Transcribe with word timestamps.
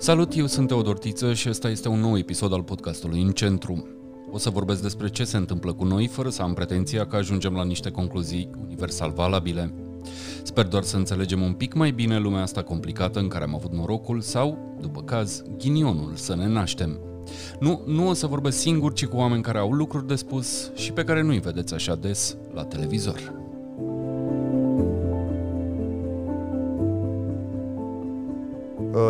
Salut, 0.00 0.36
eu 0.36 0.46
sunt 0.46 0.68
Teodor 0.68 0.98
Tiță 0.98 1.32
și 1.32 1.48
ăsta 1.48 1.68
este 1.68 1.88
un 1.88 2.00
nou 2.00 2.18
episod 2.18 2.52
al 2.52 2.62
podcastului 2.62 3.22
În 3.22 3.30
Centru. 3.30 3.86
O 4.30 4.38
să 4.38 4.50
vorbesc 4.50 4.82
despre 4.82 5.08
ce 5.08 5.24
se 5.24 5.36
întâmplă 5.36 5.72
cu 5.72 5.84
noi, 5.84 6.06
fără 6.06 6.28
să 6.28 6.42
am 6.42 6.54
pretenția 6.54 7.06
că 7.06 7.16
ajungem 7.16 7.52
la 7.52 7.64
niște 7.64 7.90
concluzii 7.90 8.50
universal 8.64 9.10
valabile. 9.10 9.74
Sper 10.42 10.66
doar 10.66 10.82
să 10.82 10.96
înțelegem 10.96 11.42
un 11.42 11.52
pic 11.52 11.74
mai 11.74 11.90
bine 11.90 12.18
lumea 12.18 12.42
asta 12.42 12.62
complicată 12.62 13.18
în 13.18 13.28
care 13.28 13.44
am 13.44 13.54
avut 13.54 13.72
norocul 13.72 14.20
sau, 14.20 14.76
după 14.80 15.02
caz, 15.02 15.42
ghinionul 15.58 16.12
să 16.14 16.36
ne 16.36 16.46
naștem. 16.46 16.98
Nu, 17.60 17.82
nu 17.86 18.08
o 18.08 18.12
să 18.12 18.26
vorbesc 18.26 18.58
singur, 18.58 18.92
ci 18.92 19.06
cu 19.06 19.16
oameni 19.16 19.42
care 19.42 19.58
au 19.58 19.72
lucruri 19.72 20.06
de 20.06 20.14
spus 20.14 20.70
și 20.74 20.92
pe 20.92 21.04
care 21.04 21.22
nu-i 21.22 21.40
vedeți 21.40 21.74
așa 21.74 21.94
des 21.94 22.36
la 22.54 22.64
televizor. 22.64 23.46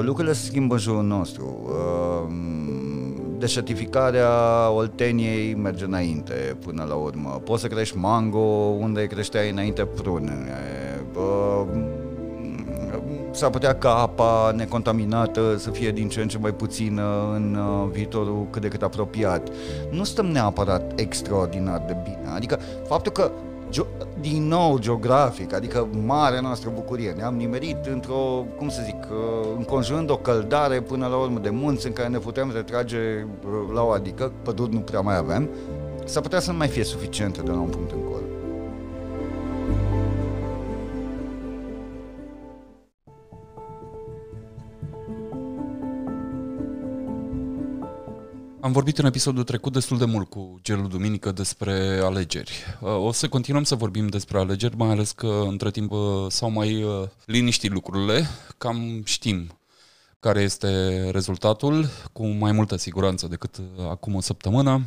Lucrurile 0.01 0.33
se 0.33 0.47
schimbă 0.47 0.75
în 0.75 0.81
jurul 0.81 1.05
nostru. 1.05 1.59
Uh, 1.65 2.33
deșertificarea 3.39 4.31
Olteniei 4.71 5.55
merge 5.55 5.85
înainte 5.85 6.57
până 6.65 6.85
la 6.89 6.95
urmă. 6.95 7.41
Poți 7.45 7.61
să 7.63 7.69
crești 7.69 7.97
mango 7.97 8.39
unde 8.79 9.07
creșteai 9.07 9.51
înainte 9.51 9.85
prune. 9.85 10.47
Uh, 11.15 11.67
s-ar 13.31 13.51
putea 13.51 13.75
ca 13.75 13.95
apa 13.95 14.53
necontaminată 14.57 15.57
să 15.59 15.71
fie 15.71 15.91
din 15.91 16.09
ce 16.09 16.21
în 16.21 16.29
ce 16.29 16.39
mai 16.39 16.55
puțină 16.55 17.33
în 17.35 17.59
viitorul 17.91 18.47
cât 18.51 18.63
de 18.63 18.69
cât 18.69 18.83
apropiat. 18.83 19.49
Nu 19.91 20.05
stăm 20.05 20.27
neapărat 20.27 21.01
extraordinar 21.01 21.85
de 21.87 21.97
bine. 22.03 22.33
Adică 22.35 22.59
faptul 22.87 23.13
că 23.13 23.31
din 24.21 24.49
nou 24.49 24.79
geografic, 24.79 25.55
adică 25.55 25.89
marea 26.07 26.41
noastră 26.41 26.71
bucurie. 26.75 27.11
Ne-am 27.11 27.37
nimerit 27.37 27.87
într-o, 27.93 28.45
cum 28.57 28.69
să 28.69 28.81
zic, 28.85 29.07
uh, 29.11 29.49
înconjurând 29.57 30.11
o 30.11 30.17
căldare 30.17 30.81
până 30.81 31.07
la 31.07 31.17
urmă 31.17 31.39
de 31.39 31.51
munți 31.51 31.87
în 31.87 31.93
care 31.93 32.09
ne 32.09 32.19
putem 32.19 32.53
retrage 32.55 32.99
uh, 32.99 33.75
la 33.75 33.83
o 33.83 33.91
adică, 33.91 34.33
păduri 34.43 34.73
nu 34.73 34.81
prea 34.81 35.01
mai 35.01 35.17
avem, 35.17 35.49
s-ar 36.05 36.23
putea 36.23 36.41
să 36.41 36.51
nu 36.51 36.57
mai 36.57 36.69
fie 36.69 36.85
suficientă 36.85 37.43
de 37.43 37.51
la 37.51 37.61
un 37.61 37.69
punct 37.69 37.91
încolo. 37.91 38.18
Am 48.69 48.75
vorbit 48.75 48.99
în 48.99 49.05
episodul 49.05 49.45
trecut 49.45 49.73
destul 49.73 49.99
de 49.99 50.05
mult 50.05 50.31
cu 50.31 50.59
Gelul 50.63 50.89
Duminică 50.89 51.33
despre 51.33 52.01
alegeri. 52.03 52.53
Uh, 52.81 52.97
o 52.97 53.13
să 53.13 53.29
continuăm 53.29 53.63
să 53.63 53.75
vorbim 53.75 54.07
despre 54.07 54.39
alegeri, 54.39 54.77
mai 54.77 54.91
ales 54.91 55.13
că 55.13 55.45
între 55.49 55.71
timp 55.71 55.93
uh, 55.93 56.27
s-au 56.29 56.51
mai 56.51 56.83
uh, 56.83 57.09
liniștit 57.25 57.73
lucrurile. 57.73 58.29
Cam 58.59 59.03
știm 59.05 59.59
care 60.21 60.41
este 60.41 60.69
rezultatul, 61.11 61.89
cu 62.13 62.27
mai 62.27 62.53
multă 62.53 62.77
siguranță 62.77 63.29
decât 63.29 63.61
acum 63.91 64.15
o 64.15 64.21
săptămână. 64.21 64.83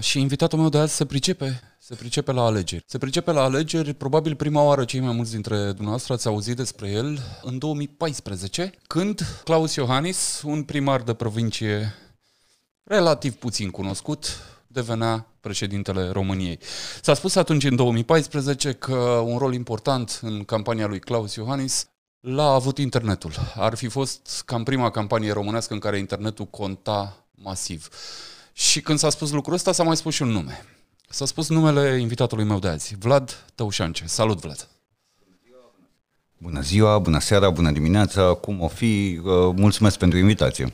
Și 0.00 0.20
invitatul 0.20 0.58
meu 0.58 0.68
de 0.68 0.78
azi 0.78 0.94
se 0.94 1.04
pricepe, 1.04 1.60
se 1.78 1.94
pricepe 1.94 2.32
la 2.32 2.42
alegeri. 2.42 2.84
Se 2.86 2.98
pricepe 2.98 3.32
la 3.32 3.42
alegeri, 3.42 3.94
probabil 3.94 4.34
prima 4.34 4.62
oară 4.62 4.84
cei 4.84 5.00
mai 5.00 5.14
mulți 5.14 5.32
dintre 5.32 5.56
dumneavoastră 5.56 6.12
ați 6.12 6.26
auzit 6.26 6.56
despre 6.56 6.90
el 6.90 7.18
în 7.42 7.58
2014, 7.58 8.72
când 8.86 9.20
Claus 9.44 9.74
Iohannis, 9.74 10.42
un 10.44 10.62
primar 10.62 11.02
de 11.02 11.14
provincie 11.14 11.94
relativ 12.86 13.34
puțin 13.34 13.70
cunoscut, 13.70 14.38
devenea 14.66 15.26
președintele 15.40 16.08
României. 16.08 16.58
S-a 17.02 17.14
spus 17.14 17.34
atunci, 17.34 17.64
în 17.64 17.76
2014, 17.76 18.72
că 18.72 18.94
un 19.24 19.38
rol 19.38 19.54
important 19.54 20.18
în 20.22 20.44
campania 20.44 20.86
lui 20.86 20.98
Claus 20.98 21.34
Iohannis 21.34 21.86
l-a 22.20 22.50
avut 22.50 22.78
internetul. 22.78 23.32
Ar 23.54 23.74
fi 23.74 23.88
fost 23.88 24.42
cam 24.44 24.62
prima 24.62 24.90
campanie 24.90 25.32
românească 25.32 25.72
în 25.72 25.78
care 25.78 25.98
internetul 25.98 26.44
conta 26.44 27.26
masiv. 27.34 27.88
Și 28.52 28.80
când 28.80 28.98
s-a 28.98 29.10
spus 29.10 29.30
lucrul 29.30 29.54
ăsta, 29.54 29.72
s-a 29.72 29.82
mai 29.82 29.96
spus 29.96 30.14
și 30.14 30.22
un 30.22 30.28
nume. 30.28 30.64
S-a 31.08 31.24
spus 31.24 31.48
numele 31.48 32.00
invitatului 32.00 32.44
meu 32.44 32.58
de 32.58 32.68
azi, 32.68 32.96
Vlad 32.98 33.44
Tăușance. 33.54 34.04
Salut, 34.06 34.40
Vlad! 34.40 34.68
Bună 36.38 36.60
ziua, 36.60 36.98
bună 36.98 37.20
seara, 37.20 37.50
bună 37.50 37.70
dimineața, 37.70 38.34
cum 38.34 38.60
o 38.60 38.68
fi? 38.68 39.20
Uh, 39.24 39.32
mulțumesc 39.54 39.98
pentru 39.98 40.18
invitație. 40.18 40.72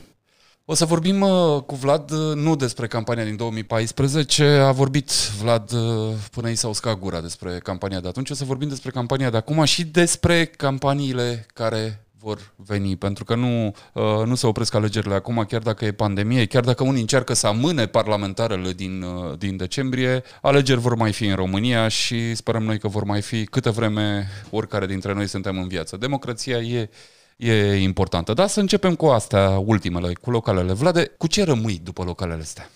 O 0.65 0.73
să 0.73 0.85
vorbim 0.85 1.21
uh, 1.21 1.61
cu 1.65 1.75
Vlad 1.75 2.11
uh, 2.11 2.35
nu 2.35 2.55
despre 2.55 2.87
campania 2.87 3.23
din 3.23 3.35
2014, 3.35 4.43
a 4.43 4.71
vorbit 4.71 5.11
Vlad 5.41 5.71
uh, 5.71 6.13
până 6.31 6.49
i 6.49 6.55
s-a 6.55 6.67
uscat 6.67 6.99
gura 6.99 7.21
despre 7.21 7.57
campania 7.63 7.99
de 7.99 8.07
atunci, 8.07 8.29
o 8.29 8.33
să 8.33 8.43
vorbim 8.43 8.67
despre 8.67 8.91
campania 8.91 9.29
de 9.29 9.37
acum 9.37 9.63
și 9.63 9.85
despre 9.85 10.45
campaniile 10.45 11.45
care 11.53 12.05
vor 12.19 12.53
veni, 12.55 12.95
pentru 12.95 13.23
că 13.23 13.35
nu, 13.35 13.75
uh, 13.93 14.25
nu 14.25 14.35
se 14.35 14.47
opresc 14.47 14.73
alegerile 14.73 15.13
acum, 15.13 15.45
chiar 15.47 15.61
dacă 15.61 15.85
e 15.85 15.91
pandemie, 15.91 16.45
chiar 16.45 16.63
dacă 16.63 16.83
unii 16.83 17.01
încearcă 17.01 17.33
să 17.33 17.47
amâne 17.47 17.85
parlamentarele 17.85 18.71
din, 18.71 19.01
uh, 19.01 19.37
din 19.37 19.57
decembrie, 19.57 20.23
alegeri 20.41 20.79
vor 20.79 20.95
mai 20.95 21.11
fi 21.13 21.25
în 21.25 21.35
România 21.35 21.87
și 21.87 22.35
sperăm 22.35 22.63
noi 22.63 22.79
că 22.79 22.87
vor 22.87 23.03
mai 23.03 23.21
fi 23.21 23.45
câtă 23.45 23.71
vreme 23.71 24.27
oricare 24.49 24.85
dintre 24.85 25.13
noi 25.13 25.27
suntem 25.27 25.57
în 25.57 25.67
viață. 25.67 25.97
Democrația 25.97 26.57
e 26.57 26.89
e 27.37 27.75
importantă. 27.75 28.33
Dar 28.33 28.47
să 28.47 28.59
începem 28.59 28.95
cu 28.95 29.05
astea 29.05 29.49
ultimele, 29.65 30.13
cu 30.13 30.31
localele. 30.31 30.73
Vlade, 30.73 31.05
cu 31.17 31.27
ce 31.27 31.43
rămâi 31.43 31.79
după 31.83 32.03
localele 32.03 32.41
astea? 32.41 32.69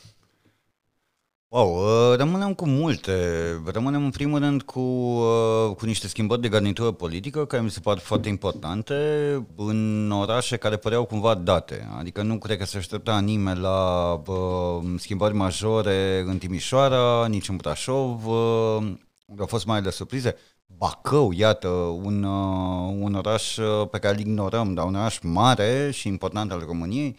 Wow, 1.49 1.75
uh, 1.75 2.17
rămânem 2.17 2.53
cu 2.53 2.67
multe. 2.67 3.13
Rămânem 3.65 4.03
în 4.03 4.09
primul 4.09 4.39
rând 4.39 4.61
cu, 4.61 4.79
uh, 4.79 5.75
cu 5.77 5.85
niște 5.85 6.07
schimbări 6.07 6.41
de 6.41 6.47
garnitură 6.47 6.91
politică 6.91 7.45
care 7.45 7.63
mi 7.63 7.69
se 7.69 7.79
par 7.79 7.97
foarte 7.97 8.29
importante 8.29 8.93
în 9.55 10.11
orașe 10.11 10.57
care 10.57 10.75
păreau 10.77 11.05
cumva 11.05 11.35
date. 11.35 11.87
Adică 11.97 12.21
nu 12.21 12.37
cred 12.37 12.57
că 12.57 12.65
se 12.65 12.77
aștepta 12.77 13.19
nimeni 13.19 13.59
la 13.59 14.11
uh, 14.25 14.83
schimbări 14.97 15.33
majore 15.33 16.23
în 16.25 16.37
Timișoara, 16.37 17.27
nici 17.27 17.49
în 17.49 17.55
Brașov, 17.55 18.27
uh, 18.27 18.93
unde 19.27 19.41
au 19.41 19.47
fost 19.47 19.65
mai 19.65 19.81
de 19.81 19.89
surprize. 19.89 20.35
Bacău, 20.65 21.31
iată, 21.31 21.67
un, 22.03 22.23
uh, 22.23 22.95
un 22.99 23.13
oraș 23.13 23.57
uh, 23.57 23.89
pe 23.89 23.99
care 23.99 24.13
îl 24.13 24.19
ignorăm, 24.19 24.73
dar 24.73 24.85
un 24.85 24.95
oraș 24.95 25.19
mare 25.21 25.91
și 25.91 26.07
important 26.07 26.51
al 26.51 26.63
României, 26.67 27.17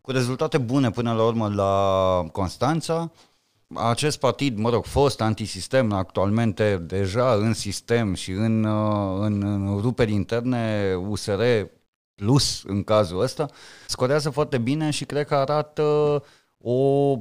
cu 0.00 0.10
rezultate 0.10 0.58
bune 0.58 0.90
până 0.90 1.12
la 1.12 1.24
urmă 1.24 1.48
la 1.48 2.26
Constanța. 2.32 3.12
Acest 3.74 4.18
partid, 4.18 4.58
mă 4.58 4.70
rog, 4.70 4.84
fost 4.84 5.20
antisistem, 5.20 5.92
actualmente 5.92 6.76
deja 6.76 7.32
în 7.34 7.54
sistem 7.54 8.14
și 8.14 8.30
în, 8.30 8.64
uh, 8.64 9.18
în, 9.20 9.42
în 9.42 9.78
ruperi 9.80 10.12
interne, 10.12 10.94
USR 11.08 11.42
plus 12.14 12.62
în 12.66 12.82
cazul 12.82 13.20
ăsta, 13.20 13.46
scorează 13.86 14.30
foarte 14.30 14.58
bine 14.58 14.90
și 14.90 15.04
cred 15.04 15.26
că 15.26 15.34
arată 15.34 16.22
o 16.58 17.18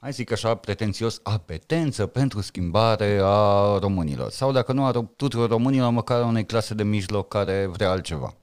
hai 0.00 0.12
zic 0.12 0.32
așa, 0.32 0.54
pretențios, 0.54 1.20
apetență 1.22 2.06
pentru 2.06 2.40
schimbare 2.40 3.20
a 3.22 3.78
românilor. 3.78 4.30
Sau 4.30 4.52
dacă 4.52 4.72
nu 4.72 4.84
a 4.84 5.08
tuturor 5.16 5.48
românilor, 5.48 5.90
măcar 5.90 6.20
a 6.20 6.26
unei 6.26 6.46
clase 6.46 6.74
de 6.74 6.82
mijloc 6.82 7.28
care 7.28 7.66
vrea 7.72 7.90
altceva. 7.90 8.34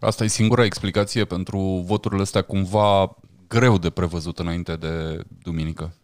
Asta 0.00 0.24
e 0.24 0.26
singura 0.26 0.64
explicație 0.64 1.24
pentru 1.24 1.58
voturile 1.86 2.22
astea 2.22 2.42
cumva 2.42 3.16
greu 3.48 3.78
de 3.78 3.90
prevăzut 3.90 4.38
înainte 4.38 4.76
de 4.76 5.24
duminică? 5.42 5.94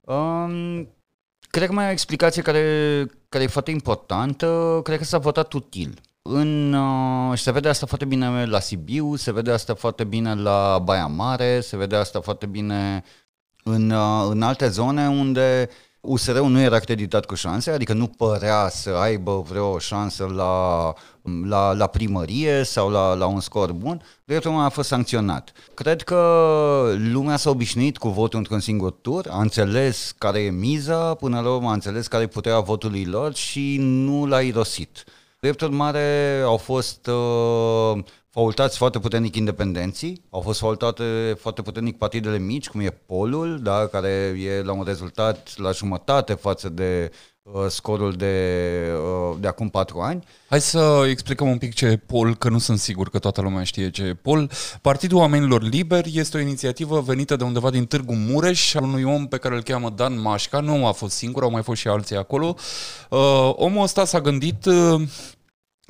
Um, 0.00 0.88
cred 1.50 1.66
că 1.68 1.72
mai 1.72 1.84
e 1.84 1.88
o 1.88 1.92
explicație 1.92 2.42
care, 2.42 3.06
care 3.28 3.44
e 3.44 3.46
foarte 3.46 3.70
importantă. 3.70 4.80
Cred 4.82 4.98
că 4.98 5.04
s-a 5.04 5.18
votat 5.18 5.52
util. 5.52 6.00
În, 6.22 6.72
uh, 6.72 7.36
și 7.36 7.42
se 7.42 7.52
vede 7.52 7.68
asta 7.68 7.86
foarte 7.86 8.04
bine 8.04 8.46
la 8.46 8.60
Sibiu, 8.60 9.16
se 9.16 9.32
vede 9.32 9.50
asta 9.50 9.74
foarte 9.74 10.04
bine 10.04 10.34
la 10.34 10.78
Baia 10.84 11.06
Mare, 11.06 11.60
se 11.60 11.76
vede 11.76 11.96
asta 11.96 12.20
foarte 12.20 12.46
bine 12.46 12.74
în, 12.74 12.96
uh, 12.96 13.02
în 13.62 14.42
alte 14.42 14.68
zone 14.68 15.08
unde 15.08 15.68
USR-ul 16.04 16.48
nu 16.48 16.60
era 16.60 16.76
acreditat 16.76 17.24
cu 17.24 17.34
șanse, 17.34 17.70
adică 17.70 17.92
nu 17.92 18.06
părea 18.06 18.68
să 18.68 18.90
aibă 18.90 19.44
vreo 19.48 19.78
șansă 19.78 20.24
la, 20.24 20.94
la, 21.44 21.72
la 21.72 21.86
primărie 21.86 22.62
sau 22.62 22.90
la, 22.90 23.14
la 23.14 23.26
un 23.26 23.40
scor 23.40 23.72
bun, 23.72 24.02
dreptul 24.24 24.50
urmare 24.50 24.68
a 24.68 24.70
fost 24.70 24.88
sancționat. 24.88 25.52
Cred 25.74 26.02
că 26.02 26.18
lumea 26.96 27.36
s-a 27.36 27.50
obișnuit 27.50 27.98
cu 27.98 28.08
votul 28.08 28.38
într-un 28.38 28.60
singur 28.60 28.90
tur, 28.90 29.26
a 29.30 29.40
înțeles 29.40 30.14
care 30.18 30.40
e 30.40 30.50
miza, 30.50 31.14
până 31.14 31.40
la 31.40 31.54
urmă 31.54 31.68
a 31.68 31.72
înțeles 31.72 32.06
care 32.06 32.22
e 32.22 32.26
puterea 32.26 32.60
votului 32.60 33.04
lor 33.04 33.34
și 33.34 33.76
nu 33.80 34.26
l-a 34.26 34.40
irosit. 34.40 35.04
Dreptul 35.40 35.70
mare 35.70 36.40
au 36.44 36.56
fost 36.56 37.06
uh, 37.06 38.04
faultați 38.32 38.76
foarte 38.76 38.98
puternic 38.98 39.36
independenții, 39.36 40.22
au 40.30 40.40
fost 40.40 40.58
faultate 40.58 41.36
foarte 41.40 41.62
puternic 41.62 41.98
partidele 41.98 42.38
mici, 42.38 42.68
cum 42.68 42.80
e 42.80 42.98
Polul, 43.06 43.60
da, 43.62 43.86
care 43.86 44.08
e 44.38 44.62
la 44.62 44.72
un 44.72 44.84
rezultat 44.84 45.52
la 45.56 45.70
jumătate 45.70 46.32
față 46.32 46.68
de 46.68 47.10
uh, 47.42 47.52
scorul 47.68 48.12
de, 48.12 48.34
uh, 49.30 49.36
de 49.40 49.48
acum 49.48 49.68
patru 49.68 50.00
ani. 50.00 50.24
Hai 50.48 50.60
să 50.60 51.06
explicăm 51.08 51.48
un 51.48 51.58
pic 51.58 51.74
ce 51.74 51.86
e 51.86 51.96
POL, 51.96 52.36
că 52.36 52.48
nu 52.48 52.58
sunt 52.58 52.78
sigur 52.78 53.10
că 53.10 53.18
toată 53.18 53.40
lumea 53.40 53.62
știe 53.62 53.90
ce 53.90 54.02
e 54.02 54.14
POL. 54.14 54.50
Partidul 54.82 55.18
Oamenilor 55.18 55.62
Liberi 55.62 56.12
este 56.14 56.36
o 56.36 56.40
inițiativă 56.40 57.00
venită 57.00 57.36
de 57.36 57.44
undeva 57.44 57.70
din 57.70 57.86
Târgu 57.86 58.14
Mureș, 58.14 58.74
al 58.74 58.82
unui 58.82 59.02
om 59.02 59.26
pe 59.26 59.36
care 59.36 59.54
îl 59.54 59.62
cheamă 59.62 59.90
Dan 59.90 60.20
Mașca, 60.20 60.60
nu 60.60 60.86
a 60.86 60.92
fost 60.92 61.16
singur, 61.16 61.42
au 61.42 61.50
mai 61.50 61.62
fost 61.62 61.80
și 61.80 61.88
alții 61.88 62.16
acolo. 62.16 62.54
Uh, 63.10 63.52
omul 63.54 63.82
ăsta 63.82 64.04
s-a 64.04 64.20
gândit... 64.20 64.64
Uh, 64.64 65.02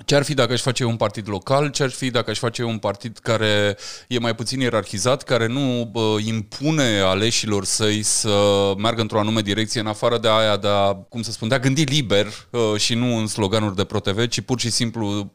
Ce 0.05 0.15
ar 0.15 0.23
fi 0.23 0.35
dacă 0.35 0.53
aș 0.53 0.61
face 0.61 0.85
un 0.85 0.97
partid 0.97 1.29
local? 1.29 1.71
Ce 1.71 1.83
ar 1.83 1.91
fi 1.91 2.11
dacă 2.11 2.31
aș 2.31 2.39
face 2.39 2.63
un 2.63 2.79
partid 2.79 3.19
care 3.19 3.77
e 4.09 4.19
mai 4.19 4.35
puțin 4.35 4.61
ierarhizat, 4.61 5.23
care 5.23 5.47
nu 5.47 5.89
bă, 5.93 6.17
impune 6.25 7.01
aleșilor 7.01 7.65
săi 7.65 8.03
să 8.03 8.73
meargă 8.77 9.01
într-o 9.01 9.19
anume 9.19 9.41
direcție, 9.41 9.81
în 9.81 9.87
afară 9.87 10.19
de 10.19 10.29
aia 10.29 10.57
de 10.57 10.69
a, 10.69 10.95
cum 10.95 11.23
să 11.23 11.31
spun, 11.31 11.49
de 11.49 11.55
a 11.55 11.59
gândi 11.59 11.83
liber 11.83 12.27
uh, 12.51 12.81
și 12.81 12.95
nu 12.95 13.17
în 13.17 13.27
sloganuri 13.27 13.77
de 13.77 13.85
ProTV, 13.85 14.27
ci 14.27 14.41
pur 14.41 14.61
și 14.61 14.71
simplu 14.71 15.33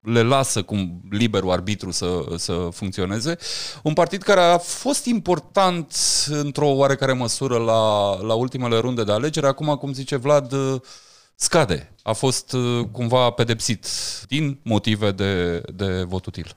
le 0.00 0.22
lasă 0.22 0.62
cum 0.62 1.00
liberul 1.10 1.50
arbitru 1.50 1.90
să, 1.90 2.24
să 2.36 2.68
funcționeze. 2.72 3.36
Un 3.82 3.92
partid 3.92 4.22
care 4.22 4.40
a 4.40 4.58
fost 4.58 5.04
important 5.04 5.94
într-o 6.28 6.68
oarecare 6.68 7.12
măsură 7.12 7.58
la, 7.58 8.14
la 8.20 8.34
ultimele 8.34 8.78
runde 8.78 9.04
de 9.04 9.12
alegeri, 9.12 9.46
acum, 9.46 9.74
cum 9.74 9.92
zice 9.92 10.16
Vlad, 10.16 10.52
scade. 11.36 11.94
A 12.02 12.12
fost 12.12 12.52
uh, 12.52 12.86
cumva 12.92 13.30
pedepsit 13.30 13.86
din 14.28 14.60
motive 14.62 15.10
de, 15.12 15.60
de 15.74 16.02
vot 16.02 16.26
util. 16.26 16.56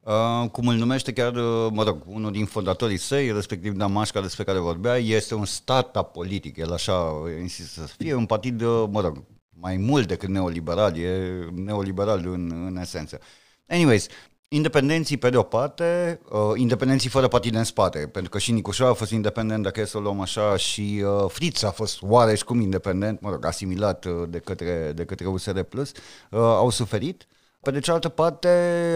Uh, 0.00 0.50
cum 0.50 0.68
îl 0.68 0.76
numește 0.76 1.12
chiar, 1.12 1.34
uh, 1.34 1.68
mă 1.72 1.82
rog, 1.82 2.02
unul 2.06 2.32
din 2.32 2.44
fondatorii 2.44 2.96
săi, 2.96 3.32
respectiv 3.32 3.72
Damașca 3.72 4.20
despre 4.20 4.44
care 4.44 4.58
vorbea, 4.58 4.96
este 4.96 5.34
un 5.34 5.44
stat 5.44 6.10
politic, 6.10 6.56
el 6.56 6.72
așa 6.72 7.12
insistă 7.40 7.80
să 7.80 7.94
fie, 7.98 8.14
un 8.14 8.26
partid, 8.26 8.60
uh, 8.60 8.84
mă 8.90 9.00
rog, 9.00 9.24
mai 9.60 9.76
mult 9.76 10.08
decât 10.08 10.28
neoliberal, 10.28 10.96
e 10.98 11.28
neoliberal 11.54 12.26
în, 12.26 12.66
în 12.66 12.76
esență. 12.76 13.20
Anyways, 13.66 14.06
Independenții, 14.50 15.16
pe 15.16 15.30
de 15.30 15.36
o 15.36 15.42
parte, 15.42 16.20
uh, 16.30 16.38
independenții 16.54 17.10
fără 17.10 17.28
partide 17.28 17.58
în 17.58 17.64
spate, 17.64 17.98
pentru 17.98 18.30
că 18.30 18.38
și 18.38 18.52
Nicușor 18.52 18.88
a 18.88 18.92
fost 18.92 19.10
independent, 19.10 19.62
dacă 19.62 19.80
e 19.80 19.84
să 19.84 19.96
o 19.96 20.00
luăm 20.00 20.20
așa, 20.20 20.56
și 20.56 21.04
uh, 21.04 21.30
Fritz 21.30 21.62
a 21.62 21.70
fost 21.70 22.02
oareși 22.02 22.44
cum 22.44 22.60
independent, 22.60 23.20
mă 23.20 23.30
rog, 23.30 23.44
asimilat 23.44 24.04
uh, 24.04 24.12
de 24.28 24.38
către, 24.38 24.92
de 24.94 25.04
către 25.04 25.26
USR+, 25.26 25.56
uh, 25.56 25.88
au 26.30 26.70
suferit. 26.70 27.26
Pe 27.60 27.70
de 27.70 27.80
cealaltă 27.80 28.08
parte, 28.08 28.48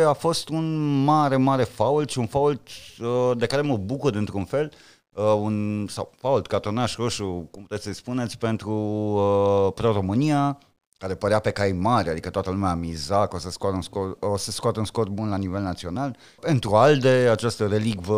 a 0.07 0.13
fost 0.13 0.49
un 0.49 1.03
mare, 1.05 1.37
mare 1.37 1.65
fault 1.65 2.11
și 2.11 2.19
un 2.19 2.27
fault 2.27 2.61
uh, 3.01 3.31
de 3.37 3.47
care 3.47 3.63
mă 3.63 3.77
bucur 3.77 4.15
într-un 4.15 4.45
fel, 4.45 4.73
uh, 5.13 5.25
un 5.25 5.87
sau 5.89 6.13
fault, 6.17 6.47
cartonaș 6.47 6.97
roșu, 6.97 7.49
cum 7.51 7.63
puteți 7.63 7.83
să-i 7.83 7.95
spuneți, 7.95 8.39
pentru 8.39 8.73
uh, 8.73 9.73
Pro-România, 9.75 10.59
care 11.03 11.15
părea 11.15 11.39
pe 11.39 11.51
cai 11.51 11.73
mari, 11.73 12.09
adică 12.09 12.31
toată 12.31 12.51
lumea 12.51 12.71
a 12.71 12.75
miza 12.75 13.27
că 13.27 13.37
o 13.37 13.39
să 13.39 13.51
scoată 13.51 13.77
un 13.77 13.83
scor, 13.83 14.17
o 14.21 14.37
să 14.37 14.51
scoată 14.51 14.79
un 14.79 14.85
scor 14.85 15.09
bun 15.09 15.29
la 15.29 15.37
nivel 15.37 15.63
național. 15.63 16.17
Pentru 16.41 16.75
ALDE, 16.75 17.29
această 17.31 17.67
relicvă, 17.67 18.15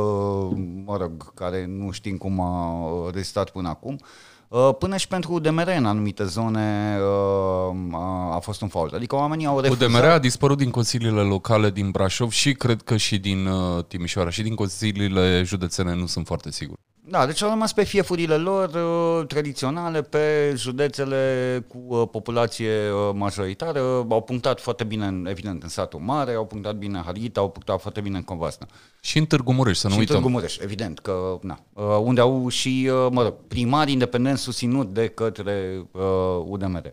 mă 0.85 0.97
rog, 0.97 1.35
care 1.35 1.67
nu 1.67 1.91
știm 1.91 2.17
cum 2.17 2.41
a 2.41 3.11
rezistat 3.13 3.51
până 3.51 3.69
acum, 3.69 3.99
uh, 4.49 4.71
Până 4.79 4.97
și 4.97 5.09
pentru 5.09 5.33
UDMR 5.33 5.73
în 5.77 5.87
anumite 5.87 6.25
zone 6.25 6.99
uh, 7.01 7.99
a 8.35 8.39
fost 8.43 8.61
un 8.61 8.69
fault. 8.69 8.93
Adică 8.93 9.15
oamenii 9.15 9.47
au 9.47 9.61
refuzat... 9.61 9.89
UDMR 9.89 10.05
a 10.05 10.19
dispărut 10.19 10.59
din 10.59 10.71
consiliile 10.71 11.21
locale 11.21 11.71
din 11.71 11.91
Brașov 11.91 12.31
și 12.31 12.53
cred 12.53 12.83
că 12.83 12.97
și 12.97 13.19
din 13.19 13.47
uh, 13.47 13.85
Timișoara 13.85 14.31
și 14.31 14.43
din 14.43 14.55
consiliile 14.55 15.43
județene, 15.45 15.95
nu 15.95 16.07
sunt 16.07 16.27
foarte 16.27 16.51
sigur. 16.51 16.77
Da, 17.07 17.27
deci 17.27 17.43
au 17.43 17.49
rămas 17.49 17.73
pe 17.73 17.85
fiefurile 17.85 18.37
lor 18.37 18.69
uh, 18.69 19.27
tradiționale, 19.27 20.03
pe 20.03 20.55
județele 20.57 21.65
cu 21.69 21.85
uh, 21.87 22.09
populație 22.11 22.91
uh, 22.91 23.15
majoritară, 23.15 24.07
au 24.09 24.23
punctat 24.23 24.61
foarte 24.61 24.85
bine, 24.85 25.23
evident, 25.25 25.63
în 25.63 25.69
satul 25.69 26.01
mare, 26.01 26.33
au 26.33 26.47
punctat 26.47 26.77
bine 26.77 26.97
în 26.97 27.05
Harghita, 27.05 27.41
au 27.41 27.51
punctat 27.51 27.81
foarte 27.81 28.01
bine 28.01 28.17
în 28.17 28.23
Convasna. 28.23 28.67
Și 29.01 29.19
în 29.19 29.25
Târgu 29.25 29.53
Mureș, 29.53 29.79
să 29.79 29.87
nu 29.87 29.93
și 29.93 29.99
uităm. 29.99 30.17
în 30.17 30.23
Târgu 30.23 30.37
Mureș, 30.37 30.59
evident, 30.59 30.99
că, 30.99 31.39
na, 31.43 31.59
uh, 31.73 31.85
unde 32.03 32.21
au 32.21 32.49
și, 32.49 32.91
uh, 32.93 33.07
mă 33.11 33.23
rog, 33.23 33.35
primari 33.49 33.93
independenți 33.93 34.43
susținut 34.43 34.95
de 34.95 35.09
către 35.09 35.87
uh, 35.93 36.03
UDMR. 36.47 36.93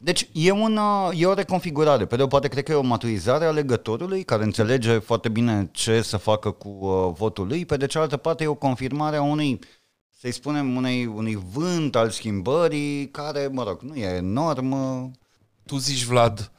Deci 0.00 0.28
e, 0.32 0.50
una, 0.50 1.10
e 1.14 1.26
o 1.26 1.34
reconfigurare. 1.34 2.06
Pe 2.06 2.16
de 2.16 2.22
o 2.22 2.26
parte, 2.26 2.48
cred 2.48 2.64
că 2.64 2.72
e 2.72 2.74
o 2.74 2.82
maturizare 2.82 3.44
a 3.44 3.50
legătorului, 3.50 4.22
care 4.22 4.42
înțelege 4.42 4.98
foarte 4.98 5.28
bine 5.28 5.68
ce 5.72 6.02
să 6.02 6.16
facă 6.16 6.50
cu 6.50 6.68
uh, 6.68 7.12
votul 7.14 7.46
lui. 7.46 7.64
Pe 7.64 7.76
de 7.76 7.86
cealaltă 7.86 8.16
parte, 8.16 8.44
e 8.44 8.46
o 8.46 8.54
confirmare 8.54 9.16
a 9.16 9.22
unui, 9.22 9.58
să-i 10.18 10.32
spunem, 10.32 10.76
unei, 10.76 11.06
unui 11.06 11.34
vânt 11.52 11.96
al 11.96 12.10
schimbării, 12.10 13.10
care, 13.10 13.46
mă 13.52 13.62
rog, 13.62 13.80
nu 13.80 13.94
e 13.94 14.06
enorm. 14.06 14.74
Tu 15.66 15.76
zici, 15.76 16.04
Vlad, 16.04 16.52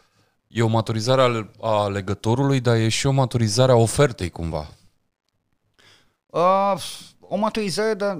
e 0.47 0.61
o 0.61 0.67
maturizare 0.67 1.21
a, 1.21 1.69
a 1.69 1.87
legătorului, 1.87 2.59
dar 2.59 2.75
e 2.75 2.89
și 2.89 3.07
o 3.07 3.11
maturizare 3.11 3.71
a 3.71 3.75
ofertei, 3.75 4.29
cumva. 4.29 4.67
Uh, 6.25 6.75
o 7.31 7.35
maturizare, 7.37 7.93
dar 7.93 8.17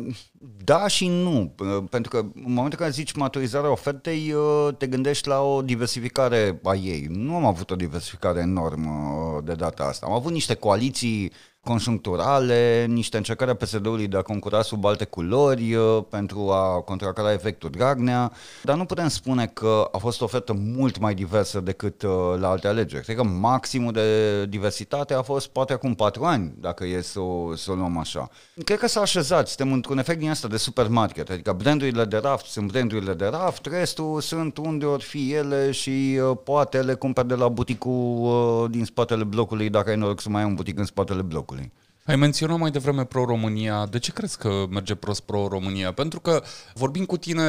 da 0.64 0.88
și 0.88 1.08
nu. 1.08 1.54
Pentru 1.90 2.12
că 2.12 2.18
în 2.18 2.54
momentul 2.54 2.80
când 2.80 2.92
zici 2.92 3.14
maturizarea 3.14 3.72
ofertei, 3.72 4.34
te 4.78 4.88
gândești 4.88 5.28
la 5.28 5.42
o 5.42 5.62
diversificare 5.62 6.60
a 6.64 6.76
ei. 6.76 7.08
Nu 7.10 7.36
am 7.36 7.46
avut 7.46 7.72
o 7.72 7.76
diversificare 7.76 8.40
enormă 8.40 9.42
de 9.44 9.54
data 9.54 9.84
asta. 9.84 10.06
Am 10.06 10.14
avut 10.14 10.32
niște 10.32 10.54
coaliții 10.54 11.32
conjuncturale, 11.70 12.86
niște 12.90 13.18
încercări 13.18 13.50
a 13.50 13.54
PSD-ului 13.54 14.08
de 14.08 14.18
a 14.18 14.22
concura 14.22 14.62
sub 14.62 14.86
alte 14.86 15.06
culori 15.06 15.74
uh, 15.74 16.04
pentru 16.10 16.50
a 16.50 16.82
contracara 16.82 17.34
efectul 17.34 17.70
Dragnea, 17.70 18.32
dar 18.64 18.76
nu 18.76 18.86
putem 18.86 19.08
spune 19.08 19.48
că 19.48 19.90
a 19.92 19.98
fost 19.98 20.22
o 20.22 20.24
ofertă 20.24 20.54
mult 20.54 21.00
mai 21.00 21.14
diversă 21.14 21.60
decât 21.60 22.02
uh, 22.02 22.12
la 22.40 22.50
alte 22.50 22.68
alegeri. 22.68 23.04
Cred 23.04 23.16
că 23.16 23.24
maximul 23.24 23.92
de 23.92 24.46
diversitate 24.46 25.14
a 25.14 25.22
fost 25.22 25.48
poate 25.48 25.74
acum 25.74 25.94
patru 25.94 26.24
ani, 26.24 26.54
dacă 26.60 26.86
e 26.86 27.02
să 27.02 27.20
o, 27.20 27.56
să 27.56 27.72
o 27.72 27.76
luăm 27.76 27.98
așa. 27.98 28.30
Cred 28.64 28.80
că 28.80 28.88
s-a 28.88 29.02
așezat, 29.02 29.48
suntem 29.48 29.74
într-un 29.74 29.98
efect 29.98 30.20
din 30.20 30.30
asta 30.30 30.48
de 30.48 30.58
supermarket, 30.58 31.30
adică 31.30 31.54
brandurile 31.54 32.06
de 32.06 32.18
raft 32.18 32.46
sunt 32.46 32.72
brandurile 32.72 33.14
de 33.14 33.26
raft, 33.26 33.66
restul 33.66 34.22
sunt 34.22 34.58
unde 34.58 34.86
ori 34.86 35.04
fi 35.04 35.34
ele 35.34 35.72
și 35.72 36.20
uh, 36.30 36.38
poate 36.44 36.82
le 36.82 36.94
cumperi 36.94 37.28
de 37.28 37.36
la 37.36 37.48
buticul 37.48 38.68
din 38.72 38.86
spatele 38.86 39.24
blocului, 39.24 39.70
dacă 39.70 39.90
ai 39.90 39.96
noroc 39.96 40.22
să 40.22 40.30
mai 40.30 40.42
ai 40.42 40.48
un 40.48 40.56
butic 40.56 40.78
în 40.80 40.86
spatele 40.86 41.22
blocului. 41.22 41.59
Ai 42.06 42.16
menționat 42.16 42.58
mai 42.58 42.72
devreme 42.72 43.06
Pro-România. 43.06 43.86
De 43.86 44.00
ce 44.00 44.12
crezi 44.12 44.38
că 44.38 44.66
merge 44.70 44.96
prost 44.96 45.22
Pro-România? 45.22 45.92
Pentru 45.92 46.20
că, 46.20 46.44
vorbim 46.74 47.06
cu 47.06 47.18
tine 47.18 47.44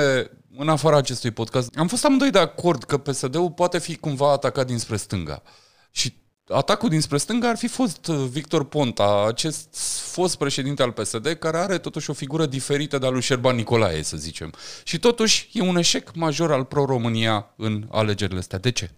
în 0.56 0.68
afara 0.68 0.96
acestui 0.96 1.30
podcast, 1.30 1.76
am 1.76 1.88
fost 1.88 2.04
amândoi 2.04 2.30
de 2.30 2.38
acord 2.38 2.84
că 2.84 2.98
PSD-ul 2.98 3.50
poate 3.50 3.78
fi 3.78 3.96
cumva 3.96 4.32
atacat 4.32 4.66
dinspre 4.66 4.96
stânga. 4.96 5.42
Și 5.90 6.14
atacul 6.48 6.88
dinspre 6.88 7.16
stânga 7.16 7.48
ar 7.48 7.56
fi 7.56 7.66
fost 7.66 8.06
Victor 8.06 8.64
Ponta, 8.64 9.26
acest 9.26 9.76
fost 10.12 10.36
președinte 10.36 10.82
al 10.82 10.92
PSD, 10.92 11.26
care 11.26 11.56
are 11.56 11.78
totuși 11.78 12.10
o 12.10 12.12
figură 12.12 12.46
diferită 12.46 12.98
de 12.98 13.06
a 13.06 13.10
lui 13.10 13.20
Șerban 13.20 13.56
Nicolae, 13.56 14.02
să 14.02 14.16
zicem. 14.16 14.52
Și 14.84 14.98
totuși 14.98 15.48
e 15.52 15.62
un 15.62 15.76
eșec 15.76 16.14
major 16.14 16.52
al 16.52 16.64
Pro-România 16.64 17.52
în 17.56 17.86
alegerile 17.90 18.38
astea. 18.38 18.58
De 18.58 18.70
ce? 18.70 18.90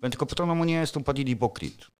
Pentru 0.00 0.18
că 0.18 0.24
Pro-România 0.24 0.80
este 0.80 0.98
un 0.98 1.02
partid 1.02 1.28
ipocrit. 1.28 1.90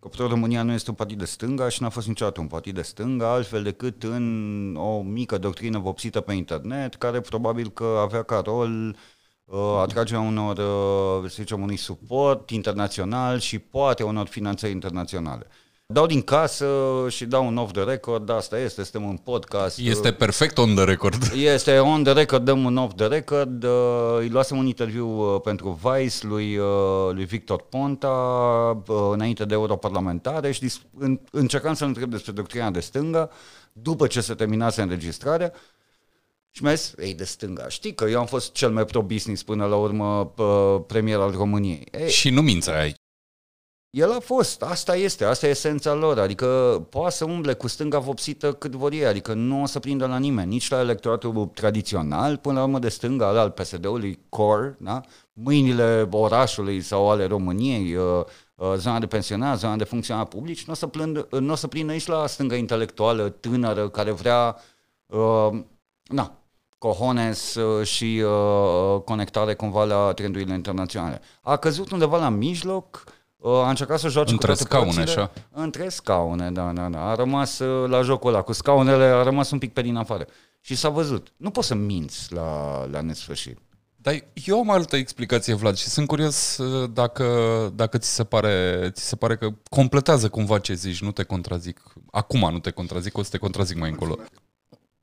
Pentru 0.00 0.18
că 0.18 0.24
Pro 0.24 0.34
România 0.34 0.62
nu 0.62 0.72
este 0.72 0.90
un 0.90 0.96
partid 0.96 1.18
de 1.18 1.24
stânga 1.24 1.68
și 1.68 1.82
n-a 1.82 1.88
fost 1.88 2.06
niciodată 2.06 2.40
un 2.40 2.46
partid 2.46 2.74
de 2.74 2.82
stânga, 2.82 3.32
altfel 3.32 3.62
decât 3.62 4.02
în 4.02 4.76
o 4.76 5.02
mică 5.02 5.38
doctrină 5.38 5.78
vopsită 5.78 6.20
pe 6.20 6.32
internet, 6.32 6.94
care 6.94 7.20
probabil 7.20 7.70
că 7.70 7.98
avea 8.02 8.22
ca 8.22 8.40
rol 8.44 8.96
uh, 9.44 9.58
atragerea 9.80 10.20
unor, 10.20 10.58
uh, 10.58 11.30
să 11.30 11.36
zicem, 11.38 11.62
unui 11.62 11.76
suport 11.76 12.50
internațional 12.50 13.38
și 13.38 13.58
poate 13.58 14.02
unor 14.02 14.26
finanțări 14.26 14.72
internaționale. 14.72 15.46
Dau 15.92 16.06
din 16.06 16.22
casă 16.22 16.66
și 17.08 17.24
dau 17.24 17.46
un 17.46 17.56
off 17.56 17.72
the 17.72 17.82
record, 17.82 18.30
asta 18.30 18.58
este, 18.58 18.82
suntem 18.82 19.08
un 19.08 19.16
podcast. 19.16 19.78
Este 19.78 20.12
perfect 20.12 20.58
on 20.58 20.74
the 20.74 20.84
record. 20.84 21.32
Este 21.54 21.78
on 21.78 22.02
the 22.02 22.12
record, 22.12 22.44
dăm 22.44 22.64
un 22.64 22.76
off 22.76 22.94
the 22.94 23.06
record. 23.06 23.64
Uh, 23.64 24.16
îi 24.18 24.28
luasem 24.28 24.58
un 24.58 24.66
interviu 24.66 25.34
uh, 25.34 25.40
pentru 25.40 25.80
Vice 25.82 26.26
lui, 26.26 26.56
uh, 26.56 27.10
lui 27.12 27.24
Victor 27.24 27.62
Ponta 27.62 28.82
înainte 29.12 29.44
de 29.44 29.54
europarlamentare 29.54 30.52
și 30.52 30.72
încercam 31.30 31.74
să-l 31.74 31.86
întreb 31.86 32.10
despre 32.10 32.32
doctrina 32.32 32.70
de 32.70 32.80
stânga 32.80 33.30
după 33.72 34.06
ce 34.06 34.20
se 34.20 34.34
terminase 34.34 34.82
înregistrarea 34.82 35.52
și 36.50 36.62
mi-a 36.62 36.74
zis, 36.74 36.94
ei, 36.98 37.14
de 37.14 37.24
stânga, 37.24 37.68
știi 37.68 37.94
că 37.94 38.04
eu 38.04 38.18
am 38.18 38.26
fost 38.26 38.52
cel 38.52 38.70
mai 38.70 38.84
pro-business 38.84 39.42
până 39.42 39.66
la 39.66 39.76
urmă 39.76 40.34
premier 40.86 41.18
al 41.18 41.30
României. 41.30 41.86
Ei, 41.90 42.10
și 42.10 42.30
nu 42.30 42.42
minți 42.42 42.70
aici. 42.70 42.96
El 43.90 44.12
a 44.12 44.20
fost, 44.20 44.62
asta 44.62 44.96
este, 44.96 45.24
asta 45.24 45.46
e 45.46 45.50
esența 45.50 45.94
lor, 45.94 46.18
adică 46.18 46.46
poate 46.90 47.14
să 47.14 47.24
umble 47.24 47.54
cu 47.54 47.68
stânga 47.68 47.98
vopsită 47.98 48.52
cât 48.52 48.74
vor 48.74 48.92
ei, 48.92 49.06
adică 49.06 49.34
nu 49.34 49.62
o 49.62 49.66
să 49.66 49.78
prindă 49.78 50.06
la 50.06 50.18
nimeni, 50.18 50.48
nici 50.48 50.68
la 50.68 50.80
electoratul 50.80 51.46
tradițional, 51.54 52.36
până 52.36 52.58
la 52.58 52.64
urmă 52.64 52.78
de 52.78 52.88
stânga, 52.88 53.26
al 53.26 53.50
PSD-ului, 53.50 54.18
core, 54.28 54.76
da? 54.80 55.00
mâinile 55.32 56.08
orașului 56.10 56.80
sau 56.80 57.10
ale 57.10 57.26
României, 57.26 57.94
uh, 57.94 58.24
uh, 58.54 58.74
zona 58.76 58.98
de 58.98 59.06
pensionar, 59.06 59.56
zona 59.56 59.76
de 59.76 59.84
funcționar 59.84 60.24
publici, 60.24 60.64
nu 60.64 60.72
o 60.72 60.76
să, 60.76 60.86
plând, 60.86 61.26
nu 61.30 61.52
o 61.52 61.54
să 61.54 61.66
prindă 61.66 61.92
nici 61.92 62.06
la 62.06 62.26
stânga 62.26 62.56
intelectuală 62.56 63.28
tânără 63.28 63.88
care 63.88 64.10
vrea, 64.10 64.56
uh, 65.06 65.60
na, 66.04 66.38
cojones 66.78 67.54
uh, 67.54 67.86
și 67.86 68.22
uh, 68.24 69.00
conectare 69.04 69.54
cumva 69.54 69.84
la 69.84 70.12
trendurile 70.12 70.54
internaționale. 70.54 71.20
A 71.42 71.56
căzut 71.56 71.90
undeva 71.90 72.18
la 72.18 72.28
mijloc, 72.28 73.04
a 73.42 73.68
încercat 73.68 73.98
să 73.98 74.08
joace 74.08 74.32
între 74.32 74.52
cu 74.52 74.54
toate 74.54 74.68
scaune, 74.68 74.92
părțile, 74.92 75.20
așa. 75.20 75.32
Între 75.50 75.88
scaune, 75.88 76.50
da, 76.50 76.72
da, 76.72 76.88
da. 76.88 77.10
A 77.10 77.14
rămas 77.14 77.58
uh, 77.58 77.88
la 77.88 78.02
jocul 78.02 78.28
ăla 78.32 78.42
cu 78.42 78.52
scaunele, 78.52 79.04
a 79.04 79.22
rămas 79.22 79.50
un 79.50 79.58
pic 79.58 79.72
pe 79.72 79.82
din 79.82 79.96
afară. 79.96 80.26
Și 80.60 80.74
s-a 80.74 80.88
văzut. 80.88 81.32
Nu 81.36 81.50
poți 81.50 81.66
să 81.66 81.74
minți 81.74 82.32
la, 82.32 82.84
la 82.90 83.00
nesfârșit. 83.00 83.58
Dar 83.96 84.24
eu 84.44 84.58
am 84.58 84.70
altă 84.70 84.96
explicație, 84.96 85.54
Vlad, 85.54 85.76
și 85.76 85.88
sunt 85.88 86.06
curios 86.06 86.58
uh, 86.58 86.90
dacă, 86.92 87.26
dacă 87.74 87.98
ți, 87.98 88.14
se 88.14 88.24
pare, 88.24 88.88
ți 88.92 89.02
se 89.02 89.16
pare 89.16 89.36
că 89.36 89.48
completează 89.70 90.28
cumva 90.28 90.58
ce 90.58 90.74
zici, 90.74 91.02
nu 91.02 91.10
te 91.10 91.22
contrazic. 91.22 91.82
Acum 92.10 92.50
nu 92.52 92.58
te 92.58 92.70
contrazic, 92.70 93.18
o 93.18 93.22
să 93.22 93.30
te 93.30 93.38
contrazic 93.38 93.78
mai 93.78 93.90
încolo. 93.90 94.18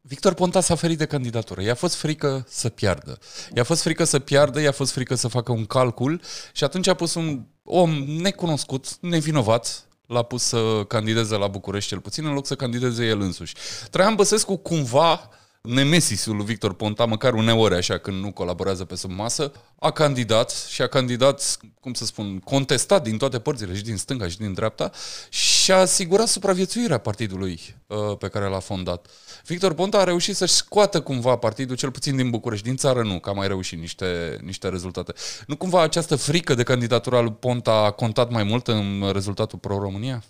Victor 0.07 0.33
Ponta 0.33 0.61
s-a 0.61 0.75
ferit 0.75 0.97
de 0.97 1.05
candidatură. 1.05 1.61
I-a 1.61 1.75
fost 1.75 1.95
frică 1.95 2.45
să 2.49 2.69
piardă. 2.69 3.17
I-a 3.55 3.63
fost 3.63 3.81
frică 3.81 4.03
să 4.03 4.19
piardă, 4.19 4.61
i-a 4.61 4.71
fost 4.71 4.91
frică 4.91 5.15
să 5.15 5.27
facă 5.27 5.51
un 5.51 5.65
calcul 5.65 6.21
și 6.51 6.63
atunci 6.63 6.87
a 6.87 6.93
pus 6.93 7.13
un 7.13 7.45
om 7.63 7.91
necunoscut, 8.03 8.97
nevinovat, 8.99 9.87
l-a 10.07 10.23
pus 10.23 10.43
să 10.43 10.83
candideze 10.87 11.35
la 11.35 11.47
București 11.47 11.89
cel 11.89 11.99
puțin, 11.99 12.25
în 12.25 12.33
loc 12.33 12.45
să 12.45 12.55
candideze 12.55 13.05
el 13.05 13.21
însuși. 13.21 13.53
Traian 13.89 14.15
Băsescu 14.15 14.55
cumva 14.55 15.29
nemesisul 15.67 16.35
lui 16.35 16.45
Victor 16.45 16.73
Ponta, 16.73 17.05
măcar 17.05 17.33
uneori 17.33 17.75
așa 17.75 17.97
când 17.97 18.23
nu 18.23 18.31
colaborează 18.31 18.85
pe 18.85 18.95
sub 18.95 19.11
masă, 19.11 19.51
a 19.79 19.91
candidat 19.91 20.51
și 20.69 20.81
a 20.81 20.87
candidat, 20.87 21.57
cum 21.79 21.93
să 21.93 22.05
spun, 22.05 22.39
contestat 22.39 23.03
din 23.03 23.17
toate 23.17 23.39
părțile, 23.39 23.75
și 23.75 23.83
din 23.83 23.97
stânga 23.97 24.27
și 24.27 24.37
din 24.37 24.53
dreapta, 24.53 24.91
și 25.29 25.71
a 25.71 25.75
asigurat 25.75 26.27
supraviețuirea 26.27 26.97
partidului 26.97 27.59
uh, 27.87 27.97
pe 28.17 28.27
care 28.27 28.45
l-a 28.47 28.59
fondat. 28.59 29.07
Victor 29.45 29.73
Ponta 29.73 29.97
a 29.97 30.03
reușit 30.03 30.35
să-și 30.35 30.53
scoată 30.53 31.01
cumva 31.01 31.35
partidul, 31.35 31.75
cel 31.75 31.91
puțin 31.91 32.15
din 32.15 32.29
București, 32.29 32.65
din 32.65 32.75
țară 32.75 33.03
nu, 33.03 33.19
că 33.19 33.29
a 33.29 33.33
mai 33.33 33.47
reușit 33.47 33.79
niște, 33.79 34.39
niște 34.41 34.69
rezultate. 34.69 35.13
Nu 35.47 35.55
cumva 35.55 35.81
această 35.81 36.15
frică 36.15 36.53
de 36.53 36.63
candidatura 36.63 37.21
lui 37.21 37.33
Ponta 37.39 37.71
a 37.71 37.91
contat 37.91 38.29
mai 38.29 38.43
mult 38.43 38.67
în 38.67 39.09
rezultatul 39.13 39.59
pro-România? 39.59 40.23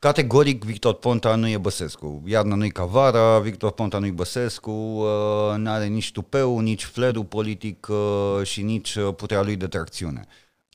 Categoric, 0.00 0.64
Victor 0.64 0.94
Ponta 0.94 1.34
nu 1.34 1.48
e 1.48 1.58
Băsescu. 1.58 2.22
Iarna 2.26 2.54
nu-i 2.54 2.70
ca 2.70 2.84
vara, 2.84 3.38
Victor 3.38 3.72
Ponta 3.72 3.98
nu-i 3.98 4.10
Băsescu, 4.10 4.70
uh, 4.70 5.54
nu 5.56 5.70
are 5.70 5.86
nici 5.86 6.12
tupeu, 6.12 6.58
nici 6.58 6.84
flerul 6.84 7.24
politic 7.24 7.86
uh, 7.90 8.40
și 8.42 8.62
nici 8.62 8.94
uh, 8.94 9.14
puterea 9.16 9.42
lui 9.42 9.56
de 9.56 9.66
tracțiune. 9.66 10.26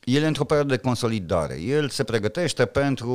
El 0.04 0.24
e 0.24 0.28
într-o 0.28 0.44
perioadă 0.44 0.76
de 0.76 0.82
consolidare. 0.82 1.62
El 1.62 1.90
se 1.90 2.04
pregătește 2.04 2.66
pentru 2.66 3.14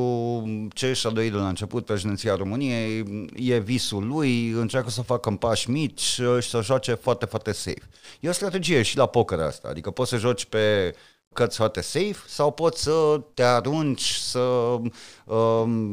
ce 0.74 0.92
și-a 0.92 1.10
dorit 1.10 1.30
de 1.32 1.36
la 1.36 1.48
început 1.48 1.84
președinția 1.84 2.34
României, 2.34 3.04
e 3.36 3.58
visul 3.58 4.06
lui, 4.06 4.48
încearcă 4.48 4.90
să 4.90 5.02
facă 5.02 5.28
în 5.28 5.36
pași 5.36 5.70
mici 5.70 6.00
și 6.40 6.48
să 6.48 6.60
joace 6.62 6.94
foarte, 6.94 7.26
foarte 7.26 7.52
safe. 7.52 7.88
E 8.20 8.28
o 8.28 8.32
strategie 8.32 8.82
și 8.82 8.96
la 8.96 9.06
poker 9.06 9.38
asta, 9.38 9.68
adică 9.68 9.90
poți 9.90 10.10
să 10.10 10.16
joci 10.16 10.44
pe 10.44 10.94
cărți 11.34 11.56
foarte 11.56 11.80
safe 11.80 12.16
sau 12.26 12.50
poți 12.50 12.82
să 12.82 13.20
te 13.34 13.42
arunci, 13.42 14.10
să 14.12 14.38
um, 14.38 14.92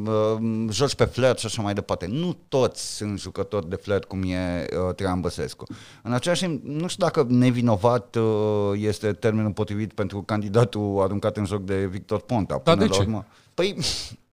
um, 0.06 0.70
joci 0.70 0.96
pe 0.96 1.06
flirt 1.06 1.38
și 1.38 1.46
așa 1.46 1.62
mai 1.62 1.74
departe. 1.74 2.06
Nu 2.06 2.38
toți 2.48 2.96
sunt 2.96 3.20
jucători 3.20 3.70
de 3.70 3.76
flirt 3.76 4.06
cum 4.06 4.24
e 4.24 4.66
uh, 4.88 4.96
Traian 4.96 5.22
Băsescu. 5.22 5.66
În 6.04 6.14
același 6.14 6.46
timp, 6.46 6.64
nu 6.64 6.88
știu 6.88 7.06
dacă 7.06 7.26
nevinovat 7.30 8.16
uh, 8.16 8.72
este 8.76 9.14
termenul 9.14 9.52
potrivit 9.52 9.94
pentru 9.94 10.22
candidatul 10.22 11.02
aruncat 11.02 11.38
în 11.38 11.46
joc 11.46 11.64
de 11.64 11.86
Victor 11.86 12.22
Ponta. 12.22 12.62
Da, 12.64 12.76
de 12.76 12.88
ce? 12.88 13.00
Urmă. 13.00 13.26
Păi, 13.54 13.78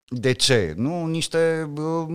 de 0.09 0.33
ce? 0.33 0.75
Nu 0.77 1.07
niște 1.07 1.73
uh, 1.77 2.07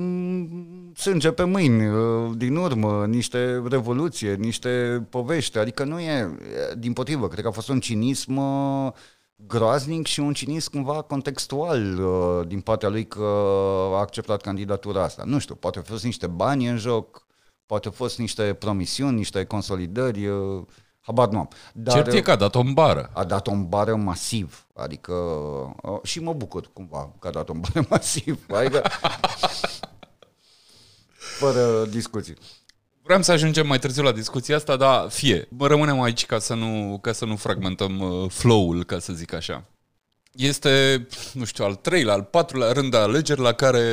sânge 0.96 1.32
pe 1.32 1.44
mâini 1.44 1.88
uh, 1.88 2.32
din 2.38 2.56
urmă, 2.56 3.06
niște 3.06 3.64
revoluție, 3.70 4.34
niște 4.34 5.04
povești. 5.10 5.58
Adică 5.58 5.84
nu 5.84 6.00
e, 6.00 6.36
din 6.78 6.94
potrivă, 6.94 7.28
cred 7.28 7.42
că 7.42 7.48
a 7.48 7.52
fost 7.52 7.70
un 7.70 7.80
cinism 7.80 8.36
uh, 8.36 8.92
groaznic 9.36 10.06
și 10.06 10.20
un 10.20 10.34
cinism 10.34 10.72
cumva 10.72 11.02
contextual 11.02 12.00
uh, 12.00 12.48
din 12.48 12.62
partea 12.62 12.90
lui 12.90 13.08
că 13.08 13.24
a 13.94 14.00
acceptat 14.00 14.42
candidatura 14.42 15.04
asta. 15.04 15.24
Nu 15.26 15.40
știu, 15.40 15.56
poate 15.56 15.78
au 15.78 15.84
fost 15.88 16.04
niște 16.04 16.28
bani 16.28 16.68
în 16.68 16.78
joc, 16.78 17.28
poate 17.66 17.88
au 17.88 17.94
fost 17.94 18.20
niște 18.20 18.54
promisiuni, 18.54 19.16
niște 19.16 19.46
consolidări. 19.46 20.28
Uh, 20.28 20.64
Habar 21.02 21.30
nu 21.30 21.38
am. 21.38 21.50
Dar 21.74 21.96
Cert 21.96 22.14
e 22.14 22.22
că 22.22 22.32
a 22.32 22.36
dat 22.36 22.56
o 22.56 22.64
bară. 22.64 23.10
A 23.14 23.24
dat 23.24 23.48
o 23.48 23.56
bară 23.56 23.96
masiv. 23.96 24.66
Adică 24.76 25.14
uh, 25.14 26.00
și 26.04 26.20
mă 26.20 26.34
bucur 26.34 26.70
cumva 26.74 27.12
că 27.20 27.28
a 27.28 27.32
dat 27.32 27.50
o 27.50 27.54
bară 27.54 27.88
masiv. 27.90 28.46
Adică 28.50 28.82
fără 31.40 31.86
discuții. 31.86 32.36
Vreau 33.04 33.22
să 33.22 33.32
ajungem 33.32 33.68
mai 33.68 33.80
târziu 33.80 34.04
la 34.04 34.12
discuția 34.12 34.56
asta, 34.56 34.76
dar 34.76 35.10
fie, 35.10 35.48
mă 35.50 35.68
rămânem 35.68 36.02
aici 36.02 36.26
ca 36.26 36.40
să 36.40 36.54
nu, 36.54 37.00
ca 37.02 37.12
să 37.12 37.26
nu 37.26 37.36
fragmentăm 37.36 38.00
uh, 38.00 38.30
flow-ul, 38.30 38.84
ca 38.84 39.00
să 39.00 39.14
zic 39.14 39.34
așa. 39.34 39.64
Este, 40.32 41.08
nu 41.34 41.46
știu, 41.46 41.66
al 41.66 41.76
treilea, 41.76 42.14
al 42.14 42.24
patrulea 42.24 42.72
rând 42.72 42.92
de 42.92 42.98
alegeri 42.98 43.42
la 43.42 43.52
care 43.52 43.84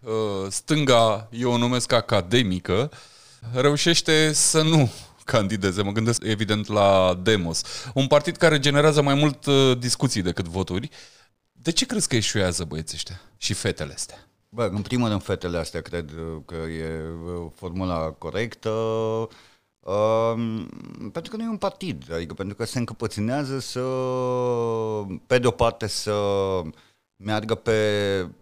uh, 0.00 0.50
stânga, 0.50 1.28
eu 1.30 1.52
o 1.52 1.56
numesc 1.56 1.92
academică, 1.92 2.90
reușește 3.52 4.32
să 4.32 4.62
nu 4.62 4.90
candideze. 5.24 5.82
Mă 5.82 5.92
gândesc 5.92 6.22
evident 6.24 6.66
la 6.66 7.18
Demos. 7.22 7.62
Un 7.94 8.06
partid 8.06 8.36
care 8.36 8.58
generează 8.58 9.02
mai 9.02 9.14
mult 9.14 9.46
uh, 9.46 9.78
discuții 9.78 10.22
decât 10.22 10.46
voturi. 10.46 10.88
De 11.52 11.70
ce 11.70 11.86
crezi 11.86 12.08
că 12.08 12.16
eșuează 12.16 12.64
băieții 12.64 12.96
ăștia 12.96 13.20
și 13.36 13.52
fetele 13.52 13.92
astea? 13.92 14.16
Bă, 14.48 14.70
în 14.72 14.82
primul 14.82 15.08
rând 15.08 15.22
fetele 15.22 15.58
astea 15.58 15.80
cred 15.80 16.10
că 16.46 16.54
e 16.54 17.00
uh, 17.24 17.50
formula 17.54 17.98
corectă. 17.98 18.70
Uh, 19.80 20.34
pentru 21.12 21.30
că 21.30 21.36
nu 21.36 21.42
e 21.42 21.48
un 21.48 21.56
partid, 21.56 22.12
adică 22.12 22.34
pentru 22.34 22.54
că 22.54 22.64
se 22.64 22.78
încăpăținează 22.78 23.58
să, 23.58 23.82
pe 25.26 25.38
de 25.38 25.46
o 25.46 25.50
parte, 25.50 25.86
să 25.86 26.14
meargă 27.16 27.54
pe, 27.54 27.70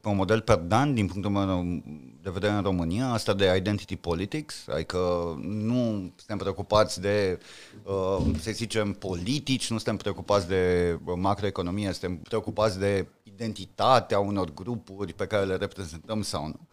pe 0.01 0.09
un 0.09 0.17
model 0.17 0.41
perdan 0.41 0.95
din 0.95 1.07
punctul 1.07 1.31
meu 1.31 1.83
de 2.23 2.31
vedere 2.31 2.53
în 2.53 2.63
România, 2.63 3.11
asta 3.11 3.35
de 3.35 3.55
identity 3.57 3.97
politics, 3.97 4.69
adică 4.69 4.99
nu 5.43 6.13
suntem 6.17 6.39
preocupați 6.39 7.01
de, 7.01 7.39
uh, 7.83 8.19
să 8.41 8.51
zicem, 8.51 8.93
politici, 8.93 9.71
nu 9.71 9.77
suntem 9.77 9.97
preocupați 9.97 10.49
de 10.49 10.99
macroeconomie, 11.17 11.93
suntem 11.93 12.17
preocupați 12.17 12.79
de 12.79 13.07
identitatea 13.23 14.19
unor 14.19 14.55
grupuri 14.55 15.13
pe 15.13 15.27
care 15.27 15.45
le 15.45 15.57
reprezentăm 15.57 16.23
sau 16.23 16.47
nu. 16.47 16.69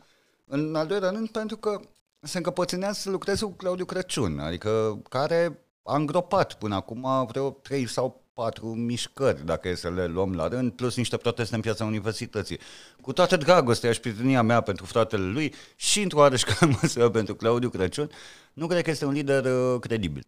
În 0.46 0.76
al 0.76 0.88
doilea 0.88 1.10
rând, 1.10 1.30
pentru 1.30 1.58
că 1.58 1.80
se 2.20 2.38
încăpățânează 2.38 3.00
să 3.00 3.10
lucreze 3.10 3.46
cu 3.46 3.52
Claudiu 3.52 3.86
Crăciun, 3.86 4.40
adică 4.40 5.02
care 5.10 5.60
a 5.84 5.96
îngropat 5.96 6.54
până 6.54 6.76
acum 6.76 7.26
vreo 7.28 7.50
trei 7.50 7.88
sau 7.88 8.22
patru 8.44 8.68
mișcări, 8.68 9.46
dacă 9.46 9.68
e 9.68 9.76
să 9.76 9.90
le 9.90 10.06
luăm 10.06 10.34
la 10.34 10.48
rând, 10.48 10.72
plus 10.72 10.96
niște 10.96 11.18
proteste 11.18 11.56
în 11.56 11.62
piața 11.62 11.86
universității. 11.86 12.60
Cu 13.02 13.14
toată 13.14 13.38
dragostea 13.38 13.92
și 13.92 14.00
prietenia 14.00 14.42
mea 14.42 14.62
pentru 14.62 14.86
fratele 14.86 15.24
lui 15.24 15.54
și 15.76 16.02
într-o 16.02 16.20
oareșcare 16.20 16.72
măsură 16.82 17.10
pentru 17.10 17.36
Claudiu 17.36 17.70
Crăciun, 17.70 18.10
nu 18.54 18.68
cred 18.68 18.84
că 18.84 18.90
este 18.90 19.06
un 19.06 19.14
lider 19.14 19.46
uh, 19.46 19.80
credibil. 19.80 20.24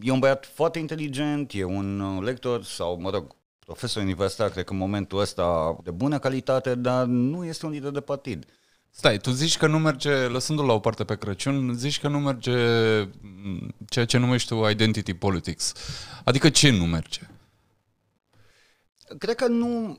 E 0.00 0.10
un 0.10 0.18
băiat 0.18 0.50
foarte 0.54 0.78
inteligent, 0.78 1.52
e 1.54 1.64
un 1.64 2.00
uh, 2.00 2.24
lector 2.24 2.64
sau, 2.64 3.00
mă 3.00 3.10
rog, 3.10 3.36
profesor 3.58 4.02
universitar, 4.02 4.50
cred 4.50 4.64
că 4.64 4.72
în 4.72 4.78
momentul 4.78 5.18
ăsta 5.18 5.76
de 5.82 5.90
bună 5.90 6.18
calitate, 6.18 6.74
dar 6.74 7.04
nu 7.04 7.44
este 7.44 7.66
un 7.66 7.72
lider 7.72 7.90
de 7.90 8.00
partid. 8.00 8.44
Stai, 8.90 9.18
tu 9.18 9.30
zici 9.30 9.56
că 9.56 9.66
nu 9.66 9.78
merge, 9.78 10.26
lăsându-l 10.26 10.66
la 10.66 10.72
o 10.72 10.78
parte 10.78 11.04
pe 11.04 11.16
Crăciun, 11.16 11.74
zici 11.74 12.00
că 12.00 12.08
nu 12.08 12.18
merge 12.18 12.56
mm, 13.20 13.74
ceea 13.88 14.04
ce 14.04 14.18
numești 14.18 14.48
tu 14.48 14.68
identity 14.68 15.14
politics. 15.14 15.72
Adică 16.24 16.48
ce 16.48 16.70
nu 16.70 16.86
merge? 16.86 17.20
Cred 19.18 19.34
că 19.34 19.46
nu, 19.46 19.96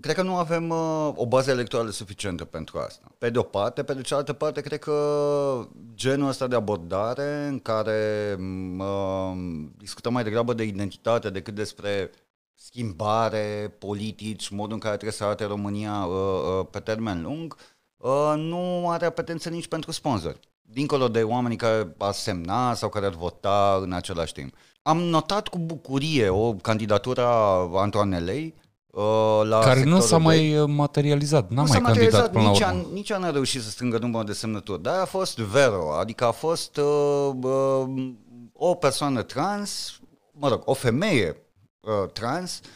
cred 0.00 0.14
că 0.14 0.22
nu 0.22 0.36
avem 0.36 0.68
uh, 0.68 1.12
o 1.14 1.26
bază 1.26 1.50
electorală 1.50 1.90
suficientă 1.90 2.44
pentru 2.44 2.78
asta. 2.78 3.06
Pe 3.18 3.30
de 3.30 3.38
o 3.38 3.42
parte, 3.42 3.82
pe 3.82 3.94
de 3.94 4.00
cealaltă 4.00 4.32
parte, 4.32 4.60
cred 4.60 4.78
că 4.78 5.68
genul 5.94 6.28
ăsta 6.28 6.46
de 6.46 6.54
abordare 6.54 7.46
în 7.46 7.58
care 7.58 8.36
uh, 8.78 9.32
discutăm 9.76 10.12
mai 10.12 10.24
degrabă 10.24 10.52
de 10.52 10.62
identitate 10.62 11.30
decât 11.30 11.54
despre 11.54 12.10
schimbare, 12.54 13.74
politici, 13.78 14.48
modul 14.48 14.72
în 14.72 14.78
care 14.78 14.94
trebuie 14.94 15.18
să 15.18 15.24
arate 15.24 15.44
România 15.44 16.04
uh, 16.04 16.14
uh, 16.14 16.66
pe 16.70 16.80
termen 16.80 17.22
lung, 17.22 17.56
uh, 17.96 18.32
nu 18.36 18.90
are 18.90 19.06
apetență 19.06 19.48
nici 19.48 19.68
pentru 19.68 19.90
sponsori. 19.90 20.40
Dincolo 20.70 21.08
de 21.08 21.22
oamenii 21.22 21.56
care 21.56 21.94
ar 21.98 22.12
semna 22.12 22.74
sau 22.74 22.88
care 22.88 23.06
ar 23.06 23.14
vota 23.14 23.78
în 23.82 23.92
același 23.92 24.32
timp. 24.32 24.54
Am 24.82 24.98
notat 24.98 25.48
cu 25.48 25.58
bucurie 25.58 26.28
o 26.28 26.52
candidatură 26.52 27.26
a 27.26 27.68
Antoanelei 27.74 28.54
uh, 28.86 29.40
la 29.44 29.58
Care 29.58 29.84
nu 29.84 30.00
s-a 30.00 30.16
de... 30.16 30.22
mai 30.22 30.64
materializat, 30.66 31.50
n-a 31.50 31.62
nu 31.62 31.68
mai 31.68 31.80
s-a 31.80 31.80
candidat 31.80 32.30
până 32.32 32.48
nici 32.48 32.60
la 32.60 32.68
urmă. 32.68 32.86
Nici 32.92 33.10
a 33.10 33.18
n-a 33.18 33.30
reușit 33.30 33.62
să 33.62 33.70
strângă 33.70 33.98
numărul 33.98 34.26
de 34.26 34.32
semnături, 34.32 34.82
dar 34.82 35.00
a 35.00 35.04
fost 35.04 35.38
Vero, 35.38 35.92
adică 35.98 36.24
a 36.24 36.30
fost 36.30 36.76
uh, 36.76 37.30
uh, 37.42 38.12
o 38.52 38.74
persoană 38.74 39.22
trans, 39.22 40.00
mă 40.32 40.48
rog, 40.48 40.62
o 40.64 40.74
femeie 40.74 41.36
uh, 41.80 42.10
trans, 42.12 42.60
uh, 42.62 42.66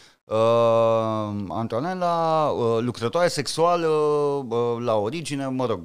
Antonella, 1.48 2.46
uh, 2.48 2.78
lucrătoare 2.80 3.28
sexuală 3.28 3.86
uh, 3.86 4.76
la 4.84 4.94
origine, 4.94 5.46
mă 5.46 5.66
rog, 5.66 5.80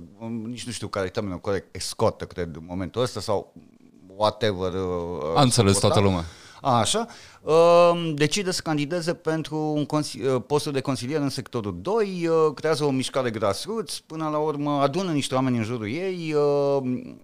nici 0.46 0.66
nu 0.66 0.72
știu 0.72 0.88
care 0.88 1.06
e 1.06 1.10
termenul 1.10 1.40
corect, 1.40 1.76
escortă, 1.76 2.26
cred, 2.26 2.56
în 2.56 2.64
momentul 2.68 3.02
ăsta, 3.02 3.20
sau 3.20 3.54
whatever. 4.16 4.74
Uh, 4.74 5.36
A 5.36 5.42
înțeles 5.42 5.78
toată 5.80 6.00
lumea. 6.00 6.24
Așa, 6.62 7.08
uh, 7.42 8.12
decide 8.16 8.52
să 8.52 8.62
candideze 8.62 9.14
pentru 9.14 9.58
un 9.58 9.86
consi- 9.86 10.22
uh, 10.34 10.42
postul 10.48 10.72
de 10.72 10.82
consilier 10.82 11.22
în 11.22 11.30
sectorul 11.30 11.78
2, 11.82 12.28
uh, 12.30 12.54
creează 12.56 12.84
o 12.84 12.90
mișcare 12.90 13.30
grassroots, 13.30 14.00
până 14.00 14.30
la 14.30 14.38
urmă 14.38 14.72
adună 14.72 15.12
niște 15.12 15.36
oameni 15.36 15.58
în 15.58 15.64
jurul 15.64 15.88
ei, 15.88 16.34
uh, 16.34 16.42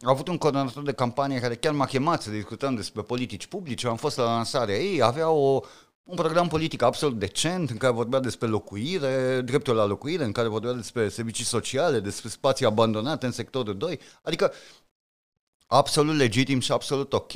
a 0.02 0.10
avut 0.10 0.28
un 0.28 0.38
coordonator 0.38 0.84
de 0.84 0.92
campanie 0.92 1.40
care 1.40 1.56
chiar 1.56 1.74
m-a 1.74 1.86
chemat 1.86 2.22
să 2.22 2.30
discutăm 2.30 2.76
despre 2.76 3.02
politici 3.02 3.48
publice, 3.48 3.88
am 3.88 3.96
fost 3.96 4.18
la 4.18 4.24
lansarea 4.24 4.76
ei, 4.76 5.02
avea 5.02 5.30
o 5.30 5.60
un 6.04 6.16
program 6.16 6.48
politic 6.48 6.82
absolut 6.82 7.20
decent 7.20 7.70
în 7.70 7.78
care 7.78 7.94
vorbea 7.94 8.20
despre 8.20 8.48
locuire, 8.48 9.42
dreptul 9.42 9.76
la 9.76 9.86
locuire, 9.86 10.24
în 10.24 10.32
care 10.32 10.48
vorbea 10.48 10.74
despre 10.74 11.10
servicii 11.10 11.46
sociale, 11.46 12.00
despre 12.00 12.30
spații 12.30 12.66
abandonate 12.66 13.26
în 13.26 13.32
sectorul 13.32 13.78
2. 13.78 14.00
Adică 14.22 14.54
absolut 15.68 16.16
legitim 16.16 16.60
și 16.60 16.72
absolut 16.72 17.14
ok. 17.14 17.32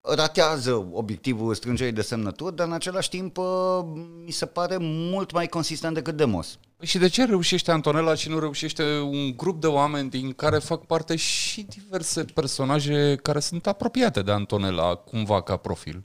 Ratează 0.00 0.88
obiectivul 0.92 1.54
strângerii 1.54 1.92
de 1.92 2.02
semnături, 2.02 2.56
dar 2.56 2.66
în 2.66 2.72
același 2.72 3.08
timp 3.08 3.36
uh, 3.36 3.44
mi 4.24 4.30
se 4.30 4.46
pare 4.46 4.76
mult 4.80 5.32
mai 5.32 5.46
consistent 5.46 5.94
decât 5.94 6.16
Demos. 6.16 6.58
Păi 6.76 6.86
și 6.86 6.98
de 6.98 7.08
ce 7.08 7.24
reușește 7.24 7.70
Antonella 7.70 8.14
și 8.14 8.28
nu 8.28 8.38
reușește 8.38 8.98
un 8.98 9.36
grup 9.36 9.60
de 9.60 9.66
oameni 9.66 10.10
din 10.10 10.32
care 10.32 10.58
fac 10.58 10.86
parte 10.86 11.16
și 11.16 11.62
diverse 11.62 12.24
personaje 12.24 13.18
care 13.22 13.40
sunt 13.40 13.66
apropiate 13.66 14.22
de 14.22 14.30
Antonella 14.30 14.94
cumva 14.94 15.42
ca 15.42 15.56
profil? 15.56 16.04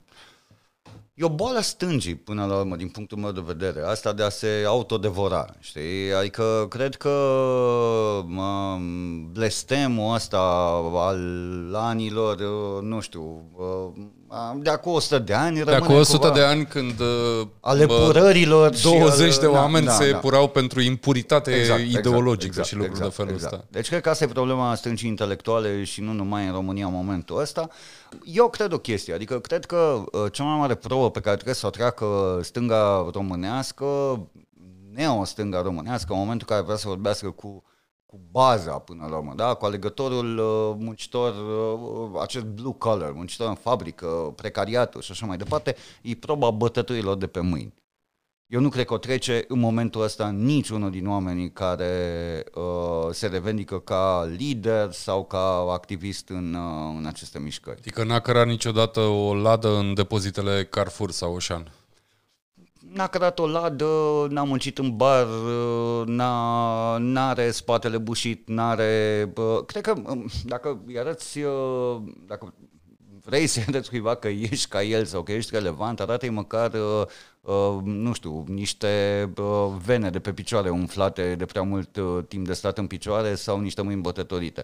E 1.16 1.24
o 1.24 1.28
boală 1.28 1.60
stângii, 1.60 2.14
până 2.14 2.46
la 2.46 2.58
urmă, 2.58 2.76
din 2.76 2.88
punctul 2.88 3.18
meu 3.18 3.32
de 3.32 3.42
vedere, 3.44 3.80
asta 3.82 4.12
de 4.12 4.22
a 4.22 4.28
se 4.28 4.64
autodevora, 4.66 5.46
știi? 5.60 6.14
Adică 6.14 6.66
cred 6.70 6.94
că 6.94 7.10
mă, 8.26 8.78
blestemul 9.32 10.14
ăsta 10.14 10.38
al 10.94 11.74
anilor, 11.74 12.40
nu 12.82 13.00
știu, 13.00 13.42
de 14.56 14.70
acum 14.70 14.92
100 14.92 15.18
de 15.18 15.34
ani 15.34 15.64
De 15.64 15.74
acum 15.74 15.94
100 15.94 16.18
cumva, 16.18 16.34
de 16.34 16.44
ani 16.44 16.66
când 16.66 17.00
ale 17.60 17.86
purărilor 17.86 18.74
20 18.82 19.32
și, 19.32 19.38
de 19.38 19.46
da, 19.46 19.52
oameni 19.52 19.86
da, 19.86 19.92
se 19.92 20.10
da. 20.10 20.18
purau 20.18 20.48
pentru 20.48 20.80
impuritate 20.80 21.50
exact, 21.50 21.80
ideologică 21.80 22.46
exact, 22.46 22.66
și 22.66 22.74
lucruri 22.74 22.96
exact, 22.96 23.10
de 23.10 23.22
felul 23.22 23.32
exact. 23.32 23.52
ăsta. 23.52 23.66
Deci 23.70 23.88
cred 23.88 24.00
că 24.00 24.10
asta 24.10 24.24
e 24.24 24.26
problema 24.26 24.74
stâncii 24.74 25.08
intelectuale 25.08 25.84
și 25.84 26.00
nu 26.00 26.12
numai 26.12 26.46
în 26.46 26.52
România 26.52 26.86
în 26.86 26.92
momentul 26.92 27.40
ăsta. 27.40 27.68
Eu 28.24 28.48
cred 28.48 28.72
o 28.72 28.78
chestie, 28.78 29.14
adică 29.14 29.38
cred 29.40 29.64
că 29.64 30.04
uh, 30.12 30.32
cea 30.32 30.44
mai 30.44 30.58
mare 30.58 30.74
probă 30.74 31.10
pe 31.10 31.20
care 31.20 31.34
trebuie 31.34 31.54
să 31.54 31.66
o 31.66 31.70
treacă 31.70 32.40
stânga 32.42 33.06
românească, 33.12 33.84
neo-stânga 34.92 35.62
românească, 35.62 36.12
în 36.12 36.18
momentul 36.18 36.46
în 36.48 36.54
care 36.54 36.66
vrea 36.66 36.76
să 36.76 36.88
vorbească 36.88 37.30
cu 37.30 37.64
cu 38.14 38.20
baza 38.30 38.78
până 38.78 39.06
la 39.10 39.16
urmă, 39.16 39.32
da? 39.36 39.54
cu 39.54 39.64
alegătorul 39.64 40.38
uh, 40.38 40.76
muncitor, 40.78 41.34
uh, 41.34 42.20
acest 42.22 42.44
blue 42.44 42.74
collar, 42.78 43.12
muncitor 43.12 43.48
în 43.48 43.54
fabrică, 43.54 44.06
precariatul 44.36 45.00
și 45.00 45.10
așa 45.10 45.26
mai 45.26 45.36
departe, 45.36 45.76
e 46.02 46.14
proba 46.14 46.50
bătăturilor 46.50 47.16
de 47.16 47.26
pe 47.26 47.40
mâini. 47.40 47.74
Eu 48.46 48.60
nu 48.60 48.68
cred 48.68 48.84
că 48.84 48.94
o 48.94 48.98
trece 48.98 49.44
în 49.48 49.58
momentul 49.58 50.02
ăsta 50.02 50.30
niciunul 50.30 50.90
din 50.90 51.08
oamenii 51.08 51.52
care 51.52 52.44
uh, 52.54 53.10
se 53.10 53.26
revendică 53.26 53.78
ca 53.78 54.30
lider 54.36 54.92
sau 54.92 55.24
ca 55.24 55.66
activist 55.70 56.28
în, 56.28 56.54
uh, 56.54 56.94
în 56.98 57.06
aceste 57.06 57.38
mișcări. 57.38 57.78
Adică 57.78 58.04
n-a 58.04 58.20
cărat 58.20 58.46
niciodată 58.46 59.00
o 59.00 59.34
ladă 59.34 59.76
în 59.76 59.94
depozitele 59.94 60.64
Carrefour 60.64 61.10
sau 61.10 61.34
Oșan? 61.34 61.72
N-a 62.94 63.06
cărat 63.06 63.38
o 63.38 63.46
ladă, 63.46 63.86
n-a 64.28 64.42
muncit 64.42 64.78
în 64.78 64.96
bar, 64.96 65.26
uh, 65.26 66.06
n-a, 66.06 66.96
n-are 66.98 67.50
spatele 67.50 67.98
bușit, 67.98 68.48
n-are... 68.48 69.32
Uh, 69.36 69.64
cred 69.66 69.82
că 69.82 69.94
um, 70.06 70.26
dacă 70.44 70.82
îi 70.86 70.98
arăți, 70.98 71.38
uh, 71.38 72.02
dacă 72.26 72.54
vrei 73.24 73.46
să 73.46 73.60
arăți 73.68 73.88
cuiva 73.88 74.14
că 74.14 74.28
ești 74.28 74.68
ca 74.68 74.82
el 74.82 75.04
sau 75.04 75.22
că 75.22 75.32
ești 75.32 75.54
relevant, 75.54 76.00
arată-i 76.00 76.28
măcar 76.28 76.72
uh, 76.72 77.06
Uh, 77.44 77.78
nu 77.82 78.12
știu, 78.12 78.44
niște 78.48 79.32
uh, 79.36 79.74
vene 79.84 80.10
de 80.10 80.20
pe 80.20 80.32
picioare 80.32 80.70
umflate 80.70 81.34
de 81.34 81.44
prea 81.44 81.62
mult 81.62 81.96
uh, 81.96 82.24
timp 82.28 82.46
de 82.46 82.52
stat 82.52 82.78
în 82.78 82.86
picioare 82.86 83.34
sau 83.34 83.60
niște 83.60 83.82
mâini 83.82 84.00
bătătorite. 84.00 84.62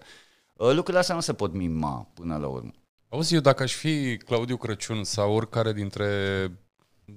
Uh, 0.55 0.67
lucrurile 0.67 0.99
astea 0.99 1.15
nu 1.15 1.21
se 1.21 1.33
pot 1.33 1.53
mima 1.53 2.07
până 2.13 2.37
la 2.37 2.47
urmă. 2.47 2.71
Auzi, 3.09 3.33
eu 3.33 3.39
dacă 3.39 3.63
aș 3.63 3.73
fi 3.73 4.17
Claudiu 4.17 4.57
Crăciun 4.57 5.03
sau 5.03 5.33
oricare 5.33 5.73
dintre 5.73 6.07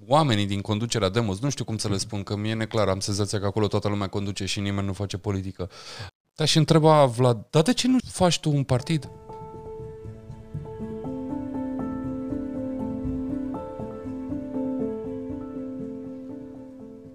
oamenii 0.07 0.47
din 0.47 0.61
conducerea 0.61 1.09
Demos, 1.09 1.41
nu 1.41 1.51
știu 1.51 1.65
cum 1.65 1.77
să 1.77 1.89
le 1.89 1.97
spun, 1.97 2.23
că 2.23 2.37
mie 2.37 2.51
e 2.51 2.55
neclar, 2.55 2.89
am 2.89 3.01
senzația 3.01 3.41
că 3.41 3.47
acolo 3.47 3.67
toată 3.67 3.89
lumea 3.89 4.07
conduce 4.07 4.45
și 4.45 4.61
nimeni 4.61 4.87
nu 4.87 4.93
face 4.93 5.19
politică. 5.19 5.71
Dar 6.35 6.47
și 6.47 6.59
întreba 6.59 7.05
Vlad, 7.05 7.47
dar 7.51 7.63
de 7.63 7.73
ce 7.73 7.89
nu 7.89 7.97
faci 8.11 8.41
tu 8.41 8.51
un 8.51 8.63
partid? 8.63 9.11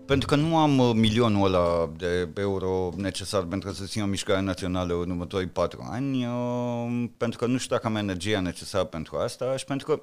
Pentru 0.10 0.28
că 0.28 0.36
nu 0.36 0.58
am 0.58 0.78
uh, 0.80 0.92
milionul 0.94 1.46
ăla 1.46 1.92
de 1.98 2.30
euro 2.36 2.92
necesar 2.96 3.44
pentru 3.44 3.74
să 3.74 3.86
țin 3.86 4.02
o 4.02 4.06
mișcare 4.06 4.42
națională 4.42 4.94
în 4.94 5.10
următorii 5.10 5.48
patru 5.48 5.88
ani, 5.92 6.26
uh, 6.26 7.10
pentru 7.18 7.40
că 7.40 7.46
nu 7.46 7.58
știu 7.58 7.76
dacă 7.76 7.88
am 7.88 7.96
energia 7.96 8.40
necesară 8.40 8.84
pentru 8.84 9.18
asta 9.18 9.58
și 9.58 9.66
pentru 9.66 9.88
că 9.88 10.02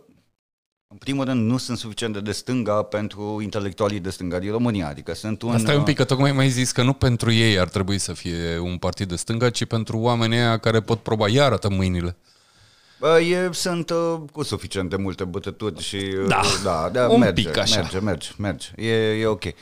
în 0.89 0.97
primul 0.97 1.25
rând, 1.25 1.51
nu 1.51 1.57
sunt 1.57 1.79
suficient 1.79 2.13
de, 2.13 2.21
de 2.21 2.33
stânga 2.33 2.83
pentru 2.83 3.39
intelectualii 3.43 4.01
de 4.01 4.11
stânga 4.11 4.39
din 4.39 4.51
România. 4.51 4.89
Adică 4.89 5.15
sunt 5.15 5.43
un... 5.43 5.51
Asta 5.51 5.73
e 5.73 5.77
un 5.77 5.83
pic, 5.83 5.97
că 5.97 6.05
tocmai 6.05 6.33
mai 6.33 6.49
zis 6.49 6.73
că 6.73 6.83
nu 6.83 6.93
pentru 6.93 7.33
ei 7.33 7.59
ar 7.59 7.69
trebui 7.69 7.99
să 7.99 8.13
fie 8.13 8.59
un 8.59 8.77
partid 8.77 9.09
de 9.09 9.17
stânga, 9.17 9.51
ci 9.51 9.65
pentru 9.65 9.99
oamenii 9.99 10.39
aia 10.39 10.59
care 10.59 10.81
pot 10.81 11.01
proba. 11.01 11.29
Ia 11.29 11.45
arată 11.45 11.69
mâinile. 11.69 12.17
Bă, 13.01 13.21
e, 13.21 13.53
sunt 13.53 13.91
uh, 13.91 14.17
cu 14.33 14.43
suficient 14.43 14.91
de 14.91 14.97
multe 14.97 15.25
bătături 15.25 15.83
și... 15.83 15.97
Uh, 15.97 16.27
da, 16.29 16.41
da, 16.65 16.89
da 16.93 17.09
un 17.09 17.19
merge, 17.19 17.43
pic 17.43 17.57
așa. 17.57 17.81
merge, 17.81 17.99
merge, 17.99 18.29
merge. 18.39 18.69
E, 18.77 19.21
e 19.21 19.27
ok. 19.27 19.45
Uh, 19.45 19.53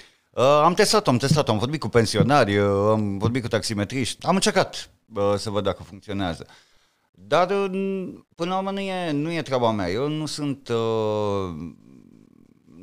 am 0.64 0.74
testat-o, 0.74 1.10
am 1.10 1.16
testat-o, 1.16 1.52
am 1.52 1.58
vorbit 1.58 1.80
cu 1.80 1.88
pensionari, 1.88 2.56
uh, 2.56 2.90
am 2.90 3.18
vorbit 3.18 3.42
cu 3.42 3.48
taximetriști, 3.48 4.26
am 4.26 4.34
încercat 4.34 4.90
uh, 5.14 5.34
să 5.36 5.50
văd 5.50 5.64
dacă 5.64 5.82
funcționează. 5.82 6.46
Dar 7.14 7.50
uh, 7.50 8.14
până 8.34 8.50
la 8.50 8.56
urmă 8.56 8.70
nu 8.70 8.80
e, 8.80 9.10
nu 9.12 9.32
e 9.32 9.42
treaba 9.42 9.70
mea. 9.70 9.90
Eu 9.90 10.08
nu 10.08 10.26
sunt 10.26 10.68
uh, 10.68 11.72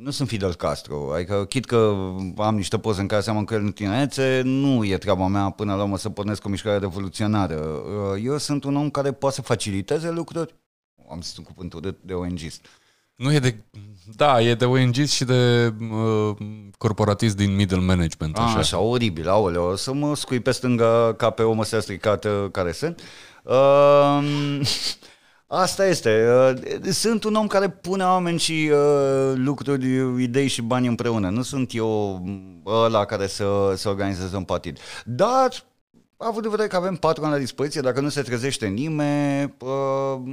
nu 0.02 0.12
sunt 0.12 0.28
Fidel 0.28 0.54
Castro, 0.54 1.14
adică 1.14 1.46
chit 1.46 1.66
că 1.66 1.96
am 2.38 2.56
niște 2.56 2.78
poze 2.80 3.02
în 3.02 3.08
care 3.08 3.22
seamăn 3.22 3.46
că 3.46 3.54
el 3.54 3.62
în 3.62 3.72
tinerețe, 3.72 4.42
nu 4.44 4.86
e 4.86 4.98
treaba 4.98 5.28
mea 5.28 5.50
până 5.50 5.76
la 5.76 5.84
urmă 5.84 5.98
să 5.98 6.10
pornesc 6.10 6.46
o 6.46 6.50
mișcare 6.50 6.78
revoluționară. 6.78 7.56
Uh, 7.56 8.22
eu 8.24 8.38
sunt 8.38 8.64
un 8.64 8.76
om 8.76 8.90
care 8.90 9.12
poate 9.12 9.36
să 9.36 9.42
faciliteze 9.42 10.12
lucruri, 10.12 10.56
am 11.10 11.22
zis 11.22 11.38
un 11.38 11.44
cuvânt 11.44 11.82
de, 11.82 11.96
de 12.02 12.14
ONG-ist. 12.14 12.66
Nu 13.16 13.34
e 13.34 13.40
de... 13.40 13.56
Da, 14.16 14.42
e 14.42 14.56
de 14.56 14.66
ong 14.66 14.96
și 14.96 15.24
de 15.24 15.74
uh, 15.92 16.38
corporatist 16.78 17.36
din 17.36 17.56
middle 17.56 17.80
management. 17.80 18.38
Așa, 18.38 18.58
așa 18.58 18.80
oribil, 18.80 19.30
aoleo, 19.30 19.72
o 19.72 19.76
să 19.76 19.94
mă 19.94 20.16
scui 20.16 20.40
pe 20.40 20.52
stânga 20.52 21.14
ca 21.18 21.30
pe 21.30 21.44
o 21.44 21.54
măsea 21.54 21.80
stricată 21.80 22.50
care 22.52 22.72
sunt. 22.72 23.00
Uh, 23.00 23.06
Asta 25.48 25.86
este. 25.86 26.28
Uh, 26.54 26.92
sunt 26.92 27.24
un 27.24 27.36
om 27.36 27.48
care 27.48 27.70
pune 27.70 28.04
oameni 28.04 28.40
și 28.40 28.72
uh, 28.72 29.34
lucruri, 29.36 30.24
idei 30.24 30.48
și 30.48 30.62
bani 30.62 30.88
împreună. 30.88 31.30
Nu 31.30 31.42
sunt 31.42 31.74
eu 31.74 32.24
ăla 32.66 33.06
care 33.06 33.28
să, 33.28 33.74
să 33.76 33.90
organizeze 33.90 34.36
un 34.36 34.44
partid. 34.44 34.78
Dar 35.06 35.50
având 36.18 36.46
în 36.46 36.52
vedere 36.52 36.68
că 36.68 36.76
avem 36.76 36.96
patru 36.96 37.24
ani 37.24 37.34
la 37.34 37.40
dispoziție, 37.40 37.82
dacă 37.82 38.02
nu 38.02 38.10
se 38.10 38.22
trezește 38.22 38.68
nimeni, 38.68 39.56
uh, 39.60 39.70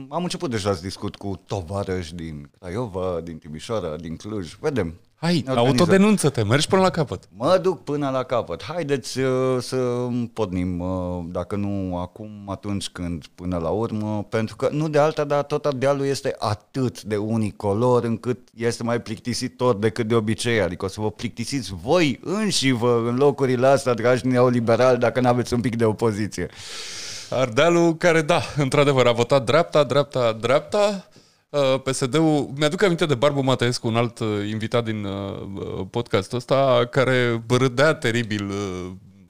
am 0.09 0.23
început 0.23 0.51
deja 0.51 0.75
să 0.75 0.83
discut 0.83 1.17
cu 1.17 1.43
tovarăși 1.47 2.15
din 2.15 2.51
Craiova, 2.59 3.21
din 3.23 3.39
Timișoara, 3.39 3.97
din 3.97 4.17
Cluj. 4.17 4.55
Vedem. 4.61 4.95
Hai, 5.21 5.45
autodenunță-te, 5.55 6.43
mergi 6.43 6.69
până 6.69 6.83
la 6.83 6.91
capăt. 6.91 7.29
Mă 7.37 7.59
duc 7.63 7.85
până 7.85 8.11
la 8.11 8.23
capăt. 8.23 8.63
Haideți 8.63 9.19
uh, 9.19 9.57
să 9.61 10.09
podnim, 10.33 10.81
uh, 10.81 11.25
dacă 11.31 11.57
nu 11.57 11.99
acum, 11.99 12.31
atunci 12.47 12.89
când, 12.89 13.25
până 13.35 13.59
la 13.59 13.69
urmă, 13.69 14.27
pentru 14.29 14.57
că 14.57 14.69
nu 14.73 14.89
de 14.89 14.99
alta, 14.99 15.25
dar 15.25 15.43
tot 15.43 15.75
dealul 15.75 16.07
este 16.07 16.35
atât 16.39 17.03
de 17.03 17.17
unicolor 17.17 18.05
încât 18.05 18.39
este 18.55 18.83
mai 18.83 19.01
plictisitor 19.01 19.77
decât 19.77 20.09
de 20.09 20.15
obicei. 20.15 20.61
Adică 20.61 20.85
o 20.85 20.89
să 20.89 21.01
vă 21.01 21.11
plictisiți 21.11 21.75
voi 21.83 22.21
înși 22.25 22.71
vă 22.71 23.03
în 23.07 23.17
locurile 23.17 23.67
astea, 23.67 23.95
dragi 23.95 24.27
neoliberali, 24.27 24.99
dacă 24.99 25.21
nu 25.21 25.29
aveți 25.29 25.55
un 25.55 25.61
pic 25.61 25.77
de 25.77 25.85
opoziție. 25.85 26.49
Ardealul 27.31 27.97
care, 27.97 28.23
da, 28.23 28.41
într-adevăr, 28.57 29.07
a 29.07 29.13
votat 29.13 29.45
dreapta, 29.45 29.85
dreapta, 29.85 30.37
dreapta, 30.41 31.08
Uh, 31.08 31.08
PSD-ul, 31.83 32.51
mi-aduc 32.57 32.83
aminte 32.83 33.07
de 33.07 33.15
Barbu 33.15 33.41
Mateescu, 33.41 33.87
un 33.87 33.97
alt 33.97 34.19
uh, 34.19 34.49
invitat 34.49 34.85
din 34.85 35.05
uh, 35.05 35.87
podcastul 35.91 36.39
ăsta, 36.39 36.87
care 36.91 37.45
râdea 37.49 37.95
teribil 37.95 38.51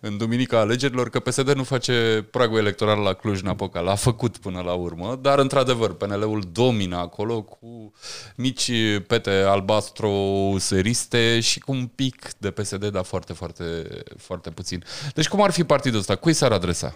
în 0.00 0.16
duminica 0.16 0.60
alegerilor 0.60 1.10
că 1.10 1.20
PSD 1.20 1.52
nu 1.52 1.62
face 1.62 2.26
pragul 2.30 2.58
electoral 2.58 2.98
la 2.98 3.12
Cluj-Napoca. 3.12 3.80
L-a 3.80 3.94
făcut 3.94 4.36
până 4.36 4.60
la 4.60 4.72
urmă, 4.72 5.18
dar 5.22 5.38
într-adevăr 5.38 5.94
PNL-ul 5.94 6.42
domină 6.52 6.96
acolo 6.96 7.42
cu 7.42 7.92
mici 8.36 8.70
pete 9.06 9.30
albastro 9.30 10.12
seriste 10.58 11.40
și 11.40 11.60
cu 11.60 11.72
un 11.72 11.86
pic 11.86 12.30
de 12.38 12.50
PSD, 12.50 12.86
dar 12.86 13.04
foarte, 13.04 13.32
foarte, 13.32 13.88
foarte 14.16 14.50
puțin. 14.50 14.84
Deci 15.14 15.28
cum 15.28 15.42
ar 15.42 15.50
fi 15.50 15.64
partidul 15.64 15.98
ăsta? 15.98 16.16
Cui 16.16 16.32
s-ar 16.32 16.52
adresa? 16.52 16.94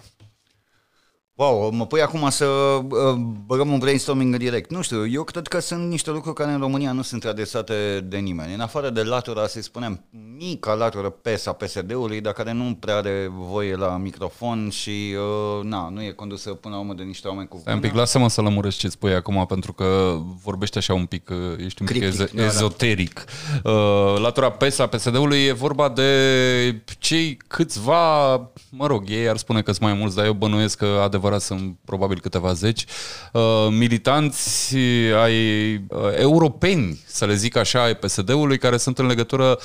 Wow, 1.35 1.71
mă 1.71 1.85
pui 1.85 2.01
acum 2.01 2.29
să 2.29 2.45
uh, 2.45 3.13
băgăm 3.45 3.71
un 3.71 3.79
brainstorming 3.79 4.35
direct. 4.35 4.71
Nu 4.71 4.81
știu, 4.81 5.07
eu 5.07 5.23
cred 5.23 5.47
că 5.47 5.59
sunt 5.59 5.89
niște 5.89 6.09
lucruri 6.11 6.35
care 6.35 6.51
în 6.51 6.59
România 6.59 6.91
nu 6.91 7.01
sunt 7.01 7.25
adresate 7.25 7.99
de 8.07 8.17
nimeni. 8.17 8.53
În 8.53 8.59
afară 8.59 8.89
de 8.89 9.03
latura, 9.03 9.47
să 9.47 9.61
spunem, 9.61 10.03
mica 10.37 10.73
latură 10.73 11.09
PES 11.09 11.45
a 11.45 11.51
PSD-ului, 11.51 12.21
dar 12.21 12.33
care 12.33 12.51
nu 12.51 12.77
prea 12.79 12.95
are 12.95 13.31
voie 13.49 13.75
la 13.75 13.97
microfon 13.97 14.69
și 14.69 15.15
uh, 15.59 15.63
na, 15.63 15.89
nu 15.89 16.01
e 16.03 16.11
condusă 16.11 16.49
până 16.49 16.73
la 16.73 16.79
urmă 16.79 16.93
de 16.93 17.03
niște 17.03 17.27
oameni 17.27 17.47
cu 17.47 17.57
Stai 17.61 17.73
un 17.73 17.79
pic, 17.79 17.93
lasă-mă 17.93 18.29
să 18.29 18.41
lămuresc 18.41 18.77
ce 18.77 18.87
spui 18.89 19.13
acum, 19.13 19.45
pentru 19.45 19.73
că 19.73 20.17
vorbești 20.43 20.77
așa 20.77 20.93
un 20.93 21.05
pic, 21.05 21.29
uh, 21.29 21.65
ești 21.65 21.81
un 21.81 21.87
pic 21.87 21.99
Criptic, 21.99 22.21
ez- 22.21 22.31
da, 22.31 22.41
da. 22.41 22.45
ezoteric. 22.45 23.25
Uh, 23.63 23.73
latura 24.17 24.49
PES 24.51 24.79
a 24.79 24.87
PSD-ului 24.87 25.43
e 25.45 25.51
vorba 25.53 25.89
de 25.89 26.83
cei 26.99 27.37
câțiva, 27.47 28.33
mă 28.69 28.87
rog, 28.87 29.03
ei 29.09 29.29
ar 29.29 29.37
spune 29.37 29.61
că 29.61 29.71
sunt 29.71 29.83
mai 29.83 29.93
mulți, 29.93 30.15
dar 30.15 30.25
eu 30.25 30.33
bănuiesc 30.33 30.77
că 30.77 30.85
adevărat 30.85 31.21
sunt 31.39 31.77
probabil 31.85 32.19
câteva 32.19 32.53
zeci, 32.53 32.85
uh, 33.33 33.41
militanți 33.69 34.75
ai 35.23 35.75
uh, 35.75 35.99
europeni, 36.15 36.99
să 37.05 37.25
le 37.25 37.35
zic 37.35 37.55
așa, 37.55 37.83
ai 37.83 37.95
PSD-ului, 37.95 38.57
care 38.57 38.77
sunt 38.77 38.99
în 38.99 39.05
legătură 39.05 39.59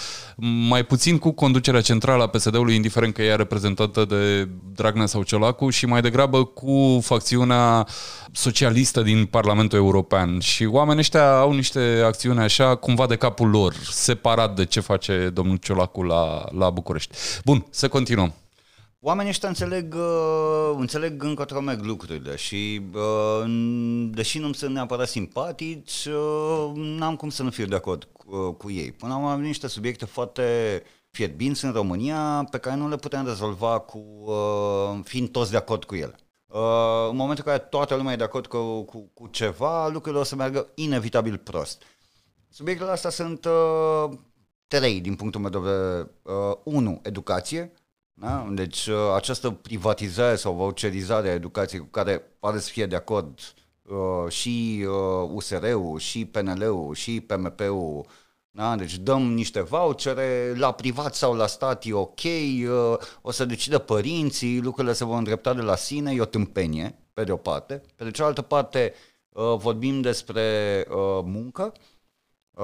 mai 0.69 0.85
puțin 0.85 1.19
cu 1.19 1.31
conducerea 1.31 1.81
centrală 1.81 2.23
a 2.23 2.27
PSD-ului, 2.27 2.75
indiferent 2.75 3.15
că 3.15 3.23
ea 3.23 3.37
reprezentată 3.37 4.05
de 4.05 4.49
Dragnea 4.75 5.07
sau 5.07 5.23
Ciolacu, 5.23 5.71
și 5.71 5.87
mai 5.87 6.01
degrabă 6.01 6.45
cu 6.45 6.99
facțiunea 7.03 7.87
socialistă 8.33 9.03
din 9.03 9.25
Parlamentul 9.25 9.79
European. 9.79 10.39
Și 10.39 10.65
oamenii 10.65 11.01
ăștia 11.01 11.39
au 11.39 11.53
niște 11.53 12.03
acțiuni 12.05 12.39
așa, 12.39 12.75
cumva 12.75 13.07
de 13.07 13.17
capul 13.17 13.49
lor, 13.49 13.75
separat 13.91 14.57
de 14.57 14.65
ce 14.65 14.81
face 14.81 15.31
domnul 15.33 15.57
Ciolacu 15.57 16.03
la, 16.03 16.45
la 16.59 16.71
București. 16.71 17.17
Bun, 17.45 17.67
să 17.71 17.89
continuăm. 17.89 18.35
Oamenii 19.01 19.31
ăștia 19.31 19.49
înțeleg, 19.49 19.95
uh, 19.95 20.75
înțeleg 20.77 21.23
încotro 21.23 21.61
merg 21.61 21.83
lucrurile 21.85 22.37
și 22.37 22.81
uh, 22.95 23.45
deși 24.11 24.39
nu-mi 24.39 24.55
sunt 24.55 24.75
neapărat 24.75 25.09
simpatici, 25.09 26.05
uh, 26.05 26.73
n-am 26.75 27.17
cum 27.17 27.29
să 27.29 27.43
nu 27.43 27.51
fiu 27.51 27.67
de 27.67 27.75
acord 27.75 28.09
cu, 28.13 28.37
uh, 28.37 28.55
cu 28.55 28.71
ei. 28.71 28.93
Până 28.93 29.13
la 29.13 29.19
urmă 29.19 29.31
avem 29.31 29.45
niște 29.45 29.67
subiecte 29.67 30.05
foarte 30.05 30.83
fierbinți 31.11 31.65
în 31.65 31.73
România 31.73 32.47
pe 32.51 32.59
care 32.59 32.77
nu 32.77 32.89
le 32.89 32.97
putem 32.97 33.27
rezolva 33.27 33.79
cu 33.79 33.99
uh, 33.99 35.01
fiind 35.05 35.29
toți 35.29 35.51
de 35.51 35.57
acord 35.57 35.85
cu 35.85 35.95
ele. 35.95 36.15
Uh, 36.47 37.09
în 37.11 37.17
momentul 37.17 37.45
în 37.47 37.53
care 37.53 37.59
toată 37.59 37.95
lumea 37.95 38.13
e 38.13 38.17
de 38.17 38.25
acord 38.25 38.47
cu, 38.47 38.83
cu, 38.83 39.11
cu 39.15 39.27
ceva, 39.27 39.89
lucrurile 39.89 40.21
o 40.21 40.25
să 40.25 40.37
meargă 40.37 40.69
inevitabil 40.75 41.39
prost. 41.39 41.83
Subiectele 42.49 42.91
astea 42.91 43.11
sunt 43.11 43.45
uh, 43.45 44.11
trei 44.67 45.01
din 45.01 45.15
punctul 45.15 45.41
meu 45.41 45.51
de 45.51 45.59
vedere. 45.59 46.11
Uh, 46.23 46.57
unu, 46.65 47.01
educație. 47.03 47.73
Da? 48.21 48.49
Deci 48.51 48.87
uh, 48.87 48.97
această 49.15 49.51
privatizare 49.51 50.37
sau 50.37 50.55
voucherizare 50.55 51.29
a 51.29 51.35
educației 51.35 51.81
cu 51.81 51.87
care 51.87 52.23
pare 52.39 52.59
să 52.59 52.71
fie 52.71 52.87
de 52.87 52.97
acord 52.97 53.39
uh, 53.83 54.33
și 54.33 54.87
uh, 54.87 55.31
USR-ul, 55.33 55.99
și 55.99 56.25
PNL-ul, 56.25 56.95
și 56.95 57.21
PMP-ul, 57.21 58.07
da? 58.59 58.77
Deci 58.77 58.97
dăm 58.97 59.33
niște 59.33 59.61
vouchere, 59.61 60.55
la 60.57 60.73
privat 60.73 61.15
sau 61.15 61.35
la 61.35 61.47
stat 61.47 61.85
e 61.85 61.93
ok, 61.93 62.21
uh, 62.23 62.97
o 63.23 63.31
să 63.31 63.45
decidă 63.45 63.79
părinții, 63.79 64.61
lucrurile 64.61 64.93
se 64.93 65.05
vor 65.05 65.17
îndrepta 65.17 65.55
de 65.55 65.61
la 65.61 65.77
sine, 65.77 66.15
e 66.15 66.21
o 66.21 66.25
tâmpenie, 66.25 66.99
pe 67.13 67.25
de 67.25 67.33
o 67.33 67.37
parte. 67.37 67.83
Pe 67.97 68.05
de 68.05 68.11
cealaltă 68.11 68.43
parte, 68.43 68.95
uh, 69.29 69.55
vorbim 69.57 70.01
despre 70.01 70.85
uh, 70.89 71.21
muncă, 71.25 71.73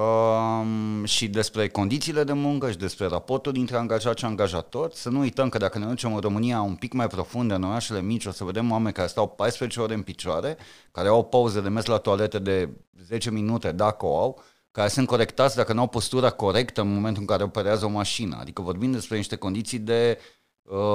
um, 0.01 1.03
și 1.05 1.27
despre 1.27 1.67
condițiile 1.67 2.23
de 2.23 2.33
muncă 2.33 2.71
și 2.71 2.77
despre 2.77 3.07
raportul 3.07 3.51
dintre 3.51 3.77
angajat 3.77 4.17
și 4.17 4.25
angajator. 4.25 4.91
Să 4.93 5.09
nu 5.09 5.19
uităm 5.19 5.49
că 5.49 5.57
dacă 5.57 5.79
ne 5.79 5.85
ducem 5.85 6.13
în 6.13 6.19
România 6.19 6.61
un 6.61 6.75
pic 6.75 6.93
mai 6.93 7.07
profund 7.07 7.51
în 7.51 7.63
orașele 7.63 8.01
mici, 8.01 8.25
o 8.25 8.31
să 8.31 8.43
vedem 8.43 8.71
oameni 8.71 8.93
care 8.93 9.07
stau 9.07 9.27
14 9.27 9.79
ore 9.79 9.93
în 9.93 10.01
picioare, 10.01 10.57
care 10.91 11.07
au 11.07 11.23
pauze 11.23 11.61
de 11.61 11.69
mers 11.69 11.85
la 11.85 11.97
toaletă 11.97 12.39
de 12.39 12.69
10 13.05 13.31
minute, 13.31 13.71
dacă 13.71 14.05
o 14.05 14.17
au, 14.17 14.43
care 14.71 14.87
sunt 14.87 15.07
corectați 15.07 15.55
dacă 15.55 15.73
nu 15.73 15.79
au 15.79 15.87
postura 15.87 16.29
corectă 16.29 16.81
în 16.81 16.93
momentul 16.93 17.21
în 17.21 17.27
care 17.27 17.43
operează 17.43 17.85
o 17.85 17.89
mașină. 17.89 18.37
Adică 18.39 18.61
vorbim 18.61 18.91
despre 18.91 19.17
niște 19.17 19.35
condiții 19.35 19.79
de 19.79 20.17
uh, 20.19 20.34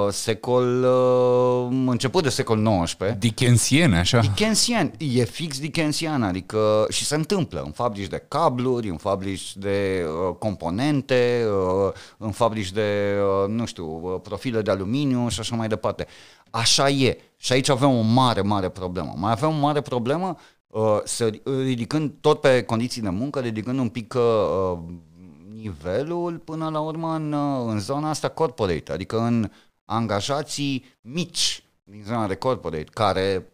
secol, 0.09 0.83
uh, 0.83 1.87
început 1.87 2.23
de 2.23 2.29
secol 2.29 2.83
XIX. 2.83 3.17
Dickensiene, 3.17 3.97
așa. 3.97 4.19
Dickensian, 4.19 4.91
e 4.97 5.23
fix 5.23 5.59
Dickensian, 5.59 6.23
adică 6.23 6.85
și 6.89 7.05
se 7.05 7.15
întâmplă 7.15 7.61
în 7.65 7.71
fabrici 7.71 8.07
de 8.07 8.25
cabluri, 8.27 8.89
în 8.89 8.97
fabrici 8.97 9.57
de 9.57 10.05
uh, 10.05 10.35
componente, 10.39 11.45
uh, 11.85 11.91
în 12.17 12.31
fabrici 12.31 12.71
de, 12.71 13.15
uh, 13.43 13.49
nu 13.49 13.65
știu, 13.65 13.99
uh, 14.03 14.19
profile 14.23 14.61
de 14.61 14.71
aluminiu 14.71 15.29
și 15.29 15.39
așa 15.39 15.55
mai 15.55 15.67
departe. 15.67 16.07
Așa 16.49 16.89
e. 16.89 17.17
Și 17.37 17.53
aici 17.53 17.69
avem 17.69 17.89
o 17.89 18.01
mare, 18.01 18.41
mare 18.41 18.69
problemă. 18.69 19.13
Mai 19.17 19.31
avem 19.31 19.49
o 19.49 19.59
mare 19.59 19.81
problemă 19.81 20.37
uh, 20.67 20.99
să, 21.03 21.29
ridicând 21.63 22.13
tot 22.21 22.41
pe 22.41 22.61
condiții 22.63 23.01
de 23.01 23.09
muncă, 23.09 23.39
ridicând 23.39 23.79
un 23.79 23.89
pic 23.89 24.13
uh, 24.13 24.79
nivelul 25.61 26.37
până 26.37 26.69
la 26.69 26.79
urmă 26.79 27.15
în, 27.15 27.33
uh, 27.33 27.71
în 27.71 27.79
zona 27.79 28.09
asta 28.09 28.29
corporate, 28.29 28.91
adică 28.91 29.19
în 29.19 29.51
angajații 29.85 30.85
mici 31.01 31.63
din 31.83 32.03
zona 32.03 32.27
de 32.27 32.35
corporate, 32.35 32.89
care 32.93 33.51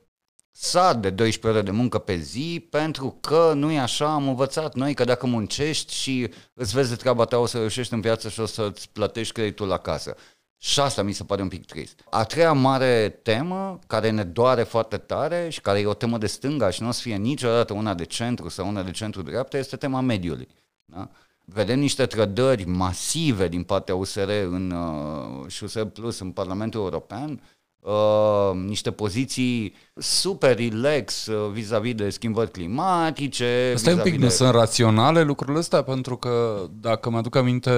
sar 0.51 0.95
de 0.95 1.09
12 1.09 1.47
ore 1.47 1.61
de 1.71 1.77
muncă 1.77 1.97
pe 1.97 2.15
zi 2.15 2.67
pentru 2.69 3.17
că 3.21 3.53
nu 3.55 3.71
e 3.71 3.79
așa, 3.79 4.13
am 4.13 4.27
învățat 4.27 4.75
noi 4.75 4.93
că 4.93 5.03
dacă 5.03 5.25
muncești 5.25 5.93
și 5.93 6.29
îți 6.53 6.73
vezi 6.73 6.89
de 6.89 6.95
treaba 6.95 7.25
ta 7.25 7.37
o 7.37 7.45
să 7.45 7.57
reușești 7.57 7.93
în 7.93 8.01
viață 8.01 8.29
și 8.29 8.39
o 8.39 8.45
să-ți 8.45 8.89
plătești 8.89 9.33
creditul 9.33 9.67
la 9.67 9.77
casă. 9.77 10.15
Și 10.59 10.79
asta 10.79 11.03
mi 11.03 11.11
se 11.11 11.23
pare 11.23 11.41
un 11.41 11.47
pic 11.47 11.65
trist. 11.65 12.03
A 12.09 12.23
treia 12.23 12.53
mare 12.53 13.09
temă, 13.09 13.79
care 13.87 14.09
ne 14.09 14.23
doare 14.23 14.63
foarte 14.63 14.97
tare 14.97 15.49
și 15.49 15.61
care 15.61 15.79
e 15.79 15.85
o 15.85 15.93
temă 15.93 16.17
de 16.17 16.27
stânga 16.27 16.69
și 16.69 16.81
nu 16.81 16.87
o 16.87 16.91
să 16.91 17.01
fie 17.01 17.15
niciodată 17.15 17.73
una 17.73 17.93
de 17.93 18.03
centru 18.03 18.49
sau 18.49 18.67
una 18.67 18.83
de 18.83 18.91
centru-dreapta, 18.91 19.57
este 19.57 19.75
tema 19.75 20.01
mediului. 20.01 20.47
Da? 20.85 21.09
Vedem 21.53 21.79
niște 21.79 22.05
trădări 22.05 22.65
masive 22.65 23.47
din 23.47 23.63
partea 23.63 23.95
USR 23.95 24.29
în, 24.49 24.71
uh, 24.71 25.47
și 25.47 25.63
USR 25.63 25.81
Plus 25.81 26.19
în 26.19 26.31
Parlamentul 26.31 26.81
European, 26.81 27.41
uh, 27.79 28.51
niște 28.65 28.91
poziții 28.91 29.73
super 29.95 30.57
relax 30.57 31.25
uh, 31.25 31.51
vis-a-vis 31.51 31.95
de 31.95 32.09
schimbări 32.09 32.51
climatice. 32.51 33.73
Stai 33.75 33.93
un 33.93 33.99
pic, 33.99 34.11
vis-a-vis 34.11 34.19
nu 34.19 34.27
de... 34.27 34.33
sunt 34.33 34.49
raționale 34.49 35.21
lucrurile 35.21 35.59
astea? 35.59 35.81
Pentru 35.81 36.17
că, 36.17 36.65
dacă 36.79 37.09
mă 37.09 37.17
aduc 37.17 37.35
aminte 37.35 37.71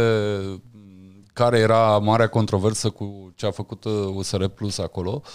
care 1.33 1.59
era 1.59 1.97
marea 1.97 2.27
controversă 2.27 2.89
cu 2.89 3.31
ce 3.35 3.45
a 3.45 3.51
făcut 3.51 3.83
uh, 3.83 3.91
USR 4.13 4.45
Plus 4.45 4.77
acolo, 4.77 5.21
uh, 5.23 5.29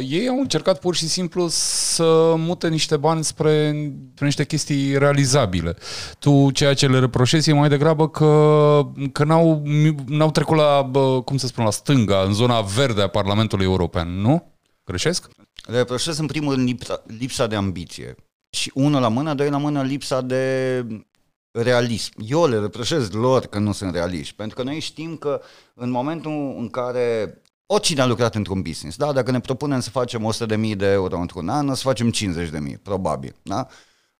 ei 0.00 0.28
au 0.28 0.38
încercat 0.38 0.80
pur 0.80 0.94
și 0.94 1.08
simplu 1.08 1.46
să 1.48 2.34
mute 2.36 2.68
niște 2.68 2.96
bani 2.96 3.24
spre, 3.24 3.68
spre 4.12 4.24
niște 4.24 4.44
chestii 4.44 4.98
realizabile. 4.98 5.76
Tu 6.18 6.50
ceea 6.50 6.74
ce 6.74 6.86
le 6.86 6.98
reproșezi 6.98 7.50
e 7.50 7.52
mai 7.52 7.68
degrabă 7.68 8.08
că, 8.08 8.80
că 9.12 9.24
n-au, 9.24 9.62
n-au 10.06 10.30
trecut 10.30 10.56
la, 10.56 10.82
bă, 10.82 11.22
cum 11.22 11.36
să 11.36 11.46
spun, 11.46 11.64
la 11.64 11.70
stânga, 11.70 12.22
în 12.22 12.32
zona 12.32 12.60
verde 12.60 13.02
a 13.02 13.08
Parlamentului 13.08 13.64
European, 13.64 14.20
nu? 14.20 14.52
Greșesc? 14.84 15.28
Le 15.66 15.76
reproșez 15.76 16.18
în 16.18 16.26
primul 16.26 16.54
rând 16.54 16.66
lipsa, 16.66 17.02
lipsa 17.18 17.46
de 17.46 17.54
ambiție. 17.54 18.14
Și 18.50 18.70
unul 18.74 19.00
la 19.00 19.08
mână, 19.08 19.34
doi 19.34 19.50
la 19.50 19.58
mână 19.58 19.82
lipsa 19.82 20.20
de 20.20 20.84
realism. 21.50 22.12
Eu 22.26 22.46
le 22.46 22.58
reproșez 22.58 23.10
lor 23.10 23.46
că 23.46 23.58
nu 23.58 23.72
sunt 23.72 23.94
realiști, 23.94 24.34
pentru 24.34 24.56
că 24.56 24.62
noi 24.62 24.80
știm 24.80 25.16
că 25.16 25.40
în 25.74 25.90
momentul 25.90 26.54
în 26.58 26.68
care 26.68 27.40
oricine 27.70 28.00
a 28.00 28.06
lucrat 28.06 28.34
într-un 28.34 28.62
business, 28.62 28.96
da? 28.96 29.12
dacă 29.12 29.30
ne 29.30 29.40
propunem 29.40 29.80
să 29.80 29.90
facem 29.90 30.32
100.000 30.70 30.76
de 30.76 30.86
euro 30.86 31.18
într-un 31.18 31.48
an, 31.48 31.68
o 31.68 31.74
să 31.74 31.82
facem 31.82 32.12
50.000, 32.12 32.82
probabil. 32.82 33.34
Da? 33.42 33.66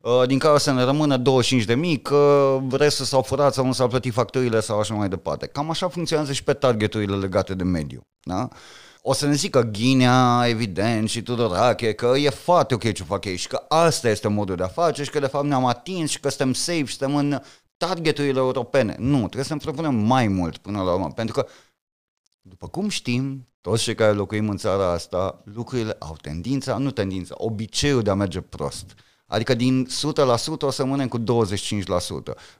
Uh, 0.00 0.26
din 0.26 0.38
care 0.38 0.54
o 0.54 0.58
să 0.58 0.72
ne 0.72 0.82
rămână 0.82 1.22
25.000 1.22 1.22
că 2.02 2.58
restul 2.70 3.04
s-au 3.04 3.22
furat 3.22 3.54
sau 3.54 3.66
nu 3.66 3.72
s-au 3.72 3.88
plătit 3.88 4.12
facturile 4.12 4.60
sau 4.60 4.78
așa 4.78 4.94
mai 4.94 5.08
departe. 5.08 5.46
Cam 5.46 5.70
așa 5.70 5.88
funcționează 5.88 6.32
și 6.32 6.44
pe 6.44 6.52
targeturile 6.52 7.16
legate 7.16 7.54
de 7.54 7.62
mediu. 7.64 8.06
Da? 8.22 8.48
O 9.02 9.12
să 9.12 9.26
ne 9.26 9.34
zică 9.34 9.62
Ghinea, 9.62 10.44
evident, 10.46 11.08
și 11.08 11.22
Tudorache, 11.22 11.92
că 11.92 12.12
e 12.16 12.30
foarte 12.30 12.74
ok 12.74 12.92
ce 12.92 13.02
fac 13.02 13.24
ei 13.24 13.36
și 13.36 13.48
că 13.48 13.64
asta 13.68 14.08
este 14.08 14.28
modul 14.28 14.56
de 14.56 14.62
a 14.62 14.68
face 14.68 15.02
și 15.02 15.10
că 15.10 15.18
de 15.18 15.26
fapt 15.26 15.44
ne-am 15.44 15.66
atins 15.66 16.10
și 16.10 16.20
că 16.20 16.28
suntem 16.28 16.52
safe 16.52 16.84
și 16.84 16.96
suntem 16.96 17.16
în 17.16 17.40
targeturile 17.76 18.38
europene. 18.38 18.96
Nu, 18.98 19.18
trebuie 19.18 19.44
să 19.44 19.52
ne 19.52 19.60
propunem 19.62 19.94
mai 19.94 20.28
mult 20.28 20.58
până 20.58 20.82
la 20.82 20.92
urmă, 20.92 21.10
pentru 21.14 21.34
că 21.34 21.46
după 22.48 22.68
cum 22.68 22.88
știm, 22.88 23.48
toți 23.60 23.82
cei 23.82 23.94
care 23.94 24.12
locuim 24.12 24.48
în 24.48 24.56
țara 24.56 24.92
asta, 24.92 25.42
lucrurile 25.54 25.96
au 25.98 26.16
tendința, 26.20 26.76
nu 26.76 26.90
tendința, 26.90 27.34
obiceiul 27.38 28.02
de 28.02 28.10
a 28.10 28.14
merge 28.14 28.40
prost. 28.40 28.94
Adică 29.26 29.54
din 29.54 29.86
100% 29.86 29.90
o 30.60 30.70
să 30.70 30.82
rămânem 30.82 31.08
cu 31.08 31.18
25%. 31.18 31.22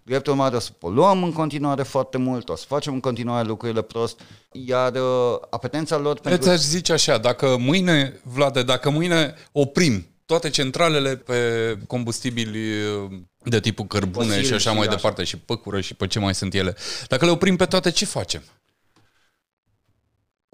Drept 0.02 0.26
urmare 0.26 0.56
o 0.56 0.58
să 0.58 0.70
poluăm 0.78 1.22
în 1.22 1.32
continuare 1.32 1.82
foarte 1.82 2.18
mult, 2.18 2.48
o 2.48 2.56
să 2.56 2.64
facem 2.66 2.92
în 2.92 3.00
continuare 3.00 3.46
lucrurile 3.46 3.82
prost, 3.82 4.20
iar 4.52 4.92
uh, 4.94 5.38
apetența 5.50 5.96
lor 5.96 6.18
pentru... 6.20 6.40
Îți 6.40 6.50
aș 6.50 6.58
zice 6.58 6.92
așa, 6.92 7.18
dacă 7.18 7.56
mâine, 7.56 8.20
Vlade, 8.22 8.62
dacă 8.62 8.90
mâine 8.90 9.34
oprim 9.52 10.06
toate 10.24 10.50
centralele 10.50 11.16
pe 11.16 11.38
combustibili 11.86 12.58
uh, 12.58 13.10
de 13.44 13.60
tipul 13.60 13.84
cărbune 13.84 14.26
Fosil 14.26 14.44
și 14.44 14.52
așa 14.52 14.70
și 14.70 14.76
mai 14.76 14.86
așa. 14.86 14.96
departe 14.96 15.24
și 15.24 15.36
păcură 15.36 15.80
și 15.80 15.94
pe 15.94 16.06
ce 16.06 16.18
mai 16.18 16.34
sunt 16.34 16.54
ele, 16.54 16.76
dacă 17.08 17.24
le 17.24 17.30
oprim 17.30 17.56
pe 17.56 17.64
toate, 17.64 17.90
ce 17.90 18.04
facem? 18.04 18.42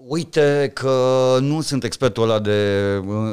Uite 0.07 0.71
că 0.73 1.37
nu 1.41 1.61
sunt 1.61 1.83
expertul 1.83 2.23
ăla 2.23 2.39
de, 2.39 2.91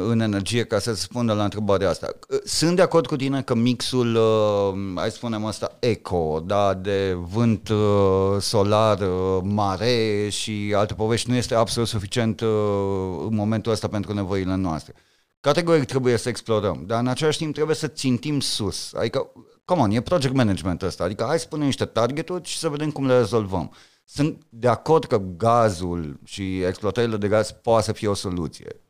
în 0.08 0.20
energie 0.20 0.64
ca 0.64 0.78
să 0.78 0.90
răspundă 0.90 1.32
la 1.32 1.44
întrebarea 1.44 1.88
asta. 1.88 2.08
Sunt 2.44 2.76
de 2.76 2.82
acord 2.82 3.06
cu 3.06 3.16
tine 3.16 3.42
că 3.42 3.54
mixul, 3.54 4.14
uh, 4.14 4.92
hai 4.94 5.11
să 5.11 5.16
spunem 5.16 5.44
asta, 5.44 5.76
eco, 5.80 6.42
da, 6.46 6.74
de 6.74 7.16
vânt 7.18 7.68
uh, 7.68 8.37
solar, 8.40 9.00
uh, 9.00 9.38
mare 9.42 10.28
și 10.28 10.72
alte 10.76 10.94
povești 10.94 11.30
nu 11.30 11.37
este 11.37 11.54
absolut 11.54 11.88
suficient 11.88 12.40
în 12.40 13.35
momentul 13.35 13.72
ăsta 13.72 13.88
pentru 13.88 14.14
nevoile 14.14 14.54
noastre. 14.54 14.94
Categoric 15.40 15.85
trebuie 15.85 16.16
să 16.16 16.28
explorăm, 16.28 16.82
dar 16.87 17.00
în 17.00 17.08
același 17.08 17.38
timp 17.38 17.54
trebuie 17.54 17.76
să 17.76 17.87
țintim 17.87 18.40
sus. 18.40 18.92
Adică, 18.94 19.32
come 19.64 19.80
on, 19.80 19.90
e 19.90 20.00
project 20.00 20.35
management 20.35 20.82
ăsta. 20.82 21.04
Adică 21.04 21.24
hai 21.26 21.38
să 21.38 21.46
punem 21.48 21.66
niște 21.66 21.85
targeturi 21.85 22.48
și 22.48 22.58
să 22.58 22.68
vedem 22.68 22.90
cum 22.90 23.06
le 23.06 23.18
rezolvăm. 23.18 23.72
Sunt 24.05 24.43
de 24.49 24.69
acord 24.69 25.05
că 25.05 25.23
gazul 25.37 26.21
și 26.25 26.62
exploatările 26.62 27.17
de 27.17 27.29
gaz 27.29 27.51
poate 27.51 27.85
să 27.85 27.93
fie 27.93 28.09
o 28.09 28.15
soluție 28.15 28.81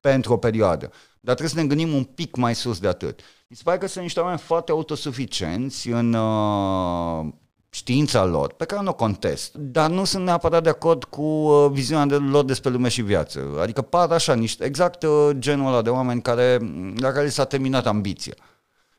pentru 0.00 0.32
o 0.32 0.36
perioadă, 0.36 0.90
dar 1.20 1.34
trebuie 1.34 1.48
să 1.48 1.60
ne 1.60 1.74
gândim 1.74 1.94
un 1.94 2.04
pic 2.04 2.36
mai 2.36 2.54
sus 2.54 2.78
de 2.78 2.88
atât. 2.88 3.20
Mi 3.48 3.56
se 3.56 3.62
pare 3.64 3.78
că 3.78 3.86
sunt 3.86 4.02
niște 4.02 4.20
oameni 4.20 4.38
foarte 4.38 4.70
autosuficienți 4.70 5.88
în 5.88 6.12
uh, 6.12 7.26
știința 7.70 8.24
lor, 8.24 8.52
pe 8.52 8.64
care 8.64 8.82
nu 8.82 8.88
o 8.88 8.94
contest, 8.94 9.54
dar 9.54 9.90
nu 9.90 10.04
sunt 10.04 10.24
neapărat 10.24 10.62
de 10.62 10.68
acord 10.68 11.04
cu 11.04 11.22
uh, 11.22 11.70
viziunea 11.70 12.18
lor 12.18 12.44
despre 12.44 12.70
lume 12.70 12.88
și 12.88 13.02
viață. 13.02 13.58
Adică 13.60 13.82
par 13.82 14.10
așa, 14.10 14.34
niște, 14.34 14.64
exact 14.64 15.02
uh, 15.02 15.30
genul 15.32 15.66
ăla 15.66 15.82
de 15.82 15.90
oameni 15.90 16.22
care, 16.22 16.58
la 16.96 17.12
care 17.12 17.28
s-a 17.28 17.44
terminat 17.44 17.86
ambiția. 17.86 18.34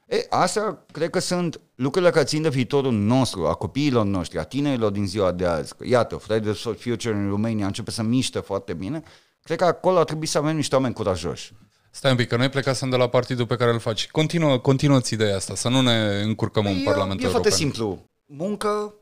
E, 0.08 0.26
astea 0.30 0.86
cred 0.92 1.10
că 1.10 1.20
sunt 1.20 1.60
lucrurile 1.78 2.12
care 2.12 2.26
țin 2.26 2.42
de 2.42 2.50
viitorul 2.50 2.94
nostru, 2.94 3.48
a 3.48 3.54
copiilor 3.54 4.06
noștri, 4.06 4.40
a 4.40 4.44
tinerilor 4.44 4.92
din 4.92 5.08
ziua 5.08 5.32
de 5.32 5.46
azi. 5.46 5.74
Iată, 5.84 6.16
Fridays 6.16 6.62
for 6.62 6.76
Future 6.76 7.14
în 7.14 7.30
România 7.30 7.66
începe 7.66 7.92
să 7.92 8.04
miște 8.04 8.40
foarte 8.40 8.74
bine. 8.74 9.04
Cred 9.44 9.58
că 9.58 9.66
acolo 9.66 9.98
ar 9.98 10.04
trebui 10.04 10.26
să 10.26 10.38
avem 10.38 10.56
niște 10.56 10.76
oameni 10.76 10.94
curajoși. 10.94 11.54
Stai 11.92 12.12
un 12.12 12.18
pic, 12.18 12.28
că 12.28 12.36
noi 12.36 12.50
plecasem 12.50 12.90
de 12.90 12.96
la 12.96 13.08
partidul 13.08 13.46
pe 13.46 13.56
care 13.56 13.72
îl 13.72 13.80
faci. 13.80 14.08
Continuă, 14.08 14.58
continuă 14.58 15.00
ideea 15.10 15.36
asta, 15.36 15.56
să 15.56 15.70
nu 15.70 15.82
ne 15.82 16.22
încurcăm 16.22 16.66
în 16.66 16.84
Parlamentul 16.84 17.26
European. 17.26 17.30
E 17.30 17.30
foarte 17.30 17.50
simplu. 17.50 18.10
Muncă, 18.26 18.94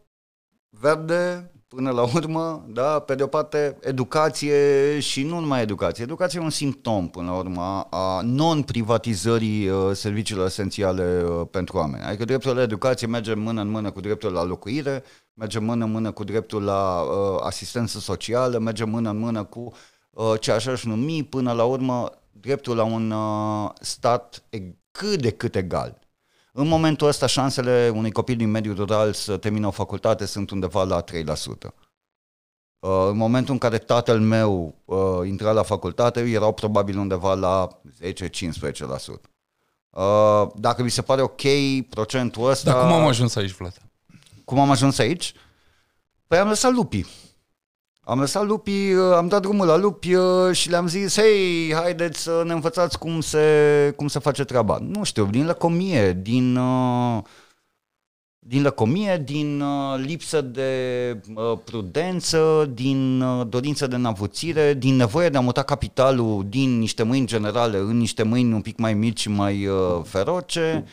verde, 0.70 1.52
până 1.76 1.92
la 1.92 2.02
urmă, 2.02 2.66
da, 2.68 3.00
pe 3.00 3.16
de 3.16 3.24
o 3.24 3.28
parte, 3.28 3.78
educație 3.82 5.00
și 5.00 5.24
nu 5.24 5.40
numai 5.40 5.62
educație. 5.62 6.04
Educație 6.04 6.40
e 6.40 6.44
un 6.44 6.50
simptom, 6.50 7.10
până 7.10 7.30
la 7.30 7.38
urmă, 7.38 7.88
a 7.90 8.22
non-privatizării 8.24 9.68
uh, 9.70 9.92
serviciilor 9.94 10.46
esențiale 10.46 11.24
uh, 11.24 11.48
pentru 11.52 11.78
oameni. 11.78 12.04
Adică 12.04 12.26
dreptul 12.26 12.56
la 12.56 12.62
educație 12.62 13.08
merge 13.08 13.34
mână 13.34 13.62
în 13.62 13.70
mână 13.70 13.92
cu 13.92 14.00
dreptul 14.00 14.32
la 14.32 14.44
locuire, 14.44 15.04
merge 15.34 15.60
mână 15.60 15.86
în 15.86 15.92
mână 15.92 16.12
cu 16.12 16.24
dreptul 16.24 16.64
la 16.64 17.02
uh, 17.02 17.40
asistență 17.44 18.00
socială, 18.00 18.58
merge 18.58 18.84
mână 18.84 19.10
în 19.10 19.18
mână 19.18 19.44
cu 19.44 19.74
uh, 20.10 20.34
ce 20.40 20.52
așa 20.52 20.76
și 20.76 20.88
numi, 20.88 21.24
până 21.24 21.52
la 21.52 21.64
urmă, 21.64 22.10
dreptul 22.32 22.76
la 22.76 22.84
un 22.84 23.12
uh, 23.12 23.70
stat 23.82 24.44
cât 24.92 25.22
de 25.22 25.30
cât 25.30 25.56
egal. 25.56 26.00
În 26.58 26.68
momentul 26.68 27.08
ăsta, 27.08 27.26
șansele 27.26 27.92
unui 27.94 28.12
copil 28.12 28.36
din 28.36 28.52
mediul 28.52 28.76
rural 28.76 29.14
să 29.14 29.38
termină 29.38 29.68
o 29.68 29.72
facultate 29.72 30.26
sunt 30.26 30.50
undeva 30.50 30.84
la 30.84 31.04
3%. 31.04 31.06
Uh, 32.80 33.08
în 33.10 33.18
momentul 33.18 33.54
în 33.54 33.60
care 33.60 33.78
tatăl 33.78 34.20
meu 34.20 34.76
uh, 34.86 34.98
intra 35.28 35.52
la 35.52 35.64
facultate, 35.64 36.20
erau 36.20 36.54
probabil 36.54 36.98
undeva 36.98 37.34
la 37.34 37.68
10-15%. 38.04 38.08
Uh, 39.90 40.48
dacă 40.56 40.84
vi 40.84 40.90
se 40.90 41.02
pare 41.02 41.22
ok 41.22 41.42
procentul 41.90 42.50
ăsta... 42.50 42.72
Dar 42.72 42.82
cum 42.82 42.92
am 42.92 43.08
ajuns 43.08 43.36
aici, 43.36 43.52
Vlad? 43.52 43.82
Cum 44.46 44.60
am 44.60 44.72
ajuns 44.72 44.98
aici? 44.98 45.34
Păi 46.28 46.38
am 46.38 46.48
lăsat 46.48 46.72
lupii. 46.72 47.06
Am 48.08 48.20
lăsat 48.20 48.46
lupii, 48.46 48.94
uh, 48.94 49.14
am 49.16 49.28
dat 49.28 49.42
drumul 49.42 49.66
la 49.66 49.76
lupi 49.78 50.14
uh, 50.14 50.56
și 50.56 50.70
le-am 50.70 50.88
zis, 50.88 51.20
hei, 51.20 51.74
haideți 51.74 52.22
să 52.22 52.44
ne 52.46 52.54
învățați 52.54 53.00
cum 53.00 53.22
se, 53.22 53.94
cum 53.96 54.08
se 54.08 54.20
face 54.20 54.44
treaba. 54.44 54.78
Nu 54.82 55.04
știu, 55.04 55.26
din 55.26 55.46
lăcomie, 55.46 56.14
din, 56.14 56.56
uh, 56.56 57.24
din 58.40 58.62
lăcomie, 58.62 59.22
din 59.26 59.64
lipsă 59.96 60.42
de 60.42 61.22
prudență, 61.64 62.72
din 62.74 63.24
dorință 63.50 63.88
de 63.88 63.96
navuțire, 63.96 64.74
din 64.74 64.96
nevoie 64.96 65.30
de 65.30 65.38
a 65.38 65.42
muta 65.42 65.64
capitalul 65.64 66.46
din 66.50 66.80
niște 66.80 67.04
mâini 67.04 67.26
generale 67.28 67.78
în 67.78 67.98
niște 67.98 68.24
mâini 68.24 68.54
un 68.54 68.62
pic 68.62 68.78
mai 68.78 68.94
mici 68.94 69.20
și 69.20 69.30
mai 69.30 69.70
feroce. 70.04 70.86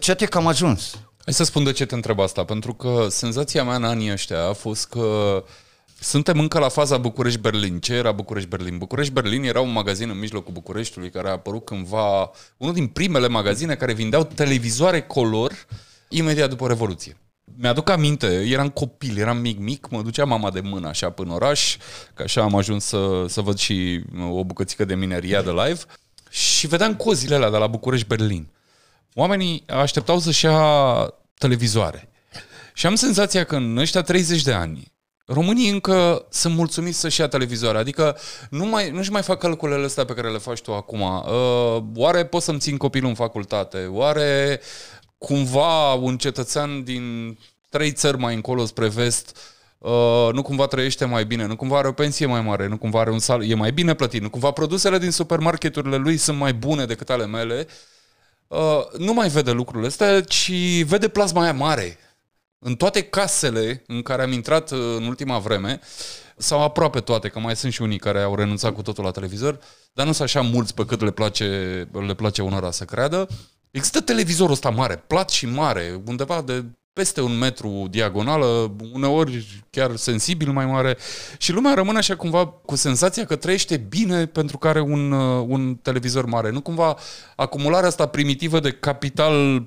Ce 0.00 0.14
te 0.14 0.26
cam 0.26 0.46
ajuns? 0.46 0.98
Hai 1.24 1.34
să 1.34 1.44
spun 1.44 1.64
de 1.64 1.72
ce 1.72 1.86
te 1.86 1.94
întreb 1.94 2.20
asta, 2.20 2.44
pentru 2.44 2.74
că 2.74 3.06
senzația 3.08 3.64
mea 3.64 3.74
în 3.74 3.84
anii 3.84 4.12
ăștia 4.12 4.44
a 4.44 4.52
fost 4.52 4.88
că 4.88 5.00
uh, 5.00 5.42
suntem 6.00 6.38
încă 6.38 6.58
la 6.58 6.68
faza 6.68 6.96
București-Berlin. 6.96 7.78
Ce 7.78 7.94
era 7.94 8.12
București-Berlin? 8.12 8.78
București-Berlin 8.78 9.44
era 9.44 9.60
un 9.60 9.72
magazin 9.72 10.10
în 10.10 10.18
mijlocul 10.18 10.52
Bucureștiului 10.52 11.10
care 11.10 11.28
a 11.28 11.32
apărut 11.32 11.64
cândva, 11.64 12.30
unul 12.56 12.74
din 12.74 12.86
primele 12.86 13.28
magazine 13.28 13.74
care 13.74 13.92
vindeau 13.92 14.24
televizoare 14.24 15.02
color 15.02 15.52
imediat 16.08 16.48
după 16.48 16.66
Revoluție. 16.66 17.16
Mi-aduc 17.56 17.88
aminte, 17.88 18.26
eram 18.26 18.68
copil, 18.68 19.18
eram 19.18 19.38
mic-mic, 19.38 19.88
mă 19.90 20.02
ducea 20.02 20.24
mama 20.24 20.50
de 20.50 20.60
mână 20.60 20.88
așa 20.88 21.10
până 21.10 21.32
oraș, 21.32 21.76
că 22.14 22.22
așa 22.22 22.42
am 22.42 22.56
ajuns 22.56 22.84
să, 22.84 23.24
să 23.28 23.40
văd 23.40 23.58
și 23.58 24.04
o 24.30 24.44
bucățică 24.44 24.84
de 24.84 24.94
mineria 24.94 25.42
de 25.42 25.50
live 25.50 25.80
și 26.30 26.66
vedeam 26.66 26.94
cozile 26.94 27.34
alea 27.34 27.50
de 27.50 27.56
la 27.56 27.66
București-Berlin. 27.66 28.48
Oamenii 29.14 29.64
așteptau 29.66 30.18
să-și 30.18 30.44
ia 30.44 31.14
televizoare. 31.38 32.08
Și 32.74 32.86
am 32.86 32.94
senzația 32.94 33.44
că 33.44 33.56
în 33.56 33.76
ăștia 33.76 34.02
30 34.02 34.42
de 34.42 34.52
ani 34.52 34.92
românii 35.30 35.70
încă 35.70 36.26
sunt 36.30 36.54
mulțumiți 36.54 36.98
să-și 36.98 37.20
ia 37.20 37.28
televizoare, 37.28 37.78
adică 37.78 38.16
nu 38.50 38.66
mai, 38.66 38.90
nu-și 38.90 39.10
mai 39.10 39.22
fac 39.22 39.38
calculele 39.38 39.84
astea 39.84 40.04
pe 40.04 40.12
care 40.12 40.30
le 40.30 40.38
faci 40.38 40.60
tu 40.60 40.74
acum. 40.74 41.00
Uh, 41.00 41.82
oare 41.94 42.24
pot 42.24 42.42
să-mi 42.42 42.58
țin 42.58 42.76
copilul 42.76 43.08
în 43.08 43.14
facultate? 43.14 43.86
Oare 43.86 44.60
cumva 45.18 45.92
un 45.92 46.16
cetățean 46.16 46.84
din 46.84 47.38
trei 47.68 47.92
țări 47.92 48.18
mai 48.18 48.34
încolo 48.34 48.64
spre 48.64 48.88
vest 48.88 49.36
uh, 49.78 50.28
nu 50.32 50.42
cumva 50.42 50.66
trăiește 50.66 51.04
mai 51.04 51.24
bine, 51.24 51.46
nu 51.46 51.56
cumva 51.56 51.78
are 51.78 51.88
o 51.88 51.92
pensie 51.92 52.26
mai 52.26 52.40
mare, 52.40 52.66
nu 52.66 52.76
cumva 52.76 53.00
are 53.00 53.10
un 53.10 53.18
sal, 53.18 53.50
e 53.50 53.54
mai 53.54 53.72
bine 53.72 53.94
plătit, 53.94 54.22
nu 54.22 54.30
cumva 54.30 54.50
produsele 54.50 54.98
din 54.98 55.10
supermarketurile 55.10 55.96
lui 55.96 56.16
sunt 56.16 56.38
mai 56.38 56.54
bune 56.54 56.84
decât 56.84 57.10
ale 57.10 57.26
mele, 57.26 57.66
uh, 58.46 58.80
nu 58.98 59.12
mai 59.12 59.28
vede 59.28 59.50
lucrurile 59.50 59.88
astea, 59.88 60.20
ci 60.20 60.82
vede 60.84 61.08
plasma 61.08 61.42
aia 61.42 61.52
mare 61.52 61.98
în 62.58 62.74
toate 62.74 63.02
casele 63.02 63.82
în 63.86 64.02
care 64.02 64.22
am 64.22 64.32
intrat 64.32 64.70
uh, 64.70 64.78
în 64.96 65.04
ultima 65.04 65.38
vreme, 65.38 65.80
sau 66.36 66.62
aproape 66.62 67.00
toate, 67.00 67.28
că 67.28 67.38
mai 67.38 67.56
sunt 67.56 67.72
și 67.72 67.82
unii 67.82 67.98
care 67.98 68.20
au 68.22 68.34
renunțat 68.34 68.74
cu 68.74 68.82
totul 68.82 69.04
la 69.04 69.10
televizor, 69.10 69.58
dar 69.92 70.06
nu 70.06 70.12
sunt 70.12 70.28
așa 70.28 70.40
mulți 70.40 70.74
pe 70.74 70.84
cât 70.84 71.00
le 71.00 71.10
place, 71.10 71.44
le 72.06 72.14
place 72.14 72.42
unora 72.42 72.70
să 72.70 72.84
creadă. 72.84 73.28
Există 73.70 74.00
televizorul 74.00 74.52
ăsta 74.52 74.70
mare, 74.70 75.04
plat 75.06 75.30
și 75.30 75.46
mare, 75.46 76.00
undeva 76.06 76.42
de 76.42 76.64
peste 76.92 77.20
un 77.20 77.38
metru 77.38 77.86
diagonală, 77.90 78.76
uneori 78.92 79.64
chiar 79.70 79.96
sensibil 79.96 80.50
mai 80.50 80.66
mare 80.66 80.96
și 81.38 81.52
lumea 81.52 81.74
rămâne 81.74 81.98
așa 81.98 82.16
cumva 82.16 82.46
cu 82.46 82.76
senzația 82.76 83.24
că 83.24 83.36
trăiește 83.36 83.76
bine 83.76 84.26
pentru 84.26 84.58
că 84.58 84.68
are 84.68 84.80
un, 84.80 85.12
uh, 85.12 85.44
un 85.48 85.74
televizor 85.74 86.24
mare. 86.24 86.50
Nu 86.50 86.60
cumva 86.60 86.96
acumularea 87.36 87.88
asta 87.88 88.06
primitivă 88.06 88.60
de 88.60 88.70
capital 88.70 89.62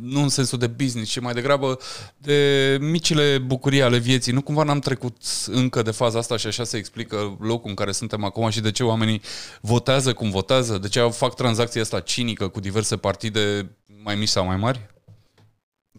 nu 0.00 0.20
în 0.22 0.28
sensul 0.28 0.58
de 0.58 0.66
business, 0.66 1.10
ci 1.10 1.20
mai 1.20 1.32
degrabă 1.32 1.78
de 2.18 2.78
micile 2.80 3.38
bucurii 3.38 3.82
ale 3.82 3.98
vieții. 3.98 4.32
Nu 4.32 4.42
cumva 4.42 4.62
n-am 4.62 4.78
trecut 4.78 5.16
încă 5.46 5.82
de 5.82 5.90
faza 5.90 6.18
asta 6.18 6.36
și 6.36 6.46
așa 6.46 6.64
se 6.64 6.76
explică 6.76 7.36
locul 7.40 7.68
în 7.68 7.74
care 7.74 7.92
suntem 7.92 8.24
acum 8.24 8.48
și 8.48 8.60
de 8.60 8.70
ce 8.70 8.84
oamenii 8.84 9.20
votează 9.60 10.12
cum 10.12 10.30
votează, 10.30 10.78
de 10.78 10.88
ce 10.88 11.08
fac 11.08 11.34
tranzacția 11.34 11.80
asta 11.80 12.00
cinică 12.00 12.48
cu 12.48 12.60
diverse 12.60 12.96
partide 12.96 13.70
mai 14.02 14.14
mici 14.14 14.28
sau 14.28 14.46
mai 14.46 14.56
mari? 14.56 14.94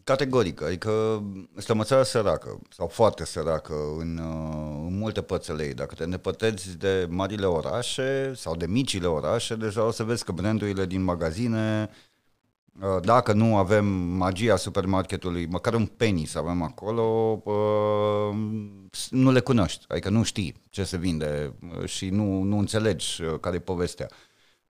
Categoric, 0.03 0.61
adică 0.61 1.23
este 1.57 1.71
o 1.71 1.83
țară 1.83 2.03
săracă 2.03 2.59
sau 2.69 2.87
foarte 2.87 3.25
săracă 3.25 3.73
în, 3.97 4.19
în 4.87 4.97
multe 4.97 5.21
părți 5.21 5.51
ei. 5.59 5.73
Dacă 5.73 5.95
te 5.95 6.03
îndepărtezi 6.03 6.77
de 6.77 7.07
marile 7.09 7.45
orașe 7.45 8.33
sau 8.35 8.55
de 8.55 8.65
micile 8.65 9.07
orașe, 9.07 9.55
deja 9.55 9.85
o 9.85 9.91
să 9.91 10.03
vezi 10.03 10.23
că 10.23 10.31
brandurile 10.31 10.85
din 10.85 11.03
magazine 11.03 11.89
Uh, 11.89 12.06
dacă 13.01 13.33
nu 13.33 13.57
avem 13.57 13.85
magia 13.95 14.55
supermarketului, 14.55 15.45
măcar 15.45 15.73
un 15.73 15.85
penny 15.85 16.25
să 16.25 16.37
avem 16.37 16.61
acolo, 16.61 17.03
uh, 17.43 18.35
nu 19.09 19.31
le 19.31 19.39
cunoști, 19.39 19.85
adică 19.87 20.09
nu 20.09 20.23
știi 20.23 20.55
ce 20.69 20.83
se 20.83 20.97
vinde 20.97 21.53
uh, 21.79 21.85
și 21.85 22.09
nu, 22.09 22.41
nu 22.41 22.57
înțelegi 22.57 23.21
care 23.41 23.55
e 23.55 23.59
povestea. 23.59 24.07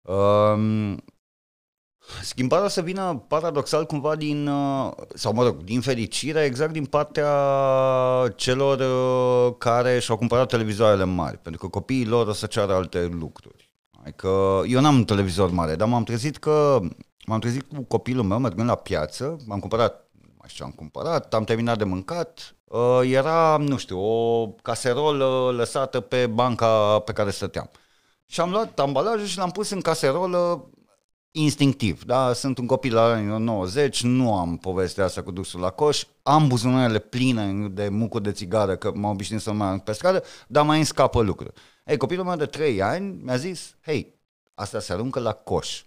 Um, 0.02 1.04
schimbarea 2.22 2.65
o 2.65 2.70
să 2.70 2.82
vină 2.82 3.26
paradoxal 3.28 3.86
cumva 3.86 4.15
din, 4.15 4.50
sau 5.13 5.34
mă 5.34 5.43
rog, 5.43 5.63
din 5.63 5.82
fericire, 5.82 6.43
exact 6.43 6.72
din 6.72 6.86
partea 6.86 7.34
celor 8.36 8.78
care 9.58 10.00
și-au 10.00 10.17
cumpărat 10.17 10.48
televizoarele 10.48 11.04
mari, 11.04 11.38
pentru 11.38 11.62
că 11.62 11.67
copiii 11.67 12.06
lor 12.06 12.28
o 12.28 12.34
să 12.34 12.46
ceară 12.46 12.74
alte 12.74 13.06
lucruri. 13.06 13.72
Adică 14.02 14.62
eu 14.67 14.82
n-am 14.82 14.96
un 14.96 15.06
televizor 15.06 15.52
mare, 15.52 15.76
dar 15.76 15.88
m-am 15.88 16.04
trezit 16.04 16.38
că 16.38 16.80
M-am 17.30 17.40
trezit 17.40 17.63
cu 17.76 17.82
copilul 17.82 18.24
meu 18.24 18.40
mergând 18.40 18.68
la 18.68 18.76
piață, 18.76 19.38
m-am 19.46 19.60
cumpărat 19.60 20.08
mai 20.48 20.48
știu 20.48 20.66
ce 20.66 20.72
am 20.72 20.72
cumpărat, 20.72 21.34
am 21.34 21.44
terminat 21.44 21.78
de 21.78 21.84
mâncat, 21.84 22.56
uh, 22.63 23.02
era, 23.04 23.58
nu 23.58 23.78
știu, 23.78 24.00
o 24.00 24.48
caserolă 24.48 25.52
lăsată 25.52 26.00
pe 26.00 26.28
banca 26.28 27.00
pe 27.00 27.12
care 27.12 27.30
stăteam. 27.30 27.70
Și 28.26 28.42
am 28.42 28.50
luat 28.50 28.80
ambalajul 28.80 29.26
și 29.26 29.38
l-am 29.38 29.52
pus 29.52 29.70
în 29.70 29.82
caserolă 29.82 30.70
instinctiv, 31.32 32.04
da? 32.04 32.34
Sunt 32.34 32.58
un 32.58 32.66
copil 32.66 32.94
la 32.94 33.04
anii 33.04 33.40
90, 33.40 34.04
nu 34.04 34.36
am 34.36 34.58
povestea 34.58 35.04
asta 35.04 35.24
cu 35.24 35.32
dusul 35.32 35.60
la 35.60 35.70
coș, 35.70 36.04
am 36.24 36.48
buzunarele 36.48 37.00
pline 37.00 37.68
de 37.68 37.90
mucuri 37.90 38.24
de 38.24 38.32
țigară, 38.32 38.76
că 38.76 38.92
m-am 38.96 39.12
obișnuit 39.12 39.42
să 39.42 39.52
mai 39.52 39.80
pe 39.80 39.92
stradă, 39.92 40.24
dar 40.48 40.66
mai 40.66 40.78
îmi 40.78 40.86
scapă 40.86 41.22
lucruri. 41.22 41.54
Ei, 41.86 41.98
copilul 41.98 42.26
meu 42.26 42.36
de 42.36 42.46
3 42.46 42.82
ani 42.82 43.20
mi-a 43.24 43.38
zis, 43.38 43.76
hei, 43.86 44.20
asta 44.54 44.80
se 44.80 44.94
aruncă 44.94 45.20
la 45.20 45.34
coș. 45.34 45.82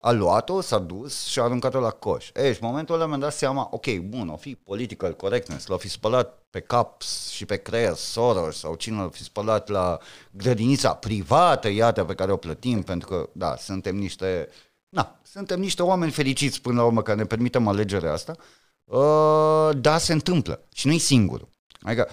A 0.00 0.10
luat-o, 0.10 0.60
s-a 0.60 0.78
dus 0.78 1.24
și 1.24 1.38
a 1.38 1.42
aruncat-o 1.42 1.80
la 1.80 1.90
coș. 1.90 2.30
Ei, 2.34 2.52
și 2.54 2.62
în 2.62 2.68
momentul 2.68 2.94
ăla 2.94 3.06
mi-am 3.06 3.20
dat 3.20 3.32
seama, 3.32 3.68
ok, 3.70 3.98
bun, 3.98 4.28
o 4.28 4.36
fi 4.36 4.54
political 4.54 5.14
correctness, 5.14 5.66
l-au 5.66 5.78
fi 5.78 5.88
spălat 5.88 6.42
pe 6.50 6.60
cap 6.60 7.02
și 7.32 7.44
pe 7.44 7.56
creier 7.56 7.94
Soros 7.94 8.58
sau 8.58 8.74
cine 8.74 8.96
l-a 8.96 9.08
fi 9.08 9.22
spălat 9.22 9.68
la 9.68 9.98
grădinița 10.30 10.94
privată, 10.94 11.68
iată, 11.68 12.04
pe 12.04 12.14
care 12.14 12.32
o 12.32 12.36
plătim, 12.36 12.82
pentru 12.82 13.08
că, 13.08 13.28
da, 13.32 13.56
suntem 13.56 13.96
niște 13.96 14.48
Na, 14.88 15.18
suntem 15.22 15.60
niște 15.60 15.82
oameni 15.82 16.10
fericiți 16.10 16.60
până 16.60 16.80
la 16.80 16.84
urmă 16.84 17.02
că 17.02 17.14
ne 17.14 17.24
permitem 17.24 17.68
alegerea 17.68 18.12
asta, 18.12 18.36
uh, 18.84 19.70
da, 19.76 19.98
se 19.98 20.12
întâmplă 20.12 20.62
și 20.74 20.86
nu-i 20.86 20.98
singur. 20.98 21.48
Adică, 21.80 22.08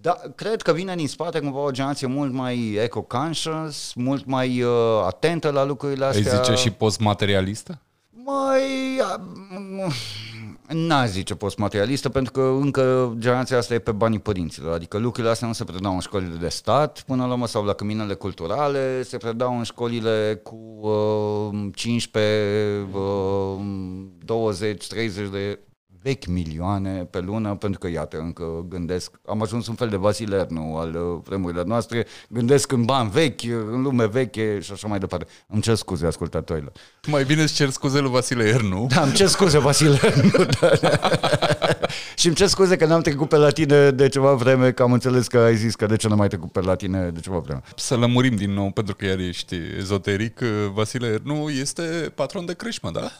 da, 0.00 0.20
cred 0.34 0.62
că 0.62 0.72
vine 0.72 0.94
din 0.94 1.08
spate 1.08 1.40
cumva 1.40 1.60
o 1.60 1.70
generație 1.70 2.06
mult 2.06 2.32
mai 2.32 2.72
eco-conscious, 2.72 3.92
mult 3.94 4.26
mai 4.26 4.62
uh, 4.62 4.70
atentă 5.06 5.50
la 5.50 5.64
lucrurile 5.64 6.04
astea. 6.04 6.32
Ai 6.32 6.38
zice 6.44 6.54
și 6.54 6.70
postmaterialistă? 6.70 7.80
Mai... 8.10 8.62
N-aș 10.68 11.08
zice 11.08 11.34
postmaterialistă, 11.34 12.08
pentru 12.08 12.32
că 12.32 12.40
încă 12.40 13.14
generația 13.18 13.56
asta 13.56 13.74
e 13.74 13.78
pe 13.78 13.92
banii 13.92 14.18
părinților. 14.18 14.74
Adică 14.74 14.98
lucrurile 14.98 15.32
astea 15.32 15.46
nu 15.46 15.52
se 15.52 15.64
predau 15.64 15.94
în 15.94 16.00
școlile 16.00 16.36
de 16.40 16.48
stat, 16.48 17.02
până 17.06 17.26
la 17.26 17.32
urmă, 17.32 17.46
sau 17.46 17.64
la 17.64 17.72
căminele 17.72 18.14
culturale, 18.14 19.02
se 19.02 19.16
predau 19.16 19.56
în 19.56 19.62
școlile 19.62 20.40
cu 20.42 20.78
uh, 20.80 21.70
15, 21.74 22.86
uh, 22.92 23.60
20, 24.24 24.86
30 24.86 25.28
de 25.28 25.58
vechi 26.06 26.26
milioane 26.26 27.06
pe 27.10 27.20
lună, 27.20 27.54
pentru 27.54 27.78
că, 27.78 27.88
iată, 27.88 28.18
încă 28.18 28.66
gândesc, 28.68 29.10
am 29.26 29.42
ajuns 29.42 29.66
un 29.66 29.74
fel 29.74 29.88
de 29.88 29.96
Vasile 29.96 30.36
Ernu 30.36 30.76
al 30.76 30.94
uh, 30.94 31.20
vremurilor 31.24 31.64
noastre, 31.64 32.06
gândesc 32.28 32.72
în 32.72 32.84
bani 32.84 33.10
vechi, 33.10 33.42
în 33.42 33.82
lume 33.82 34.06
veche 34.06 34.58
și 34.60 34.72
așa 34.72 34.88
mai 34.88 34.98
departe. 34.98 35.26
Îmi 35.46 35.62
cer 35.62 35.74
scuze 35.74 36.06
ascultătorilor. 36.06 36.72
Mai 37.06 37.24
bine 37.24 37.42
îți 37.42 37.54
cer 37.54 37.70
scuze 37.70 38.00
lui 38.00 38.10
Vasile 38.10 38.44
Ernu. 38.44 38.86
Da, 38.94 39.02
îmi 39.02 39.12
cer 39.12 39.26
scuze, 39.26 39.58
Vasile 39.58 39.98
Ernu. 40.02 40.44
Da, 40.60 40.70
da. 40.80 40.98
și 42.20 42.26
îmi 42.26 42.36
cer 42.36 42.46
scuze 42.46 42.76
că 42.76 42.86
n-am 42.86 43.00
trecut 43.00 43.28
pe 43.28 43.36
la 43.36 43.50
tine 43.50 43.90
de 43.90 44.08
ceva 44.08 44.34
vreme, 44.34 44.72
că 44.72 44.82
am 44.82 44.92
înțeles 44.92 45.26
că 45.26 45.38
ai 45.38 45.56
zis 45.56 45.74
că 45.74 45.86
de 45.86 45.96
ce 45.96 46.08
n-am 46.08 46.18
mai 46.18 46.28
trecut 46.28 46.52
pe 46.52 46.60
la 46.60 46.74
tine 46.74 47.10
de 47.10 47.20
ceva 47.20 47.38
vreme. 47.38 47.62
Să 47.76 47.96
lămurim 47.96 48.36
din 48.36 48.52
nou, 48.52 48.70
pentru 48.70 48.94
că 48.94 49.04
iar 49.04 49.18
ești 49.18 49.56
ezoteric, 49.78 50.40
Vasile 50.72 51.06
Ernu 51.06 51.48
este 51.48 51.82
patron 52.14 52.44
de 52.44 52.54
creșmă, 52.54 52.90
da? 52.90 53.10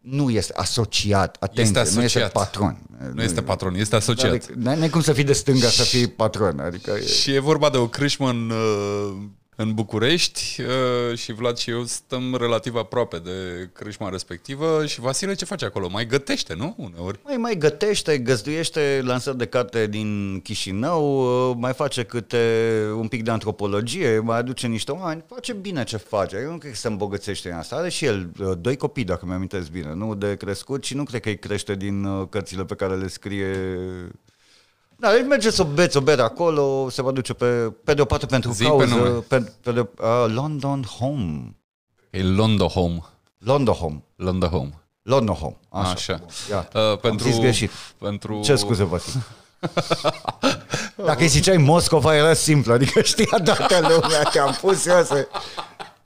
Nu 0.00 0.30
este 0.30 0.52
asociat, 0.56 1.36
atenție, 1.40 1.62
este 1.62 1.78
asociat. 1.78 1.98
nu 1.98 2.04
este 2.04 2.20
patron. 2.32 2.78
Nu 3.14 3.22
este 3.22 3.42
patron, 3.42 3.74
este 3.74 3.96
asociat. 3.96 4.30
Adică, 4.30 4.52
nu 4.56 4.70
ai 4.70 4.88
cum 4.88 5.00
să 5.00 5.12
fii 5.12 5.24
de 5.24 5.32
stânga 5.32 5.68
să 5.68 5.82
fii 5.82 6.08
patron. 6.08 6.58
Adică 6.58 6.98
și 6.98 7.34
e 7.34 7.38
vorba 7.38 7.70
de 7.70 7.76
o 7.76 7.88
crâșmă 7.88 8.28
în 8.28 8.50
uh, 8.50 9.16
în 9.60 9.74
București 9.74 10.60
uh, 10.60 11.18
și 11.18 11.32
Vlad 11.32 11.56
și 11.56 11.70
eu 11.70 11.84
stăm 11.84 12.36
relativ 12.38 12.74
aproape 12.74 13.18
de 13.18 13.68
crâșma 13.72 14.08
respectivă 14.08 14.86
și 14.86 15.00
Vasile 15.00 15.34
ce 15.34 15.44
face 15.44 15.64
acolo? 15.64 15.88
Mai 15.88 16.06
gătește, 16.06 16.54
nu? 16.54 16.74
Uneori. 16.76 17.18
Mai, 17.24 17.36
mai 17.36 17.56
gătește, 17.58 18.18
găzduiește 18.18 19.00
lansări 19.04 19.36
de 19.36 19.46
carte 19.46 19.86
din 19.86 20.40
Chișinău, 20.42 21.48
uh, 21.50 21.56
mai 21.58 21.72
face 21.72 22.02
câte 22.02 22.74
un 22.96 23.08
pic 23.08 23.22
de 23.22 23.30
antropologie, 23.30 24.18
mai 24.18 24.38
aduce 24.38 24.66
niște 24.66 24.92
oameni, 24.92 25.24
face 25.26 25.52
bine 25.52 25.84
ce 25.84 25.96
face. 25.96 26.36
Eu 26.42 26.50
nu 26.50 26.58
cred 26.58 26.72
că 26.72 26.78
se 26.78 26.88
îmbogățește 26.88 27.50
în 27.50 27.56
asta. 27.56 27.76
Are 27.76 27.88
și 27.88 28.04
el 28.04 28.30
uh, 28.40 28.52
doi 28.60 28.76
copii, 28.76 29.04
dacă 29.04 29.26
mi-am 29.26 29.48
bine, 29.72 29.94
nu 29.94 30.14
de 30.14 30.36
crescut 30.36 30.84
și 30.84 30.94
nu 30.94 31.04
cred 31.04 31.20
că 31.20 31.28
îi 31.28 31.38
crește 31.38 31.74
din 31.74 32.26
cărțile 32.28 32.64
pe 32.64 32.74
care 32.74 32.94
le 32.94 33.08
scrie 33.08 33.56
da, 35.00 35.12
deci 35.12 35.26
merge 35.26 35.50
să 35.50 35.62
beți 35.62 35.96
o 35.96 36.00
bere 36.00 36.22
acolo, 36.22 36.88
se 36.90 37.02
va 37.02 37.10
duce 37.10 37.32
pe, 37.32 37.46
pe 37.84 37.94
de 37.94 38.00
o 38.00 38.04
parte 38.04 38.26
pentru 38.26 38.52
Zi 38.52 38.64
cauză, 38.64 38.94
pe, 39.28 39.38
pe, 39.38 39.52
pe 39.62 39.72
de, 39.72 39.80
uh, 39.80 40.32
London 40.34 40.82
Home. 40.82 41.56
E 42.10 42.22
London 42.22 42.68
Home. 42.68 43.02
London 43.38 43.74
Home. 43.74 44.02
London 44.16 44.48
Home. 44.48 44.70
London 45.02 45.34
Home. 45.34 45.56
Așa. 45.68 45.90
Așa. 45.90 46.68
Uh, 46.74 46.98
pentru, 46.98 47.26
Am 47.26 47.32
zis 47.32 47.38
greșit. 47.40 47.70
Pentru... 47.98 48.40
Ce 48.42 48.56
scuze, 48.56 48.84
vă 48.84 49.00
Dacă 51.06 51.22
îi 51.22 51.28
ziceai 51.28 51.56
Moscova 51.56 52.16
era 52.16 52.34
simplu, 52.34 52.72
adică 52.72 53.02
știa 53.02 53.40
toată 53.44 53.78
lumea 53.80 54.22
că 54.32 54.40
am 54.40 54.58
pus 54.60 54.86
eu 54.86 55.04
să... 55.04 55.28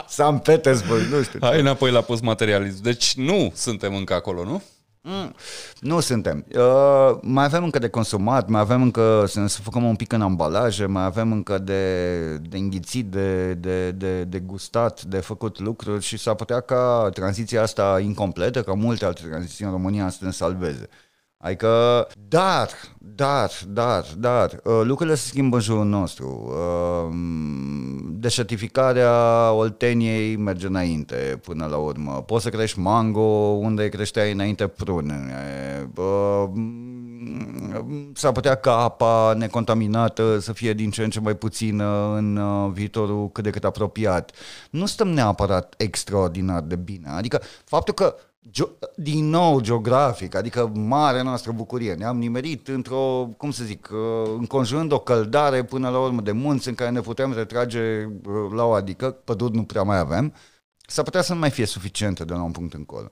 San 0.09 0.39
Petersburg, 0.39 1.03
nu 1.03 1.23
știu. 1.23 1.39
Hai 1.43 1.61
înapoi 1.61 1.91
la 1.91 2.01
postmaterialism. 2.01 2.83
Deci 2.83 3.15
nu 3.15 3.53
suntem 3.55 3.95
încă 3.95 4.15
acolo, 4.15 4.45
nu? 4.45 4.63
Mm, 5.07 5.35
nu 5.81 6.01
suntem. 6.01 6.45
Uh, 6.57 7.19
mai 7.23 7.45
avem 7.45 7.65
încă 7.65 7.79
de 7.79 7.89
consumat, 7.89 8.49
mai 8.49 8.61
avem 8.61 8.83
încă 8.83 9.25
să 9.27 9.41
ne 9.41 9.47
sufocăm 9.47 9.85
un 9.85 9.97
pic 9.97 10.13
în 10.13 10.23
ambalaje, 10.23 10.87
mai 10.87 11.05
avem 11.05 11.33
încă 11.33 11.59
de, 11.59 12.37
de 12.37 12.57
înghițit, 12.57 13.07
de, 13.07 13.55
de, 13.55 13.91
de, 13.91 14.25
de 14.25 14.39
gustat, 14.41 15.03
de 15.03 15.21
făcut 15.21 15.59
lucruri 15.61 16.05
și 16.05 16.17
s-ar 16.17 16.35
putea 16.35 16.61
ca 16.61 17.11
tranziția 17.15 17.63
asta 17.63 18.01
incompletă, 18.01 18.63
ca 18.63 18.75
multe 18.75 19.05
alte 19.05 19.23
tranziții 19.29 19.65
în 19.65 19.71
România 19.71 20.09
să 20.09 20.25
ne 20.25 20.31
salveze. 20.31 20.89
Adică, 21.45 22.07
dar, 22.29 22.69
dar, 22.99 23.51
dar, 23.69 24.05
dar, 24.19 24.61
uh, 24.65 24.81
lucrurile 24.83 25.15
se 25.15 25.27
schimbă 25.29 25.57
în 25.57 25.63
jurul 25.63 25.85
nostru. 25.85 26.47
Uh, 26.47 27.15
deșertificarea 28.11 29.53
Olteniei 29.53 30.37
merge 30.37 30.67
înainte 30.67 31.41
până 31.43 31.67
la 31.67 31.77
urmă. 31.77 32.13
Poți 32.13 32.43
să 32.43 32.49
crești 32.51 32.79
mango 32.79 33.21
unde 33.61 33.89
creșteai 33.89 34.33
înainte 34.33 34.67
prune. 34.67 35.15
Uh, 35.97 36.45
s-ar 38.15 38.33
putea 38.33 38.55
ca 38.55 38.77
apa 38.77 39.35
necontaminată 39.37 40.39
să 40.39 40.53
fie 40.53 40.73
din 40.73 40.91
ce 40.91 41.05
în 41.05 41.11
ce 41.11 41.21
mai 41.21 41.35
puțină 41.35 42.15
în 42.17 42.41
viitorul 42.73 43.31
cât 43.31 43.45
de 43.45 43.51
cât 43.51 43.65
apropiat. 43.65 44.33
Nu 44.71 44.87
stăm 44.87 45.09
neapărat 45.09 45.75
extraordinar 45.77 46.61
de 46.61 46.77
bine. 46.77 47.09
Adică 47.09 47.41
faptul 47.65 47.95
că 47.95 48.15
din 48.97 49.29
nou 49.29 49.61
geografic, 49.61 50.35
adică 50.35 50.71
marea 50.75 51.23
noastră 51.23 51.53
bucurie. 51.53 51.95
Ne-am 51.95 52.19
nimerit 52.19 52.69
într-o, 52.69 53.29
cum 53.37 53.51
să 53.51 53.65
zic, 53.65 53.89
uh, 53.93 54.35
înconjurând 54.39 54.93
o 54.93 54.99
căldare 54.99 55.65
până 55.65 55.89
la 55.89 55.99
urmă 55.99 56.21
de 56.21 56.33
munți 56.33 56.69
în 56.69 56.75
care 56.75 56.91
ne 56.91 57.01
putem 57.01 57.33
retrage 57.33 58.05
uh, 58.05 58.53
la 58.55 58.65
o 58.65 58.73
adică, 58.73 59.11
păduri 59.11 59.55
nu 59.55 59.65
prea 59.65 59.83
mai 59.83 59.99
avem, 59.99 60.35
s-ar 60.87 61.05
putea 61.05 61.23
să 61.23 61.33
nu 61.33 61.39
mai 61.39 61.51
fie 61.51 61.65
suficientă 61.67 62.25
de 62.25 62.33
la 62.33 62.43
un 62.43 62.51
punct 62.51 62.75
încolo. 62.75 63.11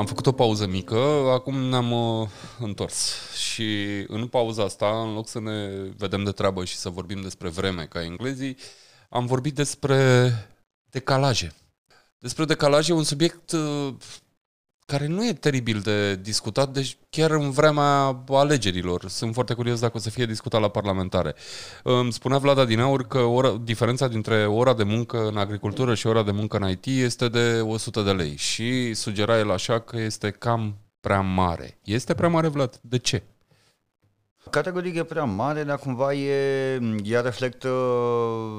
Am 0.00 0.06
făcut 0.06 0.26
o 0.26 0.32
pauză 0.32 0.66
mică, 0.66 0.96
acum 1.32 1.54
ne-am 1.54 1.92
uh, 1.92 2.28
întors. 2.58 3.14
Și 3.50 4.04
în 4.08 4.26
pauza 4.26 4.62
asta, 4.62 5.02
în 5.02 5.14
loc 5.14 5.28
să 5.28 5.40
ne 5.40 5.68
vedem 5.96 6.24
de 6.24 6.30
treabă 6.30 6.64
și 6.64 6.76
să 6.76 6.88
vorbim 6.88 7.20
despre 7.20 7.48
vreme 7.48 7.84
ca 7.84 8.02
englezii, 8.02 8.56
am 9.08 9.26
vorbit 9.26 9.54
despre 9.54 10.32
decalaje. 10.90 11.54
Despre 12.18 12.44
decalaje, 12.44 12.92
un 12.92 13.02
subiect 13.02 13.52
uh, 13.52 13.94
care 14.90 15.06
nu 15.06 15.26
e 15.26 15.32
teribil 15.32 15.80
de 15.80 16.16
discutat, 16.16 16.72
deci 16.72 16.96
chiar 17.10 17.30
în 17.30 17.50
vremea 17.50 18.24
alegerilor. 18.28 19.08
Sunt 19.08 19.34
foarte 19.34 19.54
curios 19.54 19.80
dacă 19.80 19.96
o 19.96 20.00
să 20.00 20.10
fie 20.10 20.26
discutat 20.26 20.60
la 20.60 20.68
parlamentare. 20.68 21.34
Îmi 21.82 22.12
spunea 22.12 22.38
Vlada 22.38 22.64
din 22.64 22.80
aur 22.80 23.06
că 23.06 23.18
ora, 23.18 23.60
diferența 23.62 24.08
dintre 24.08 24.46
ora 24.46 24.74
de 24.74 24.82
muncă 24.82 25.26
în 25.26 25.36
agricultură 25.36 25.94
și 25.94 26.06
ora 26.06 26.22
de 26.22 26.30
muncă 26.30 26.56
în 26.56 26.68
IT 26.68 26.86
este 26.86 27.28
de 27.28 27.60
100 27.60 28.02
de 28.02 28.10
lei 28.10 28.36
și 28.36 28.94
sugera 28.94 29.38
el 29.38 29.50
așa 29.50 29.80
că 29.80 30.00
este 30.00 30.30
cam 30.30 30.76
prea 31.00 31.20
mare. 31.20 31.78
Este 31.84 32.14
prea 32.14 32.28
mare, 32.28 32.48
Vlad? 32.48 32.78
De 32.82 32.98
ce? 32.98 33.22
Categoric 34.50 34.96
e 34.96 35.04
prea 35.04 35.24
mare, 35.24 35.64
dar 35.64 35.78
cumva 35.78 36.14
e, 36.14 36.80
ea 37.04 37.20
reflectă 37.20 37.68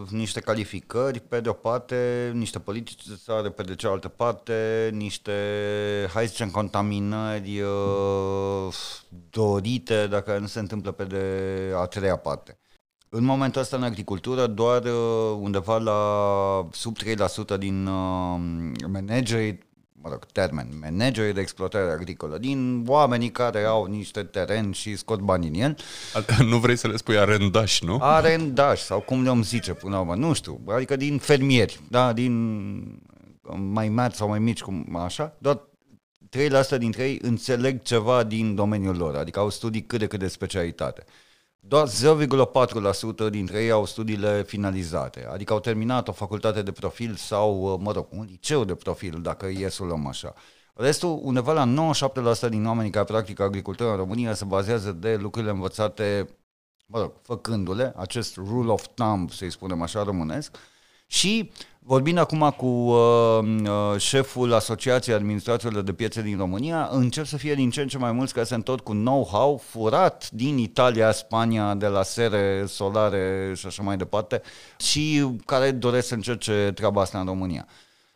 niște 0.10 0.39
calificări, 0.39 1.20
pe 1.20 1.39
de 1.39 1.50
o 1.50 1.54
parte, 1.54 2.32
niște 2.34 2.60
politici 2.60 3.08
de 3.08 3.20
țară, 3.24 3.50
pe 3.50 3.63
de 3.63 3.76
cealaltă 3.76 4.08
parte, 4.08 4.89
niște, 4.94 5.32
hai 6.13 6.24
să 6.24 6.30
zicem, 6.30 6.50
contaminări 6.50 7.62
uh, 7.62 8.74
dorite, 9.30 10.08
dacă 10.08 10.38
nu 10.38 10.48
se 10.48 10.60
întâmplă 10.60 10.92
pe 10.92 11.04
de 11.04 11.25
a 11.75 11.86
treia 11.86 12.15
parte. 12.15 12.60
În 13.10 13.23
momentul 13.23 13.62
ăsta 13.62 13.75
în 13.75 13.84
agricultură 13.84 14.48
doar 14.48 14.84
uh, 14.84 15.38
undeva 15.40 15.77
la 15.77 16.67
sub 16.71 16.96
3% 17.56 17.58
din 17.58 17.86
uh, 17.86 18.40
manageri 18.88 19.71
mă 20.02 20.10
rog, 20.10 20.25
termen, 20.25 20.67
manageri 20.81 21.33
de 21.33 21.41
exploatare 21.41 21.91
agricolă, 21.91 22.37
din 22.37 22.83
oamenii 22.87 23.31
care 23.31 23.63
au 23.63 23.85
niște 23.85 24.23
teren 24.23 24.71
și 24.71 24.95
scot 24.95 25.19
bani 25.19 25.47
în 25.47 25.54
el. 25.54 25.75
Nu 26.49 26.58
vrei 26.58 26.75
să 26.75 26.87
le 26.87 26.97
spui 26.97 27.17
arendași, 27.17 27.85
nu? 27.85 27.97
Arendași, 28.02 28.83
sau 28.83 28.99
cum 28.99 29.23
le-om 29.23 29.43
zice 29.43 29.73
până 29.73 29.95
la 29.95 29.99
urmă, 29.99 30.15
nu 30.15 30.33
știu, 30.33 30.62
adică 30.67 30.95
din 30.95 31.17
fermieri, 31.17 31.79
da, 31.89 32.13
din 32.13 33.02
mai 33.58 33.89
mari 33.89 34.15
sau 34.15 34.27
mai 34.27 34.39
mici, 34.39 34.62
cum 34.62 34.95
așa, 34.95 35.35
doar 35.37 35.62
3% 36.75 36.77
dintre 36.77 37.04
ei 37.04 37.19
înțeleg 37.21 37.81
ceva 37.81 38.23
din 38.23 38.56
domeniul 38.56 38.97
lor, 38.97 39.15
adică 39.15 39.39
au 39.39 39.49
studii 39.49 39.83
cât 39.83 39.99
de 39.99 40.08
cât 40.08 40.19
de 40.19 40.27
specialitate. 40.27 41.04
Doar 41.63 41.87
0,4% 41.87 43.29
dintre 43.29 43.63
ei 43.63 43.71
au 43.71 43.85
studiile 43.85 44.43
finalizate, 44.43 45.25
adică 45.25 45.53
au 45.53 45.59
terminat 45.59 46.07
o 46.07 46.12
facultate 46.12 46.62
de 46.62 46.71
profil 46.71 47.15
sau, 47.15 47.77
mă 47.81 47.91
rog, 47.91 48.07
un 48.09 48.25
liceu 48.29 48.63
de 48.63 48.75
profil, 48.75 49.21
dacă 49.21 49.47
e 49.47 49.69
să 49.69 49.83
o 49.83 49.85
luăm 49.85 50.07
așa. 50.07 50.33
Restul, 50.73 51.19
undeva 51.21 51.53
la 51.53 51.93
97% 52.45 52.49
din 52.49 52.65
oamenii 52.65 52.91
care 52.91 53.05
practică 53.05 53.43
agricultura 53.43 53.91
în 53.91 53.97
România 53.97 54.33
se 54.33 54.45
bazează 54.45 54.91
de 54.91 55.15
lucrurile 55.15 55.51
învățate, 55.51 56.29
mă 56.87 56.99
rog, 56.99 57.12
făcându-le, 57.21 57.93
acest 57.95 58.35
rule 58.35 58.71
of 58.71 58.87
thumb, 58.93 59.31
să-i 59.31 59.51
spunem 59.51 59.81
așa 59.81 60.03
românesc, 60.03 60.57
și 61.07 61.51
Vorbind 61.92 62.17
acum 62.17 62.54
cu 62.58 62.65
uh, 62.65 63.39
uh, 63.63 63.98
șeful 63.98 64.54
Asociației 64.54 65.15
Administratorilor 65.15 65.83
de 65.83 65.94
Piețe 65.94 66.21
din 66.21 66.37
România, 66.37 66.89
încep 66.92 67.25
să 67.25 67.37
fie 67.37 67.54
din 67.54 67.69
ce 67.69 67.81
în 67.81 67.87
ce 67.87 67.98
mai 67.98 68.12
mulți 68.12 68.33
care 68.33 68.46
se 68.46 68.56
întorc 68.56 68.83
cu 68.83 68.92
know-how 68.92 69.58
furat 69.58 70.29
din 70.29 70.58
Italia, 70.58 71.12
Spania, 71.12 71.75
de 71.75 71.87
la 71.87 72.04
sere, 72.04 72.65
solare 72.67 73.54
și 73.56 73.65
așa 73.65 73.83
mai 73.83 73.98
departe, 73.98 74.42
și 74.77 75.27
care 75.46 75.71
doresc 75.71 76.08
să 76.08 76.13
încerce 76.13 76.71
treaba 76.75 77.02
asta 77.02 77.19
în 77.19 77.25
România. 77.25 77.67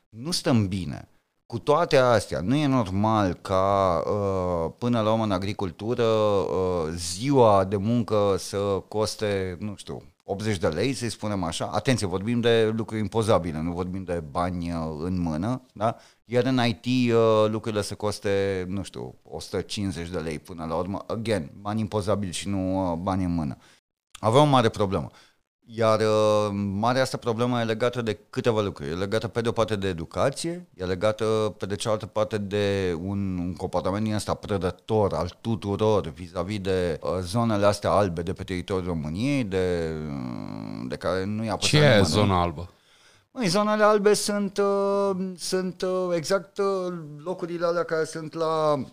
Nu 0.09 0.31
stăm 0.31 0.67
bine. 0.67 1.09
Cu 1.45 1.59
toate 1.59 1.97
astea, 1.97 2.39
nu 2.39 2.55
e 2.55 2.67
normal 2.67 3.33
ca 3.33 4.03
uh, 4.05 4.71
până 4.77 5.01
la 5.01 5.11
urmă 5.11 5.23
în 5.23 5.31
agricultură 5.31 6.03
uh, 6.03 6.91
ziua 6.95 7.63
de 7.63 7.75
muncă 7.75 8.35
să 8.37 8.57
coste, 8.87 9.57
nu 9.59 9.73
știu, 9.75 10.03
80 10.27 10.57
de 10.57 10.67
lei, 10.67 10.93
să 10.93 11.09
spunem 11.09 11.43
așa. 11.43 11.65
Atenție, 11.65 12.07
vorbim 12.07 12.39
de 12.39 12.73
lucruri 12.75 13.01
impozabile, 13.01 13.61
nu 13.61 13.71
vorbim 13.71 14.03
de 14.03 14.19
bani 14.19 14.71
uh, 14.71 14.97
în 14.99 15.19
mână, 15.19 15.61
da? 15.73 15.97
Iar 16.25 16.43
în 16.43 16.59
IT 16.65 17.13
uh, 17.13 17.45
lucrurile 17.47 17.81
se 17.81 17.95
coste, 17.95 18.65
nu 18.67 18.83
știu, 18.83 19.15
150 19.23 20.09
de 20.09 20.17
lei 20.17 20.39
până 20.39 20.65
la 20.65 20.75
urmă. 20.75 21.03
Again, 21.07 21.51
bani 21.59 21.79
impozabili 21.79 22.31
și 22.31 22.47
nu 22.47 22.91
uh, 22.91 22.97
bani 22.97 23.23
în 23.23 23.33
mână. 23.33 23.57
Avem 24.11 24.41
o 24.41 24.45
mare 24.45 24.69
problemă. 24.69 25.09
Iar 25.67 25.99
uh, 25.99 26.49
marea 26.73 27.01
asta 27.01 27.17
problemă 27.17 27.59
e 27.59 27.63
legată 27.63 28.01
de 28.01 28.17
câteva 28.29 28.61
lucruri. 28.61 28.89
E 28.89 28.93
legată 28.93 29.27
pe 29.27 29.41
de 29.41 29.47
o 29.49 29.51
parte 29.51 29.75
de 29.75 29.87
educație, 29.87 30.67
e 30.73 30.85
legată 30.85 31.55
pe 31.57 31.65
de 31.65 31.75
cealaltă 31.75 32.05
parte 32.05 32.37
de 32.37 32.95
un, 33.01 33.37
un 33.37 33.53
comportament 33.53 34.03
din 34.03 34.13
asta 34.13 34.33
prădător 34.33 35.13
al 35.13 35.37
tuturor 35.41 36.07
vis-a-vis 36.07 36.59
de 36.59 36.99
uh, 37.01 37.09
zonele 37.21 37.65
astea 37.65 37.89
albe 37.89 38.21
de 38.21 38.33
pe 38.33 38.43
teritoriul 38.43 38.87
României, 38.87 39.43
de, 39.43 39.93
uh, 40.07 40.85
de 40.87 40.95
care 40.95 41.25
nu 41.25 41.43
i-a 41.43 41.55
Ce 41.55 41.77
e 41.77 42.01
zona 42.01 42.41
albă? 42.41 42.69
Măi, 43.31 43.47
zonele 43.47 43.83
albe 43.83 44.13
sunt, 44.13 44.57
uh, 44.57 45.11
sunt 45.37 45.81
uh, 45.81 46.09
exact 46.15 46.57
uh, 46.57 46.93
locurile 47.23 47.65
alea 47.65 47.83
care 47.83 48.03
sunt 48.03 48.33
la 48.33 48.83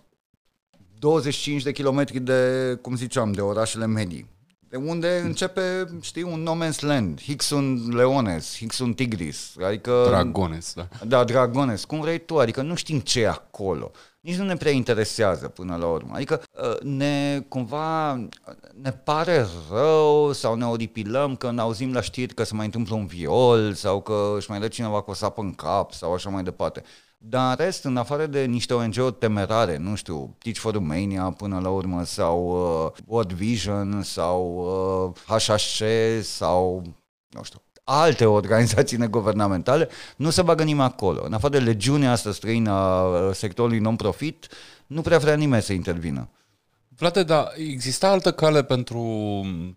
25 0.98 1.62
de 1.62 1.72
kilometri 1.72 2.20
de, 2.20 2.78
cum 2.82 2.96
ziceam, 2.96 3.32
de 3.32 3.40
orașele 3.40 3.86
medii 3.86 4.30
de 4.72 4.78
unde 4.78 5.20
începe, 5.24 5.88
știi, 6.00 6.22
un 6.22 6.42
no 6.42 6.56
man's 6.64 6.80
land. 6.80 7.20
Hixun 7.20 7.94
Leones, 7.94 8.56
Hixun 8.56 8.92
Tigris, 8.92 9.54
adică... 9.66 10.04
Dragones, 10.06 10.74
da. 10.74 10.88
Da, 11.06 11.24
Dragones, 11.24 11.84
cum 11.84 12.00
vrei 12.00 12.18
tu, 12.18 12.38
adică 12.38 12.62
nu 12.62 12.74
știm 12.74 13.00
ce 13.00 13.20
e 13.20 13.28
acolo. 13.28 13.90
Nici 14.20 14.36
nu 14.36 14.44
ne 14.44 14.56
prea 14.56 14.72
interesează 14.72 15.48
până 15.48 15.76
la 15.76 15.86
urmă. 15.86 16.12
Adică 16.14 16.42
ă, 16.62 16.78
ne 16.82 17.44
cumva 17.48 18.14
ne 18.82 18.90
pare 18.90 19.46
rău 19.70 20.32
sau 20.32 20.54
ne 20.54 20.66
oripilăm 20.66 21.36
când 21.36 21.58
auzim 21.58 21.92
la 21.92 22.00
știri 22.00 22.34
că 22.34 22.44
se 22.44 22.54
mai 22.54 22.64
întâmplă 22.64 22.94
un 22.94 23.06
viol 23.06 23.72
sau 23.72 24.00
că 24.00 24.34
își 24.36 24.50
mai 24.50 24.60
dă 24.60 24.68
cineva 24.68 25.00
cu 25.00 25.10
o 25.10 25.14
sapă 25.14 25.40
în 25.40 25.54
cap 25.54 25.92
sau 25.92 26.12
așa 26.12 26.30
mai 26.30 26.42
departe. 26.42 26.82
Dar 27.24 27.50
în 27.58 27.64
rest, 27.64 27.84
în 27.84 27.96
afară 27.96 28.26
de 28.26 28.44
niște 28.44 28.74
ONG-uri 28.74 29.14
temerare, 29.18 29.76
nu 29.76 29.94
știu, 29.94 30.36
Teach 30.38 30.58
for 30.58 30.72
Romania 30.72 31.22
până 31.22 31.58
la 31.62 31.68
urmă, 31.68 32.04
sau 32.04 32.48
uh, 32.86 33.02
World 33.06 33.32
Vision, 33.32 34.02
sau 34.02 34.54
uh, 35.28 35.38
HHC, 35.38 35.82
sau, 36.22 36.82
nu 37.28 37.42
știu, 37.42 37.62
alte 37.84 38.24
organizații 38.24 38.96
neguvernamentale, 38.96 39.88
nu 40.16 40.30
se 40.30 40.42
bagă 40.42 40.62
nimeni 40.62 40.88
acolo. 40.88 41.22
În 41.24 41.32
afară 41.32 41.52
de 41.52 41.64
legiunea 41.64 42.12
asta 42.12 42.32
străină 42.32 42.70
a 42.70 43.02
uh, 43.02 43.34
sectorului 43.34 43.78
non-profit, 43.78 44.48
nu 44.86 45.00
prea 45.00 45.18
vrea 45.18 45.34
nimeni 45.34 45.62
să 45.62 45.72
intervină. 45.72 46.28
Frate, 46.96 47.22
da, 47.22 47.48
exista 47.56 48.08
altă 48.08 48.32
cale 48.32 48.64
pentru, 48.64 49.02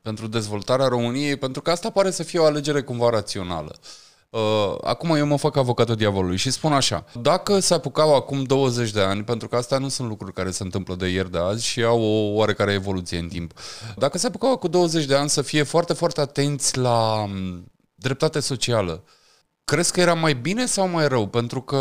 pentru 0.02 0.28
dezvoltarea 0.28 0.88
României, 0.88 1.36
pentru 1.36 1.62
că 1.62 1.72
asta 1.72 1.90
pare 1.90 2.12
să 2.12 2.24
fie 2.24 2.40
o 2.40 2.46
alegere 2.46 2.82
cumva 2.82 3.10
rațională. 3.10 3.76
Uh, 3.80 4.05
Uh, 4.36 4.76
acum 4.82 5.16
eu 5.16 5.26
mă 5.26 5.38
fac 5.38 5.56
avocatul 5.56 5.96
diavolului 5.96 6.38
și 6.38 6.52
spun 6.52 6.74
așa, 6.74 7.06
dacă 7.22 7.60
se 7.60 7.74
apucau 7.74 8.16
acum 8.16 8.44
20 8.44 8.92
de 8.92 9.02
ani, 9.02 9.24
pentru 9.24 9.48
că 9.48 9.56
astea 9.56 9.78
nu 9.78 9.88
sunt 9.88 10.08
lucruri 10.08 10.34
care 10.34 10.52
se 10.52 10.64
întâmplă 10.64 10.96
de 10.96 11.08
ieri 11.08 11.32
de 11.32 11.38
azi 11.38 11.66
și 11.66 11.84
au 11.84 12.02
o 12.02 12.34
oarecare 12.34 12.74
evoluție 12.74 13.18
în 13.18 13.28
timp, 13.28 13.52
dacă 13.98 14.18
se 14.18 14.28
apucau 14.28 14.58
cu 14.58 14.68
20 14.68 15.06
de 15.06 15.16
ani 15.16 15.30
să 15.30 15.42
fie 15.42 15.64
foarte, 15.64 15.94
foarte 15.94 16.22
atenți 16.22 16.78
la 16.78 17.24
um, 17.24 17.72
dreptate 17.96 18.40
socială, 18.40 19.04
Crezi 19.66 19.92
că 19.92 20.00
era 20.00 20.14
mai 20.14 20.34
bine 20.34 20.66
sau 20.66 20.88
mai 20.88 21.08
rău? 21.08 21.28
Pentru 21.28 21.62
că 21.62 21.76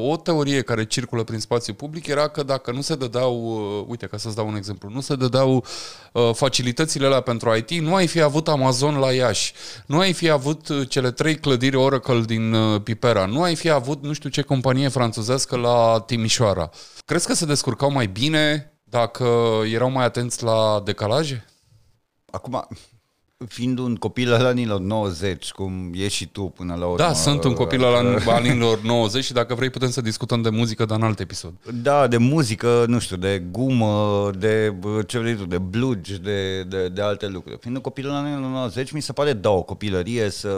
o 0.00 0.16
teorie 0.16 0.62
care 0.62 0.84
circulă 0.86 1.24
prin 1.24 1.38
spațiu 1.38 1.74
public 1.74 2.06
era 2.06 2.28
că 2.28 2.42
dacă 2.42 2.72
nu 2.72 2.80
se 2.80 2.94
dădeau, 2.94 3.34
uh, 3.44 3.84
uite 3.88 4.06
ca 4.06 4.16
să-ți 4.16 4.34
dau 4.34 4.46
un 4.46 4.56
exemplu, 4.56 4.88
nu 4.88 5.00
se 5.00 5.16
dădeau 5.16 5.64
uh, 6.12 6.30
facilitățile 6.34 7.06
alea 7.06 7.20
pentru 7.20 7.54
IT, 7.54 7.70
nu 7.70 7.94
ai 7.94 8.06
fi 8.06 8.20
avut 8.20 8.48
Amazon 8.48 8.98
la 8.98 9.12
Iași, 9.12 9.52
nu 9.86 9.98
ai 9.98 10.12
fi 10.12 10.30
avut 10.30 10.68
uh, 10.68 10.88
cele 10.88 11.10
trei 11.10 11.36
clădiri 11.36 11.76
Oracle 11.76 12.20
din 12.20 12.52
uh, 12.52 12.80
Pipera, 12.82 13.26
nu 13.26 13.42
ai 13.42 13.54
fi 13.54 13.70
avut 13.70 14.02
nu 14.02 14.12
știu 14.12 14.28
ce 14.28 14.42
companie 14.42 14.88
franțuzească 14.88 15.56
la 15.56 16.02
Timișoara. 16.06 16.70
Crezi 17.04 17.26
că 17.26 17.34
se 17.34 17.46
descurcau 17.46 17.90
mai 17.90 18.06
bine 18.06 18.72
dacă 18.84 19.26
erau 19.72 19.90
mai 19.90 20.04
atenți 20.04 20.42
la 20.42 20.80
decalaje? 20.84 21.44
Acum, 22.30 22.68
fiind 23.44 23.78
un 23.78 23.96
copil 23.96 24.32
al 24.32 24.44
anilor 24.44 24.80
90, 24.80 25.50
cum 25.50 25.90
ești 25.94 26.16
și 26.16 26.26
tu 26.26 26.42
până 26.42 26.74
la 26.74 26.84
urmă. 26.84 26.96
Da, 26.96 27.12
sunt 27.12 27.44
un 27.44 27.52
copil 27.52 27.84
al 27.84 27.94
anilor 28.26 28.80
90 28.80 29.24
și 29.24 29.32
dacă 29.32 29.54
vrei 29.54 29.70
putem 29.70 29.90
să 29.90 30.00
discutăm 30.00 30.42
de 30.42 30.48
muzică, 30.50 30.84
dar 30.84 30.98
în 30.98 31.04
alt 31.04 31.20
episod. 31.20 31.52
Da, 31.82 32.06
de 32.06 32.16
muzică, 32.16 32.84
nu 32.88 32.98
știu, 32.98 33.16
de 33.16 33.42
gumă, 33.50 34.30
de 34.38 34.74
ce 35.06 35.18
vrei 35.18 35.34
tu, 35.34 35.44
de 35.44 35.58
blugi, 35.58 36.18
de, 36.18 36.62
de, 36.62 36.88
de 36.88 37.02
alte 37.02 37.26
lucruri. 37.26 37.58
Fiind 37.60 37.76
un 37.76 37.82
copil 37.82 38.10
al 38.10 38.24
anilor 38.24 38.50
90, 38.50 38.90
mi 38.90 39.02
se 39.02 39.12
pare, 39.12 39.32
da, 39.32 39.50
o 39.50 39.62
copilărie 39.62 40.30
să, 40.30 40.54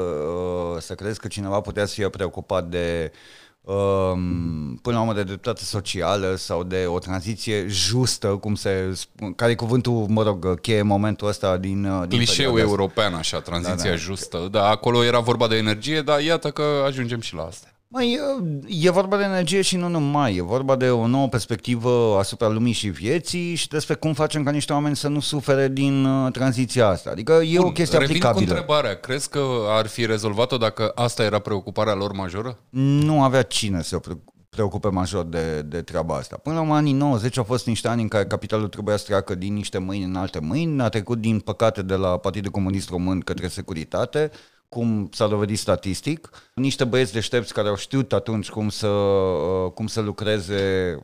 să 0.78 0.94
crezi 0.94 1.20
că 1.20 1.28
cineva 1.28 1.60
putea 1.60 1.86
să 1.86 1.94
fie 1.94 2.08
preocupat 2.08 2.68
de 2.68 3.12
um, 3.12 3.47
până 4.82 4.96
la 4.96 5.00
urmă 5.00 5.12
de 5.12 5.22
dreptate 5.22 5.64
socială 5.64 6.34
sau 6.36 6.64
de 6.64 6.84
o 6.86 6.98
tranziție 6.98 7.66
justă, 7.66 8.26
cum 8.28 8.54
se 8.54 8.90
spune, 8.94 9.32
care 9.36 9.50
e 9.50 9.54
cuvântul, 9.54 10.06
mă 10.08 10.22
rog, 10.22 10.60
cheie 10.60 10.82
momentul 10.82 11.28
ăsta 11.28 11.56
din... 11.56 11.82
din 12.08 12.18
Clișeu 12.18 12.58
european, 12.58 13.14
așa, 13.14 13.40
tranziția 13.40 13.90
da, 13.90 13.90
da. 13.90 13.96
justă. 13.96 14.48
Da, 14.50 14.68
acolo 14.68 15.04
era 15.04 15.18
vorba 15.18 15.48
de 15.48 15.56
energie, 15.56 16.02
dar 16.02 16.20
iată 16.20 16.50
că 16.50 16.62
ajungem 16.86 17.20
și 17.20 17.34
la 17.34 17.42
asta. 17.42 17.68
Mai, 17.90 18.18
e 18.68 18.90
vorba 18.90 19.16
de 19.16 19.22
energie 19.22 19.60
și 19.60 19.76
nu 19.76 19.88
numai, 19.88 20.36
e 20.36 20.42
vorba 20.42 20.76
de 20.76 20.90
o 20.90 21.06
nouă 21.06 21.28
perspectivă 21.28 22.16
asupra 22.18 22.48
lumii 22.48 22.72
și 22.72 22.88
vieții 22.88 23.54
și 23.54 23.68
despre 23.68 23.94
cum 23.94 24.12
facem 24.12 24.42
ca 24.42 24.50
niște 24.50 24.72
oameni 24.72 24.96
să 24.96 25.08
nu 25.08 25.20
sufere 25.20 25.68
din 25.68 26.04
uh, 26.04 26.32
tranziția 26.32 26.86
asta. 26.86 27.10
Adică 27.10 27.32
e 27.32 27.56
Bun, 27.56 27.66
o 27.66 27.72
chestie 27.72 27.98
revin 27.98 28.14
aplicabilă. 28.14 28.44
cu 28.44 28.50
întrebarea, 28.50 28.94
crezi 28.94 29.28
că 29.28 29.42
ar 29.68 29.86
fi 29.86 30.06
rezolvat-o 30.06 30.56
dacă 30.56 30.92
asta 30.94 31.22
era 31.22 31.38
preocuparea 31.38 31.94
lor 31.94 32.12
majoră? 32.12 32.58
Nu 32.70 33.22
avea 33.22 33.42
cine 33.42 33.82
să 33.82 34.00
preocupe 34.48 34.88
major 34.88 35.24
de, 35.24 35.62
de 35.62 35.82
treaba 35.82 36.14
asta. 36.14 36.36
Până 36.36 36.64
la 36.68 36.74
anii 36.74 36.92
90 36.92 37.36
au 37.36 37.44
fost 37.44 37.66
niște 37.66 37.88
ani 37.88 38.02
în 38.02 38.08
care 38.08 38.24
capitalul 38.24 38.68
trebuia 38.68 38.96
să 38.96 39.04
treacă 39.04 39.34
din 39.34 39.54
niște 39.54 39.78
mâini 39.78 40.04
în 40.04 40.16
alte 40.16 40.38
mâini, 40.40 40.82
a 40.82 40.88
trecut 40.88 41.20
din 41.20 41.40
păcate 41.40 41.82
de 41.82 41.94
la 41.94 42.16
Partidul 42.16 42.50
Comunist 42.50 42.88
Român 42.88 43.20
către 43.20 43.48
securitate, 43.48 44.30
cum 44.68 45.08
s-a 45.12 45.26
dovedit 45.26 45.58
statistic, 45.58 46.30
niște 46.54 46.84
băieți 46.84 47.12
deștepți 47.12 47.52
care 47.52 47.68
au 47.68 47.76
știut 47.76 48.12
atunci 48.12 48.50
cum 48.50 48.68
să, 48.68 48.86
uh, 48.86 49.70
cum 49.72 49.86
să 49.86 50.00
lucreze, 50.00 50.94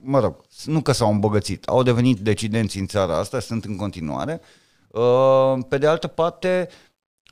mă 0.00 0.20
rog, 0.20 0.36
nu 0.64 0.80
că 0.80 0.92
s-au 0.92 1.10
îmbogățit, 1.10 1.66
au 1.66 1.82
devenit 1.82 2.18
decidenți 2.18 2.78
în 2.78 2.86
țara 2.86 3.18
asta, 3.18 3.40
sunt 3.40 3.64
în 3.64 3.76
continuare. 3.76 4.40
Uh, 4.88 5.58
pe 5.68 5.78
de 5.78 5.86
altă 5.86 6.06
parte, 6.06 6.68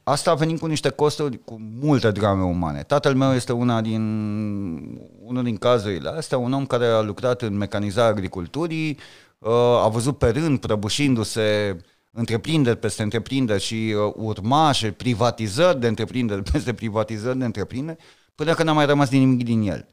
Asta 0.03 0.30
a 0.30 0.34
venit 0.34 0.59
cu 0.59 0.66
niște 0.66 0.88
costuri, 0.88 1.45
cu 1.45 1.61
multe 1.80 2.11
drame 2.11 2.43
umane. 2.43 2.82
Tatăl 2.82 3.14
meu 3.14 3.32
este 3.32 3.53
una 3.53 3.80
din, 3.80 4.03
unul 5.22 5.43
din 5.43 5.57
cazurile 5.57 6.09
astea, 6.09 6.38
un 6.38 6.53
om 6.53 6.66
care 6.66 6.86
a 6.86 7.01
lucrat 7.01 7.43
în 7.43 7.57
mecanizarea 7.57 8.11
agriculturii, 8.11 8.99
uh, 9.38 9.53
a 9.84 9.88
văzut 9.88 10.18
pe 10.18 10.28
rând 10.28 10.59
prăbușindu-se 10.59 11.76
întreprinderi 12.11 12.78
peste 12.78 13.02
întreprinderi 13.02 13.62
și 13.62 13.74
uh, 13.74 14.12
urmașe, 14.16 14.92
privatizări 14.92 15.80
de 15.80 15.86
întreprinderi 15.86 16.42
peste 16.52 16.74
privatizări 16.74 17.38
de 17.38 17.44
întreprinderi, 17.44 18.02
până 18.34 18.54
când 18.54 18.68
n-a 18.68 18.74
mai 18.74 18.86
rămas 18.86 19.08
din 19.08 19.18
nimic 19.18 19.44
din 19.44 19.62
el. 19.62 19.88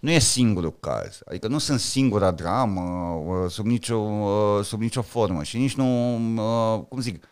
nu 0.00 0.10
e 0.10 0.18
singurul 0.18 0.78
caz. 0.80 1.20
Adică 1.26 1.48
nu 1.48 1.58
sunt 1.58 1.80
singura 1.80 2.30
dramă 2.30 3.12
uh, 3.26 3.50
sub 3.50 3.66
nicio, 3.66 3.96
uh, 3.96 4.64
sub 4.64 4.80
nicio 4.80 5.02
formă 5.02 5.42
și 5.42 5.56
nici 5.56 5.74
nu, 5.74 6.14
uh, 6.14 6.84
cum 6.88 7.00
zic, 7.00 7.24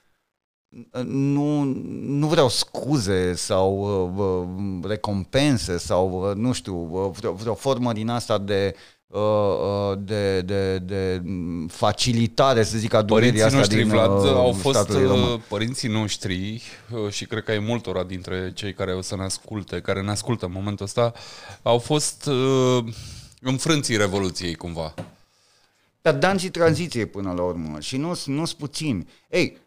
nu, 1.05 1.63
nu 2.03 2.27
vreau 2.27 2.49
scuze 2.49 3.35
sau 3.35 3.73
uh, 4.17 4.89
recompense 4.89 5.79
sau, 5.79 6.29
uh, 6.29 6.35
nu 6.37 6.53
știu, 6.53 6.89
uh, 6.91 7.11
vreo, 7.13 7.33
vreo 7.33 7.55
formă 7.55 7.93
din 7.93 8.09
asta 8.09 8.39
de 8.39 8.75
de, 9.99 10.41
de, 10.41 10.79
de 10.79 11.23
facilitare, 11.69 12.63
să 12.63 12.79
zic, 12.79 12.95
a 12.95 13.03
durerii 13.03 13.43
asta 13.43 13.57
noștri, 13.57 13.77
din 13.77 13.89
Vlad, 13.89 14.27
au 14.27 14.53
fost 14.53 14.99
părinții 15.49 15.89
noștri 15.89 16.63
și 17.11 17.27
cred 17.27 17.45
că 17.45 17.53
e 17.53 17.59
multora 17.59 18.05
dintre 18.05 18.53
cei 18.55 18.75
care 18.75 18.95
o 18.95 19.01
să 19.01 19.17
ne 19.17 19.23
asculte, 19.23 19.81
care 19.81 20.03
ne 20.03 20.11
ascultă 20.11 20.47
în 20.47 20.53
momentul 20.55 20.85
ăsta, 20.85 21.13
au 21.63 21.79
fost 21.79 22.31
înfrânții 23.41 23.97
Revoluției 23.97 24.55
cumva. 24.55 24.95
Dar 26.03 26.15
danții 26.15 26.51
tranziției 26.51 27.07
până 27.07 27.33
la 27.33 27.43
urmă 27.43 27.81
și 27.81 27.97
nu 27.97 28.15
sunt 28.15 28.49
puțini. 28.49 29.09
Ei, 29.31 29.59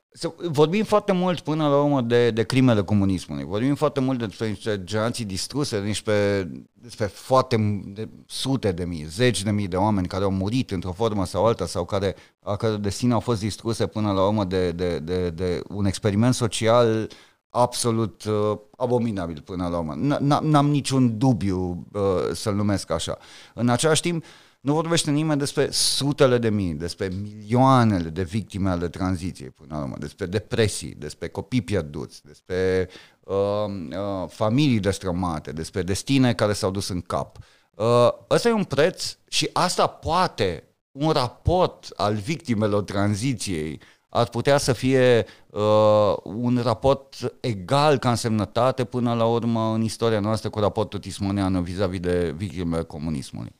Vorbim 0.51 0.83
foarte 0.83 1.11
mult 1.11 1.39
până 1.39 1.67
la 1.67 1.81
urmă 1.81 2.01
de, 2.01 2.31
de 2.31 2.43
crimele 2.43 2.83
comunismului. 2.83 3.43
Vorbim 3.43 3.75
foarte 3.75 3.99
mult 3.99 4.19
despre 4.19 4.47
niște 4.47 4.83
generații 4.83 5.25
distruse, 5.25 5.81
despre, 5.81 6.49
despre 6.73 7.05
foarte 7.05 7.83
de, 7.85 8.09
sute 8.25 8.71
de 8.71 8.83
mii, 8.83 9.05
zeci 9.05 9.43
de 9.43 9.51
mii 9.51 9.67
de 9.67 9.75
oameni 9.75 10.07
care 10.07 10.23
au 10.23 10.31
murit 10.31 10.71
într-o 10.71 10.91
formă 10.91 11.25
sau 11.25 11.45
alta 11.45 11.65
sau 11.65 11.85
care, 11.85 12.15
a 12.39 12.55
care 12.55 12.75
destin 12.75 13.11
au 13.11 13.19
fost 13.19 13.39
distruse 13.39 13.87
până 13.87 14.11
la 14.11 14.25
urmă 14.25 14.43
de, 14.43 14.71
de, 14.71 14.99
de, 14.99 15.29
de 15.29 15.61
un 15.67 15.85
experiment 15.85 16.33
social 16.33 17.09
absolut 17.49 18.23
uh, 18.23 18.57
abominabil 18.77 19.41
până 19.41 19.67
la 19.67 19.77
urmă. 19.77 20.17
N-am 20.41 20.69
niciun 20.69 21.17
dubiu 21.17 21.87
uh, 21.93 22.01
să-l 22.33 22.55
numesc 22.55 22.91
așa. 22.91 23.17
În 23.53 23.69
același 23.69 24.01
timp, 24.01 24.23
uh, 24.23 24.29
nu 24.59 24.73
vorbește 24.73 25.11
nimeni 25.11 25.39
despre 25.39 25.69
sutele 25.71 26.37
de 26.37 26.49
mii, 26.49 26.73
despre 26.73 27.07
milioanele 27.07 28.09
de 28.09 28.23
victime 28.23 28.69
ale 28.69 28.89
tranziției 28.89 29.49
până 29.49 29.75
la 29.75 29.81
urmă, 29.81 29.95
despre 29.99 30.25
depresii, 30.25 30.95
despre 30.97 31.27
copii 31.27 31.61
pierduți, 31.61 32.21
despre 32.25 32.89
uh, 33.23 33.35
uh, 33.35 34.29
familii 34.29 34.79
destrămate, 34.79 35.51
despre 35.51 35.81
destine 35.81 36.33
care 36.33 36.53
s-au 36.53 36.71
dus 36.71 36.87
în 36.87 37.01
cap. 37.01 37.37
Uh, 37.75 38.09
ăsta 38.29 38.49
e 38.49 38.51
un 38.51 38.63
preț 38.63 39.17
și 39.27 39.49
asta 39.53 39.87
poate 39.87 40.63
un 40.91 41.09
raport 41.09 41.89
al 41.95 42.15
victimelor 42.15 42.83
tranziției 42.83 43.79
ar 44.09 44.27
putea 44.27 44.57
să 44.57 44.73
fie 44.73 45.25
uh, 45.49 46.13
un 46.23 46.59
raport 46.63 47.33
egal 47.39 47.97
ca 47.97 48.09
însemnătate 48.09 48.83
până 48.83 49.13
la 49.13 49.25
urmă 49.25 49.73
în 49.73 49.81
istoria 49.81 50.19
noastră 50.19 50.49
cu 50.49 50.59
raportul 50.59 50.99
tismonean 50.99 51.63
vis-a-vis 51.63 51.99
de 51.99 52.33
victimele 52.37 52.83
comunismului. 52.83 53.55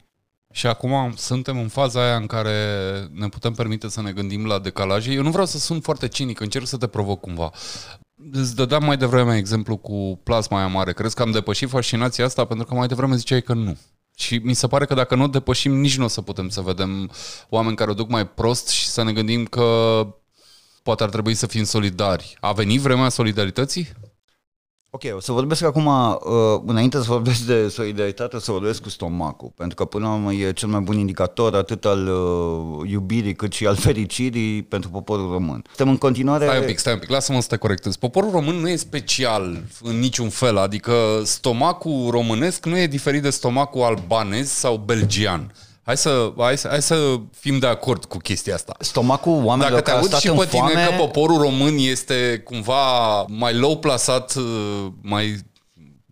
Și 0.59 0.67
acum 0.67 1.13
suntem 1.15 1.57
în 1.59 1.67
faza 1.67 2.03
aia 2.03 2.15
în 2.15 2.25
care 2.25 2.53
ne 3.11 3.27
putem 3.27 3.53
permite 3.53 3.87
să 3.87 4.01
ne 4.01 4.11
gândim 4.11 4.45
la 4.45 4.59
decalaje. 4.59 5.11
Eu 5.11 5.21
nu 5.21 5.29
vreau 5.29 5.45
să 5.45 5.57
sun 5.57 5.79
foarte 5.79 6.07
cinic, 6.07 6.39
încerc 6.39 6.67
să 6.67 6.77
te 6.77 6.87
provoc 6.87 7.19
cumva. 7.19 7.51
Îți 8.31 8.55
dădeam 8.55 8.83
mai 8.83 8.97
devreme 8.97 9.37
exemplu 9.37 9.77
cu 9.77 10.19
plasma 10.23 10.57
aia 10.57 10.67
mare. 10.67 10.93
Crezi 10.93 11.15
că 11.15 11.21
am 11.21 11.31
depășit 11.31 11.69
fascinația 11.69 12.25
asta? 12.25 12.45
Pentru 12.45 12.65
că 12.65 12.73
mai 12.73 12.87
devreme 12.87 13.15
ziceai 13.15 13.41
că 13.41 13.53
nu. 13.53 13.77
Și 14.15 14.37
mi 14.43 14.53
se 14.53 14.67
pare 14.67 14.85
că 14.85 14.93
dacă 14.93 15.15
nu 15.15 15.23
o 15.23 15.27
depășim, 15.27 15.79
nici 15.79 15.97
nu 15.97 16.03
o 16.03 16.07
să 16.07 16.21
putem 16.21 16.49
să 16.49 16.61
vedem 16.61 17.11
oameni 17.49 17.75
care 17.75 17.89
o 17.89 17.93
duc 17.93 18.09
mai 18.09 18.27
prost 18.27 18.67
și 18.67 18.87
să 18.87 19.03
ne 19.03 19.13
gândim 19.13 19.45
că 19.45 20.07
poate 20.83 21.03
ar 21.03 21.09
trebui 21.09 21.33
să 21.33 21.47
fim 21.47 21.63
solidari. 21.63 22.37
A 22.39 22.51
venit 22.51 22.81
vremea 22.81 23.09
solidarității? 23.09 23.87
Ok, 24.91 25.01
o 25.15 25.19
să 25.19 25.31
vorbesc 25.31 25.63
acum, 25.63 25.85
uh, 25.85 26.61
înainte 26.65 26.97
să 26.97 27.03
vorbesc 27.03 27.39
de 27.41 27.67
solidaritate, 27.67 28.35
o 28.35 28.39
să 28.39 28.51
vorbesc 28.51 28.81
cu 28.81 28.89
stomacul, 28.89 29.51
pentru 29.55 29.75
că 29.75 29.85
până 29.85 30.07
la 30.07 30.13
urmă 30.13 30.33
e 30.33 30.51
cel 30.51 30.67
mai 30.69 30.79
bun 30.79 30.97
indicator 30.97 31.55
atât 31.55 31.85
al 31.85 32.07
uh, 32.07 32.89
iubirii 32.89 33.35
cât 33.35 33.53
și 33.53 33.67
al 33.67 33.75
fericirii 33.75 34.63
pentru 34.63 34.89
poporul 34.89 35.31
român. 35.31 35.63
Suntem 35.67 35.89
în 35.89 35.97
continuare... 35.97 36.45
Stai 36.45 36.59
un 36.59 36.65
pic, 36.65 36.77
stai 36.77 36.93
un 36.93 36.99
pic, 36.99 37.09
lasă-mă 37.09 37.41
să 37.41 37.47
te 37.47 37.55
corectez. 37.55 37.95
Poporul 37.95 38.31
român 38.31 38.55
nu 38.55 38.69
e 38.69 38.75
special 38.75 39.63
în 39.81 39.99
niciun 39.99 40.29
fel, 40.29 40.57
adică 40.57 41.21
stomacul 41.23 42.09
românesc 42.09 42.65
nu 42.65 42.77
e 42.77 42.87
diferit 42.87 43.21
de 43.21 43.29
stomacul 43.29 43.81
albanez 43.81 44.49
sau 44.49 44.77
belgian. 44.77 45.51
Hai 45.89 45.97
să, 45.97 46.33
hai, 46.37 46.57
să, 46.57 46.67
hai 46.67 46.81
să 46.81 47.19
fim 47.31 47.59
de 47.59 47.67
acord 47.67 48.05
cu 48.05 48.17
chestia 48.17 48.53
asta. 48.53 48.75
Stomacul 48.79 49.43
oamenilor 49.43 49.81
Dacă 49.81 49.81
te 49.81 49.91
auzi 49.91 50.19
și 50.19 50.31
pe 50.31 50.45
tine 50.45 50.61
foame... 50.61 50.85
că 50.85 50.95
poporul 50.97 51.37
român 51.37 51.75
este 51.77 52.41
cumva 52.43 53.21
mai 53.21 53.55
low 53.55 53.77
plasat, 53.77 54.35
mai 55.01 55.37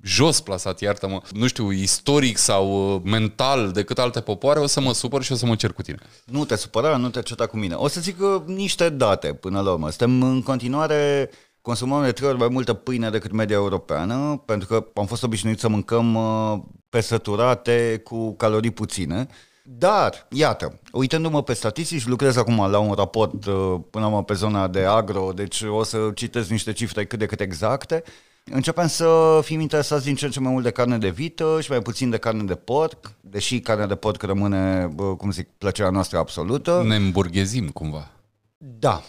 jos 0.01 0.41
plasat, 0.41 0.79
iartă-mă, 0.79 1.21
nu 1.31 1.47
știu, 1.47 1.71
istoric 1.71 2.37
sau 2.37 2.93
uh, 2.95 3.01
mental 3.03 3.71
decât 3.71 3.99
alte 3.99 4.19
popoare, 4.19 4.59
o 4.59 4.65
să 4.65 4.81
mă 4.81 4.93
supăr 4.93 5.23
și 5.23 5.31
o 5.31 5.35
să 5.35 5.45
mă 5.45 5.55
cer 5.55 5.73
cu 5.73 5.81
tine. 5.81 5.97
Nu 6.25 6.45
te 6.45 6.55
supăra, 6.55 6.97
nu 6.97 7.09
te 7.09 7.21
certa 7.21 7.45
cu 7.45 7.57
mine. 7.57 7.73
O 7.73 7.87
să 7.87 8.01
zic 8.01 8.21
uh, 8.21 8.41
niște 8.45 8.89
date 8.89 9.33
până 9.33 9.59
la 9.61 9.71
urmă. 9.71 9.89
Suntem 9.89 10.21
în 10.21 10.41
continuare 10.41 11.29
consumăm 11.61 12.03
de 12.03 12.11
trei 12.11 12.29
ori 12.29 12.37
mai 12.37 12.49
multă 12.51 12.73
pâine 12.73 13.09
decât 13.09 13.31
media 13.31 13.55
europeană, 13.55 14.41
pentru 14.45 14.67
că 14.67 14.85
am 14.93 15.05
fost 15.05 15.23
obișnuiți 15.23 15.61
să 15.61 15.67
mâncăm 15.67 16.15
uh, 16.15 16.59
pe 16.89 17.01
săturate 17.01 18.01
cu 18.03 18.35
calorii 18.35 18.71
puține. 18.71 19.27
Dar, 19.69 20.27
iată, 20.29 20.79
uitându-mă 20.91 21.43
pe 21.43 21.53
statistici, 21.53 22.05
lucrez 22.05 22.37
acum 22.37 22.69
la 22.69 22.79
un 22.79 22.93
raport 22.93 23.45
uh, 23.45 23.75
până 23.89 24.09
la 24.09 24.23
pe 24.23 24.33
zona 24.33 24.67
de 24.67 24.83
agro, 24.83 25.31
deci 25.35 25.61
o 25.61 25.83
să 25.83 26.11
citesc 26.15 26.49
niște 26.49 26.71
cifre 26.71 27.05
cât 27.05 27.19
de 27.19 27.25
cât 27.25 27.39
exacte. 27.39 28.03
Începem 28.51 28.87
să 28.87 29.39
fim 29.43 29.59
interesați 29.59 30.05
din 30.05 30.15
ce 30.15 30.25
în 30.25 30.31
ce 30.31 30.39
mai 30.39 30.51
mult 30.51 30.63
de 30.63 30.71
carne 30.71 30.97
de 30.97 31.09
vită 31.09 31.57
și 31.61 31.69
mai 31.69 31.81
puțin 31.81 32.09
de 32.09 32.17
carne 32.17 32.43
de 32.43 32.55
porc, 32.55 33.11
deși 33.21 33.59
carnea 33.59 33.85
de 33.85 33.95
porc 33.95 34.21
rămâne, 34.21 34.93
cum 35.17 35.31
zic, 35.31 35.47
plăcerea 35.57 35.91
noastră 35.91 36.17
absolută. 36.17 36.83
Ne 36.85 36.95
îmburghezim 36.95 37.69
cumva. 37.69 38.11
Da, 38.57 39.03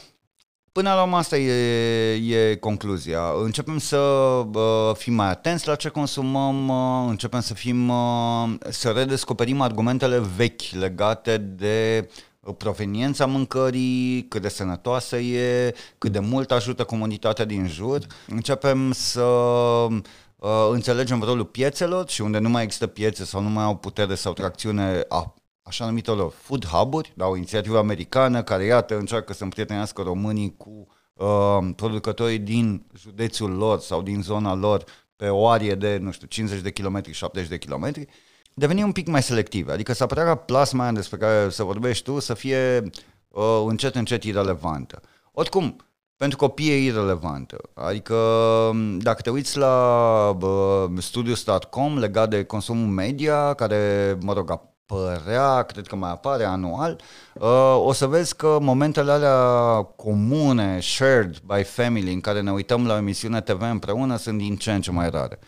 Până 0.78 0.94
la 0.94 1.02
urmă 1.02 1.16
asta 1.16 1.36
e, 1.36 2.12
e 2.12 2.54
concluzia. 2.54 3.20
Începem 3.42 3.78
să 3.78 3.96
uh, 3.96 4.94
fim 4.94 5.14
mai 5.14 5.28
atenți 5.28 5.66
la 5.66 5.74
ce 5.74 5.88
consumăm, 5.88 6.68
uh, 6.68 7.06
începem 7.08 7.40
să 7.40 7.54
fim 7.54 7.88
uh, 7.88 8.54
să 8.68 8.90
redescoperim 8.90 9.60
argumentele 9.60 10.22
vechi 10.36 10.62
legate 10.72 11.36
de 11.36 12.08
proveniența 12.56 13.26
mâncării, 13.26 14.26
cât 14.28 14.42
de 14.42 14.48
sănătoasă 14.48 15.16
e, 15.16 15.74
cât 15.98 16.12
de 16.12 16.18
mult 16.18 16.50
ajută 16.50 16.84
comunitatea 16.84 17.44
din 17.44 17.66
jur. 17.66 17.98
Începem 18.26 18.92
să 18.92 19.22
uh, 19.22 20.68
înțelegem 20.70 21.22
rolul 21.22 21.44
piețelor 21.44 22.08
și 22.08 22.20
unde 22.20 22.38
nu 22.38 22.48
mai 22.48 22.62
există 22.62 22.86
piețe 22.86 23.24
sau 23.24 23.42
nu 23.42 23.48
mai 23.48 23.64
au 23.64 23.76
putere 23.76 24.14
sau 24.14 24.32
tracțiune, 24.32 25.04
a 25.08 25.34
așa 25.68 25.84
numitelor 25.86 26.32
food 26.42 26.66
hub-uri, 26.66 27.12
da, 27.16 27.26
o 27.26 27.36
inițiativă 27.36 27.78
americană 27.78 28.42
care, 28.42 28.64
iată, 28.64 28.96
încearcă 28.98 29.32
să 29.32 29.44
împrietenească 29.44 30.02
românii 30.02 30.54
cu 30.56 30.86
uh, 31.14 31.58
producătorii 31.76 32.38
din 32.38 32.86
județul 32.96 33.50
lor 33.50 33.80
sau 33.80 34.02
din 34.02 34.22
zona 34.22 34.54
lor 34.54 34.84
pe 35.16 35.28
o 35.28 35.48
arie 35.48 35.74
de, 35.74 35.96
nu 35.96 36.10
știu, 36.10 36.26
50 36.26 36.60
de 36.60 36.70
kilometri, 36.72 37.12
70 37.12 37.48
de 37.48 37.58
kilometri, 37.58 38.06
deveni 38.54 38.82
un 38.82 38.92
pic 38.92 39.06
mai 39.06 39.22
selective. 39.22 39.72
Adică 39.72 39.92
să 39.92 40.02
apărea 40.02 40.34
plasma 40.34 40.82
aia 40.82 40.92
despre 40.92 41.16
care 41.16 41.50
să 41.50 41.62
vorbești 41.62 42.04
tu 42.04 42.18
să 42.18 42.34
fie 42.34 42.90
uh, 43.28 43.64
încet, 43.66 43.94
încet 43.94 44.24
irelevantă. 44.24 45.00
Oricum, 45.32 45.76
pentru 46.16 46.38
copii 46.38 46.70
e 46.70 46.84
irelevantă. 46.84 47.56
Adică 47.74 48.14
um, 48.14 48.98
dacă 48.98 49.22
te 49.22 49.30
uiți 49.30 49.58
la 49.58 50.38
uh, 50.40 50.90
studios.com 50.98 51.98
legat 51.98 52.30
de 52.30 52.44
consumul 52.44 52.86
media, 52.86 53.54
care, 53.54 54.16
mă 54.20 54.32
rog, 54.32 54.60
părea, 54.88 55.62
cred 55.62 55.86
că 55.86 55.96
mai 55.96 56.10
apare 56.10 56.44
anual, 56.44 57.00
uh, 57.34 57.76
o 57.76 57.92
să 57.92 58.06
vezi 58.06 58.36
că 58.36 58.58
momentele 58.60 59.12
alea 59.12 59.82
comune, 59.82 60.80
shared 60.80 61.38
by 61.38 61.62
family, 61.62 62.12
în 62.12 62.20
care 62.20 62.40
ne 62.40 62.52
uităm 62.52 62.86
la 62.86 62.94
o 62.94 62.96
emisiune 62.96 63.40
TV 63.40 63.60
împreună, 63.60 64.16
sunt 64.16 64.38
din 64.38 64.56
ce 64.56 64.72
în 64.72 64.80
ce 64.80 64.90
mai 64.90 65.10
rare. 65.10 65.38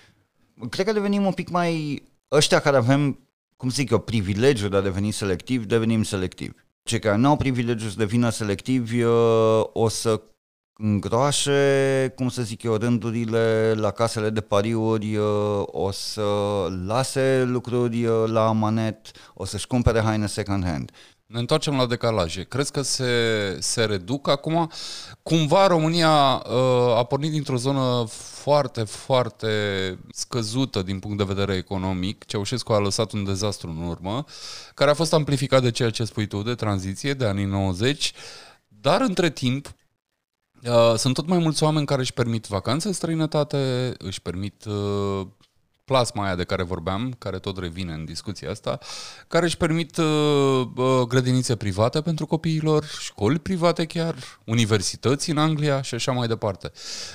Cred 0.69 0.87
că 0.87 0.93
devenim 0.93 1.25
un 1.25 1.33
pic 1.33 1.49
mai... 1.49 2.03
Ăștia 2.33 2.61
care 2.61 2.77
avem, 2.77 3.19
cum 3.57 3.71
zic 3.71 3.91
eu, 3.91 3.99
privilegiul 3.99 4.71
de 4.71 4.77
a 4.77 4.81
deveni 4.81 5.11
selectiv, 5.11 5.65
devenim 5.65 6.03
selectivi. 6.03 6.55
Cei 6.83 6.99
care 6.99 7.17
nu 7.17 7.29
au 7.29 7.37
privilegiul 7.37 7.91
să 7.91 7.99
devină 7.99 8.31
selectivi 8.31 9.03
uh, 9.03 9.63
o 9.73 9.89
să 9.89 10.21
îngroașe, 10.81 12.13
cum 12.17 12.29
să 12.29 12.43
zic 12.43 12.63
eu, 12.63 12.75
rândurile 12.75 13.75
la 13.77 13.91
casele 13.91 14.31
de 14.31 14.41
pariuri, 14.41 15.17
uh, 15.17 15.63
o 15.67 15.91
să 15.91 16.23
lase 16.87 17.45
lucruri 17.47 18.05
uh, 18.05 18.25
la 18.27 18.49
amanet, 18.49 19.11
o 19.35 19.45
să-și 19.45 19.67
cumpere 19.67 20.01
haine 20.01 20.27
second 20.27 20.65
hand. 20.65 20.91
Ne 21.27 21.39
întoarcem 21.39 21.77
la 21.77 21.87
decalaje. 21.87 22.43
Crezi 22.43 22.73
că 22.73 22.83
se, 22.83 23.07
se 23.59 23.85
reduc 23.85 24.29
acum? 24.29 24.71
Cumva 25.23 25.67
România 25.67 26.43
uh, 26.47 26.97
a 26.97 27.05
pornit 27.05 27.31
dintr-o 27.31 27.57
zonă 27.57 28.05
foarte, 28.09 28.83
foarte 28.83 29.49
scăzută 30.13 30.83
din 30.83 30.99
punct 30.99 31.19
de 31.19 31.25
vedere 31.25 31.55
economic. 31.55 32.25
Ceaușescu 32.25 32.73
a 32.73 32.79
lăsat 32.79 33.13
un 33.13 33.25
dezastru 33.25 33.69
în 33.69 33.89
urmă, 33.89 34.25
care 34.75 34.91
a 34.91 34.95
fost 34.95 35.13
amplificat 35.13 35.63
de 35.63 35.71
ceea 35.71 35.91
ce 35.91 36.05
spui 36.05 36.27
tu, 36.27 36.43
de 36.43 36.55
tranziție, 36.55 37.15
de 37.15 37.25
anii 37.25 37.45
90, 37.45 38.13
dar 38.69 39.01
între 39.01 39.31
timp 39.31 39.75
Uh, 40.65 40.95
sunt 40.97 41.15
tot 41.15 41.27
mai 41.27 41.39
mulți 41.39 41.63
oameni 41.63 41.87
care 41.87 42.01
își 42.01 42.13
permit 42.13 42.47
vacanțe 42.47 42.87
în 42.87 42.93
străinătate, 42.93 43.95
își 43.99 44.23
permit 44.23 44.65
uh, 44.65 45.27
plasma 45.91 46.25
aia 46.25 46.35
de 46.35 46.45
care 46.45 46.63
vorbeam, 46.63 47.15
care 47.19 47.39
tot 47.39 47.59
revine 47.59 47.93
în 47.93 48.05
discuția 48.05 48.51
asta, 48.51 48.79
care 49.29 49.45
își 49.45 49.57
permit 49.57 49.97
uh, 49.97 50.07
uh, 50.77 51.01
grădinițe 51.09 51.57
private 51.57 52.01
pentru 52.01 52.27
copiilor, 52.27 52.85
școli 52.85 53.39
private 53.39 53.85
chiar, 53.85 54.15
universități 54.45 55.31
în 55.31 55.39
Anglia 55.39 55.83
și 55.83 55.95
așa 55.95 56.13
mai 56.13 56.29
departe. 56.29 56.73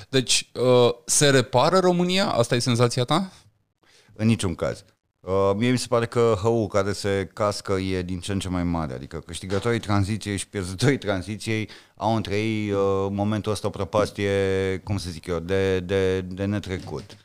Deci, 0.09 0.51
uh, 0.53 0.89
se 1.05 1.29
repară 1.29 1.79
România? 1.79 2.31
Asta 2.31 2.55
e 2.55 2.59
senzația 2.59 3.03
ta? 3.03 3.31
În 4.13 4.27
niciun 4.27 4.55
caz. 4.55 4.83
Uh, 5.25 5.51
mie 5.55 5.71
mi 5.71 5.77
se 5.77 5.87
pare 5.87 6.05
că 6.05 6.35
hăul 6.41 6.67
care 6.67 6.91
se 6.91 7.29
cască 7.33 7.73
e 7.73 8.01
din 8.01 8.19
ce 8.19 8.31
în 8.31 8.39
ce 8.39 8.49
mai 8.49 8.63
mare, 8.63 8.93
adică 8.93 9.19
câștigătorii 9.19 9.79
tranziției 9.79 10.37
și 10.37 10.47
pierzătorii 10.47 10.97
tranziției 10.97 11.69
au 11.95 12.15
între 12.15 12.35
ei 12.35 12.71
uh, 12.71 13.07
momentul 13.09 13.51
ăsta 13.51 13.67
o 13.67 13.69
prăpastie, 13.69 14.31
cum 14.83 14.97
să 14.97 15.09
zic 15.09 15.25
eu, 15.25 15.39
de, 15.39 15.79
de, 15.79 16.21
de 16.21 16.45
netrecut. 16.45 17.17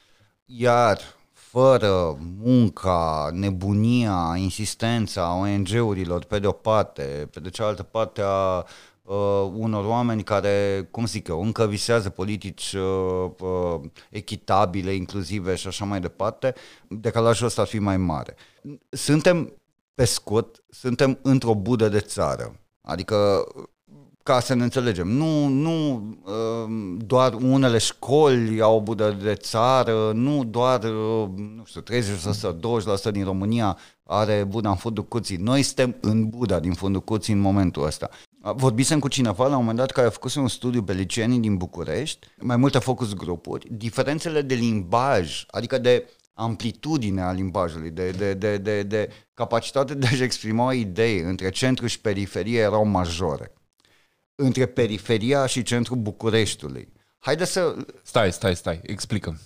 Iar 0.44 0.98
fără 1.32 2.18
munca, 2.42 3.30
nebunia, 3.32 4.34
insistența 4.36 5.34
ONG-urilor 5.34 6.24
pe 6.24 6.38
de 6.38 6.46
o 6.46 6.52
parte, 6.52 7.28
pe 7.32 7.40
de 7.40 7.50
cealaltă 7.50 7.82
parte 7.82 8.20
a 8.24 8.56
uh, 8.56 8.64
unor 9.54 9.84
oameni 9.84 10.22
care, 10.22 10.88
cum 10.90 11.06
zic 11.06 11.28
eu, 11.28 11.42
încă 11.42 11.66
visează 11.66 12.10
politici 12.10 12.72
uh, 12.72 13.30
uh, 13.40 13.80
echitabile, 14.10 14.92
inclusive 14.92 15.54
și 15.54 15.66
așa 15.66 15.84
mai 15.84 16.00
departe, 16.00 16.54
decalajul 16.88 17.46
ăsta 17.46 17.60
ar 17.60 17.66
fi 17.66 17.78
mai 17.78 17.96
mare. 17.96 18.36
Suntem, 18.88 19.52
pe 19.94 20.04
scurt, 20.04 20.64
suntem 20.68 21.18
într-o 21.22 21.54
budă 21.54 21.88
de 21.88 22.00
țară. 22.00 22.60
Adică 22.82 23.46
ca 24.22 24.40
să 24.40 24.54
ne 24.54 24.62
înțelegem. 24.62 25.08
Nu, 25.08 25.46
nu 25.46 25.94
uh, 26.24 26.96
doar 26.96 27.34
unele 27.34 27.78
școli 27.78 28.60
au 28.60 28.76
o 28.76 28.80
budă 28.80 29.10
de 29.22 29.34
țară, 29.34 30.12
nu 30.14 30.44
doar, 30.44 30.84
uh, 30.84 31.28
nu 31.56 31.62
știu, 31.64 31.80
30%, 31.80 32.54
20% 33.08 33.12
din 33.12 33.24
România 33.24 33.78
are 34.02 34.44
Buda 34.44 34.68
în 34.68 34.76
fundul 34.76 35.04
curții. 35.04 35.36
Noi 35.36 35.62
suntem 35.62 35.96
în 36.00 36.28
Buda 36.28 36.60
din 36.60 36.72
fundul 36.72 37.00
curții 37.00 37.32
în 37.32 37.40
momentul 37.40 37.84
ăsta. 37.84 38.10
Vorbisem 38.42 38.98
cu 38.98 39.08
cineva 39.08 39.46
la 39.46 39.52
un 39.52 39.60
moment 39.60 39.78
dat 39.78 39.90
care 39.90 40.06
a 40.06 40.10
făcut 40.10 40.34
un 40.34 40.48
studiu 40.48 40.82
pe 40.82 40.92
licenii 40.92 41.38
din 41.38 41.56
București, 41.56 42.26
mai 42.36 42.56
multe 42.56 42.78
focus 42.78 43.14
grupuri, 43.14 43.66
diferențele 43.70 44.42
de 44.42 44.54
limbaj, 44.54 45.44
adică 45.50 45.78
de 45.78 46.08
amplitudine 46.32 47.22
a 47.22 47.32
limbajului, 47.32 47.90
de, 47.90 48.10
de, 48.10 48.34
de, 48.34 48.56
de, 48.56 48.82
de 48.82 49.10
capacitate 49.34 49.94
de 49.94 50.06
a-și 50.06 50.22
exprima 50.22 50.74
idei 50.74 51.20
între 51.20 51.50
centru 51.50 51.86
și 51.86 52.00
periferie 52.00 52.58
erau 52.58 52.84
majore. 52.84 53.52
Între 54.34 54.66
periferia 54.66 55.46
și 55.46 55.62
centrul 55.62 55.96
Bucureștiului. 55.96 56.92
Haideți 57.18 57.52
să... 57.52 57.76
Stai, 58.02 58.32
stai, 58.32 58.56
stai, 58.56 58.80
explică. 58.82 59.40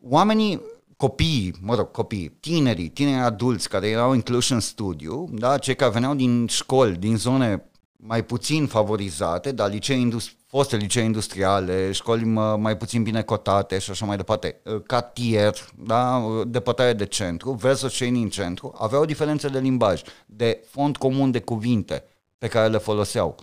Oamenii 0.00 0.62
copiii, 0.98 1.54
mă 1.60 1.74
rog, 1.74 1.90
copiii, 1.90 2.28
tinerii, 2.40 2.88
tineri 2.88 3.24
adulți 3.24 3.68
care 3.68 3.88
erau 3.88 4.14
incluși 4.14 4.52
în 4.52 4.60
studiu, 4.60 5.28
da, 5.32 5.58
cei 5.58 5.74
care 5.74 5.90
veneau 5.90 6.14
din 6.14 6.46
școli, 6.46 6.96
din 6.96 7.16
zone 7.16 7.70
mai 7.96 8.24
puțin 8.24 8.66
favorizate, 8.66 9.52
dar 9.52 9.70
licee 9.70 9.96
industri- 9.96 10.36
foste 10.46 10.76
licee 10.76 11.02
industriale, 11.02 11.92
școli 11.92 12.24
mai 12.58 12.76
puțin 12.76 13.02
bine 13.02 13.22
cotate 13.22 13.78
și 13.78 13.90
așa 13.90 14.06
mai 14.06 14.16
departe, 14.16 14.60
ă, 14.66 14.78
cartier, 14.78 15.54
da, 15.76 16.22
depătare 16.46 16.92
de 16.92 17.06
centru, 17.06 17.52
versus 17.52 17.92
cei 17.92 18.10
din 18.10 18.28
centru, 18.28 18.74
aveau 18.78 19.04
diferențe 19.04 19.48
de 19.48 19.58
limbaj, 19.58 20.02
de 20.26 20.64
fond 20.70 20.96
comun 20.96 21.30
de 21.30 21.40
cuvinte 21.40 22.04
pe 22.38 22.48
care 22.48 22.68
le 22.68 22.78
foloseau. 22.78 23.36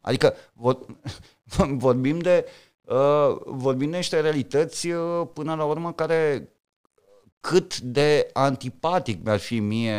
Adică 0.00 0.34
vor, 0.52 0.78
vorbim 1.84 2.18
de 2.18 2.46
uh, 2.84 3.36
vorbim 3.44 3.90
de 3.90 3.96
niște 3.96 4.20
realități 4.20 4.88
uh, 4.88 5.26
până 5.32 5.54
la 5.54 5.64
urmă 5.64 5.92
care 5.92 6.48
cât 7.40 7.78
de 7.78 8.30
antipatic 8.32 9.24
mi-ar 9.24 9.38
fi 9.38 9.58
mie, 9.58 9.94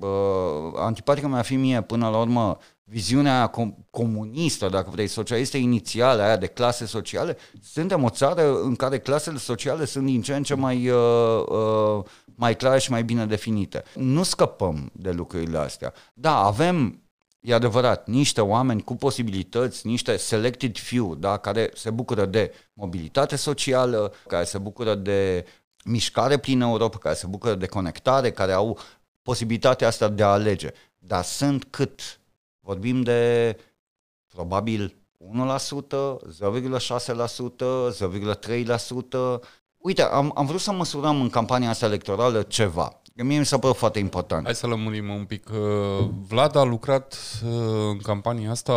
uh, 0.00 0.72
antipatică 0.76 1.28
mi-ar 1.28 1.44
fi 1.44 1.56
mie 1.56 1.82
până 1.82 2.08
la 2.08 2.18
urmă 2.18 2.58
viziunea 2.84 3.50
com- 3.50 3.90
comunistă, 3.90 4.68
dacă 4.68 4.90
vrei, 4.90 5.06
socialistă 5.06 5.56
inițială, 5.56 6.22
aia 6.22 6.36
de 6.36 6.46
clase 6.46 6.86
sociale, 6.86 7.36
suntem 7.62 8.02
o 8.02 8.10
țară 8.10 8.60
în 8.60 8.74
care 8.74 8.98
clasele 8.98 9.38
sociale 9.38 9.84
sunt 9.84 10.06
din 10.06 10.22
ce 10.22 10.34
în 10.34 10.42
ce 10.42 10.54
mai, 10.54 10.88
uh, 10.88 11.42
uh, 11.46 12.04
mai 12.34 12.56
clare 12.56 12.78
și 12.78 12.90
mai 12.90 13.04
bine 13.04 13.26
definite. 13.26 13.82
Nu 13.94 14.22
scăpăm 14.22 14.90
de 14.92 15.10
lucrurile 15.10 15.58
astea. 15.58 15.92
Da, 16.14 16.36
avem 16.36 17.04
E 17.44 17.54
adevărat, 17.54 18.08
niște 18.08 18.40
oameni 18.40 18.82
cu 18.82 18.94
posibilități, 18.94 19.86
niște 19.86 20.16
selected 20.16 20.78
few, 20.78 21.14
da, 21.14 21.36
care 21.36 21.70
se 21.74 21.90
bucură 21.90 22.24
de 22.24 22.52
mobilitate 22.72 23.36
socială, 23.36 24.12
care 24.26 24.44
se 24.44 24.58
bucură 24.58 24.94
de 24.94 25.44
mișcare 25.84 26.36
prin 26.36 26.60
Europa, 26.60 26.98
care 26.98 27.14
se 27.14 27.26
bucură 27.26 27.54
de 27.54 27.66
conectare, 27.66 28.30
care 28.30 28.52
au 28.52 28.78
posibilitatea 29.22 29.86
asta 29.86 30.08
de 30.08 30.22
a 30.22 30.32
alege. 30.32 30.70
Dar 30.98 31.24
sunt 31.24 31.64
cât? 31.70 32.20
Vorbim 32.60 33.02
de 33.02 33.56
probabil 34.34 34.96
1%, 35.18 36.16
0,6%, 36.40 36.86
0,3%. 39.38 39.40
Uite, 39.76 40.02
am, 40.02 40.32
am 40.34 40.46
vrut 40.46 40.60
să 40.60 40.72
măsurăm 40.72 41.20
în 41.20 41.28
campania 41.28 41.68
asta 41.68 41.86
electorală 41.86 42.42
ceva. 42.42 43.00
Mie 43.14 43.38
mi 43.38 43.46
s-a 43.46 43.58
părut 43.58 43.76
foarte 43.76 43.98
important. 43.98 44.44
Hai 44.44 44.54
să 44.54 44.66
lămurim 44.66 45.08
un 45.08 45.24
pic. 45.24 45.48
Vlad 46.28 46.56
a 46.56 46.62
lucrat 46.62 47.18
uh, 47.44 47.50
în 47.90 47.98
campania 47.98 48.50
asta 48.50 48.72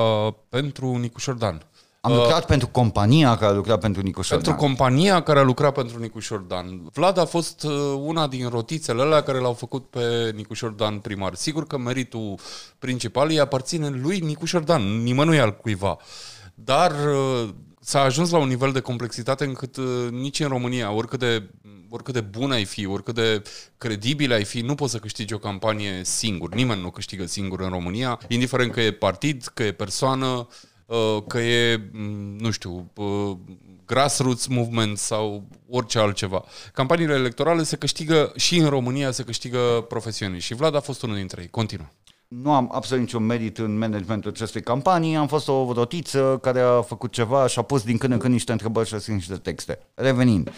pentru 0.50 0.96
Nicu 0.96 1.20
Șordan. 1.20 1.66
Am 2.08 2.14
uh, 2.14 2.20
lucrat 2.20 2.46
pentru 2.46 2.68
compania 2.68 3.36
care 3.36 3.52
a 3.52 3.56
lucrat 3.56 3.80
pentru 3.80 4.02
Nicu 4.02 4.22
Șordan. 4.22 4.46
Pentru 4.46 4.66
compania 4.66 5.22
care 5.22 5.40
a 5.40 5.44
lucrat 5.44 5.74
pentru 5.74 6.00
Nicu 6.00 6.20
Șordan. 6.20 6.90
Vlad 6.94 7.18
a 7.18 7.26
fost 7.26 7.64
uh, 7.64 7.72
una 8.00 8.28
din 8.28 8.50
rotițele 8.50 9.02
alea 9.02 9.22
care 9.22 9.40
l-au 9.40 9.54
făcut 9.54 9.90
pe 9.90 10.32
Nicu 10.36 10.54
Șordan 10.54 11.00
primar. 11.00 11.36
Sigur 11.36 11.68
că 11.68 11.78
meritul 11.78 12.40
principal 12.80 13.28
îi 13.30 13.40
aparține 13.40 13.90
lui 13.90 14.20
Nicu 14.20 14.46
Șordan, 14.46 15.04
nimănui 15.04 15.40
al 15.40 15.56
cuiva. 15.56 15.98
Dar 16.54 16.92
uh, 16.92 17.50
s-a 17.80 18.02
ajuns 18.02 18.30
la 18.30 18.38
un 18.38 18.48
nivel 18.48 18.72
de 18.72 18.80
complexitate 18.80 19.44
încât 19.44 19.78
uh, 19.78 19.86
nici 20.12 20.40
în 20.40 20.48
România, 20.48 20.92
oricât 20.92 21.20
de, 21.20 21.50
oricât 21.90 22.14
de 22.14 22.22
bun 22.22 22.52
ai 22.52 22.66
fi, 22.66 22.86
oricât 22.86 23.16
de 23.16 23.42
credibil 23.78 24.32
ai 24.32 24.44
fi, 24.44 24.62
nu 24.62 24.76
poți 24.76 24.92
să 24.92 24.98
câștigi 24.98 25.34
o 25.34 25.38
campanie 25.38 26.02
singur. 26.04 26.54
Nimeni 26.54 26.82
nu 26.82 26.90
câștigă 26.90 27.26
singur 27.26 27.62
în 27.62 27.70
România, 27.70 28.20
indiferent 28.28 28.72
că 28.72 28.82
e 28.82 28.92
partid, 28.92 29.52
că 29.54 29.64
e 29.64 29.72
persoană, 29.72 30.28
Uh, 30.28 30.46
că 31.28 31.40
e, 31.40 31.90
mm, 31.92 32.36
nu 32.38 32.52
știu, 32.52 32.92
uh, 32.96 33.38
grassroots 33.86 34.48
movement 34.48 34.98
sau 34.98 35.48
orice 35.70 36.00
altceva. 36.00 36.44
Campaniile 36.74 37.14
electorale 37.14 37.64
se 37.64 37.76
câștigă 37.76 38.32
și 38.36 38.58
în 38.58 38.70
România 38.70 39.12
se 39.12 39.24
câștigă 39.24 39.86
profesioniști 39.88 40.46
și 40.46 40.56
Vlad 40.56 40.76
a 40.76 40.80
fost 40.80 41.02
unul 41.02 41.16
dintre 41.16 41.42
ei. 41.42 41.50
Continuă. 41.50 41.88
Nu 42.28 42.54
am 42.54 42.70
absolut 42.74 43.04
niciun 43.04 43.26
merit 43.26 43.58
în 43.58 43.78
managementul 43.78 44.32
acestei 44.32 44.62
campanii, 44.62 45.16
am 45.16 45.28
fost 45.28 45.48
o 45.48 45.72
rotiță 45.74 46.40
care 46.42 46.60
a 46.60 46.82
făcut 46.82 47.12
ceva 47.12 47.48
și 47.48 47.60
a 47.60 47.62
pus 47.62 47.84
din 47.84 47.98
când 47.98 48.14
în 48.14 48.20
când 48.20 48.34
niște 48.34 48.52
întrebări 48.52 48.88
și 48.88 48.94
a 48.94 49.00
scris 49.00 49.16
niște 49.16 49.36
texte. 49.36 49.80
Revenind, 49.94 50.52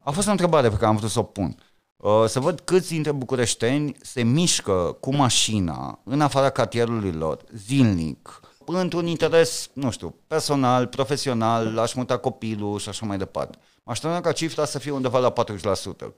a 0.00 0.10
fost 0.10 0.28
o 0.28 0.30
întrebare 0.30 0.68
pe 0.68 0.74
care 0.74 0.86
am 0.86 0.96
vrut 0.96 1.10
să 1.10 1.18
o 1.18 1.22
pun. 1.22 1.56
Uh, 1.96 2.24
să 2.26 2.40
văd 2.40 2.60
câți 2.60 2.88
dintre 2.88 3.12
bucureșteni 3.12 3.96
se 4.00 4.22
mișcă 4.22 4.96
cu 5.00 5.14
mașina 5.14 6.00
în 6.04 6.20
afara 6.20 6.50
cartierului 6.50 7.12
lor, 7.12 7.44
zilnic, 7.56 8.40
într-un 8.66 9.06
interes, 9.06 9.70
nu 9.72 9.90
știu, 9.90 10.14
personal, 10.26 10.86
profesional, 10.86 11.78
aș 11.78 11.94
muta 11.94 12.16
copilul 12.16 12.78
și 12.78 12.88
așa 12.88 13.06
mai 13.06 13.18
departe. 13.18 13.58
M-aș 13.82 14.00
ca 14.00 14.32
cifra 14.32 14.64
să 14.64 14.78
fie 14.78 14.90
undeva 14.90 15.18
la 15.18 15.32
40%, 15.32 15.34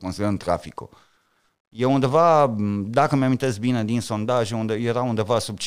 considerând 0.00 0.38
traficul. 0.38 0.88
E 1.68 1.84
undeva, 1.84 2.54
dacă 2.84 3.16
mi-am 3.16 3.38
bine 3.60 3.84
din 3.84 4.00
sondaj, 4.00 4.52
unde 4.52 4.74
era 4.74 5.02
undeva 5.02 5.38
sub 5.38 5.58
15%. 5.58 5.62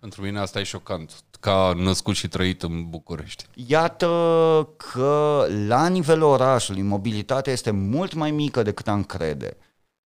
Pentru 0.00 0.22
mine 0.22 0.38
asta 0.38 0.60
e 0.60 0.62
șocant, 0.62 1.12
ca 1.40 1.72
născut 1.76 2.14
și 2.14 2.28
trăit 2.28 2.62
în 2.62 2.88
București. 2.88 3.44
Iată 3.66 4.68
că 4.76 5.46
la 5.66 5.88
nivelul 5.88 6.28
orașului 6.28 6.82
mobilitatea 6.82 7.52
este 7.52 7.70
mult 7.70 8.14
mai 8.14 8.30
mică 8.30 8.62
decât 8.62 8.88
am 8.88 9.04
crede. 9.04 9.56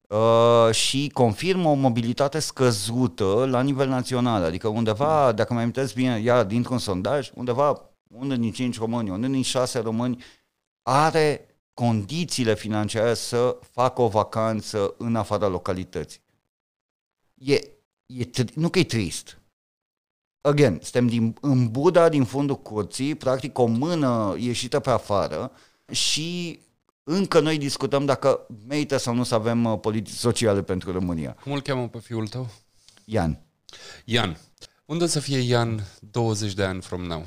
Uh, 0.08 0.74
și 0.74 1.10
confirmă 1.12 1.68
o 1.68 1.74
mobilitate 1.74 2.38
scăzută 2.38 3.46
la 3.50 3.62
nivel 3.62 3.88
național. 3.88 4.42
Adică 4.42 4.68
undeva, 4.68 5.32
dacă 5.32 5.52
mai 5.52 5.62
amintesc 5.62 5.94
bine, 5.94 6.18
iar 6.18 6.44
dintr-un 6.44 6.78
sondaj, 6.78 7.30
undeva 7.34 7.90
unul 8.08 8.36
din 8.36 8.52
cinci 8.52 8.78
români, 8.78 9.10
unul 9.10 9.30
din 9.30 9.42
șase 9.42 9.78
români 9.78 10.24
are 10.82 11.46
condițiile 11.74 12.54
financiare 12.54 13.14
să 13.14 13.58
facă 13.70 14.02
o 14.02 14.08
vacanță 14.08 14.94
în 14.98 15.16
afara 15.16 15.46
localității. 15.46 16.20
E, 17.34 17.54
e, 18.06 18.28
nu 18.54 18.68
că 18.68 18.78
e 18.78 18.84
trist. 18.84 19.40
Again, 20.40 20.78
suntem 20.82 21.06
din, 21.06 21.36
în 21.40 21.68
Buda, 21.70 22.08
din 22.08 22.24
fundul 22.24 22.56
curții, 22.56 23.14
practic 23.14 23.58
o 23.58 23.66
mână 23.66 24.34
ieșită 24.38 24.80
pe 24.80 24.90
afară 24.90 25.52
și 25.90 26.60
încă 27.08 27.40
noi 27.40 27.58
discutăm 27.58 28.04
dacă 28.04 28.46
merită 28.68 28.96
sau 28.96 29.14
nu 29.14 29.22
să 29.22 29.34
avem 29.34 29.64
uh, 29.64 29.78
politici 29.80 30.14
sociale 30.14 30.62
pentru 30.62 30.92
România. 30.92 31.36
Cum 31.42 31.52
îl 31.52 31.62
cheamă 31.62 31.88
pe 31.88 31.98
fiul 31.98 32.28
tău? 32.28 32.48
Ian. 33.04 33.40
Ian. 34.04 34.38
Unde 34.84 35.06
să 35.06 35.20
fie 35.20 35.38
Ian 35.38 35.86
20 36.10 36.52
de 36.52 36.64
ani 36.64 36.80
from 36.80 37.02
now? 37.02 37.26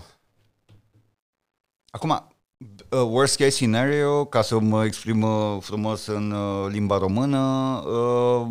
Acum, 1.90 2.30
Uh, 2.90 3.02
worst 3.10 3.38
case 3.38 3.50
scenario, 3.50 4.26
ca 4.26 4.42
să 4.42 4.60
mă 4.60 4.86
exprim 4.86 5.22
uh, 5.22 5.58
frumos 5.60 6.06
în 6.06 6.32
uh, 6.32 6.72
limba 6.72 6.98
română, 6.98 7.38
uh, 7.86 8.48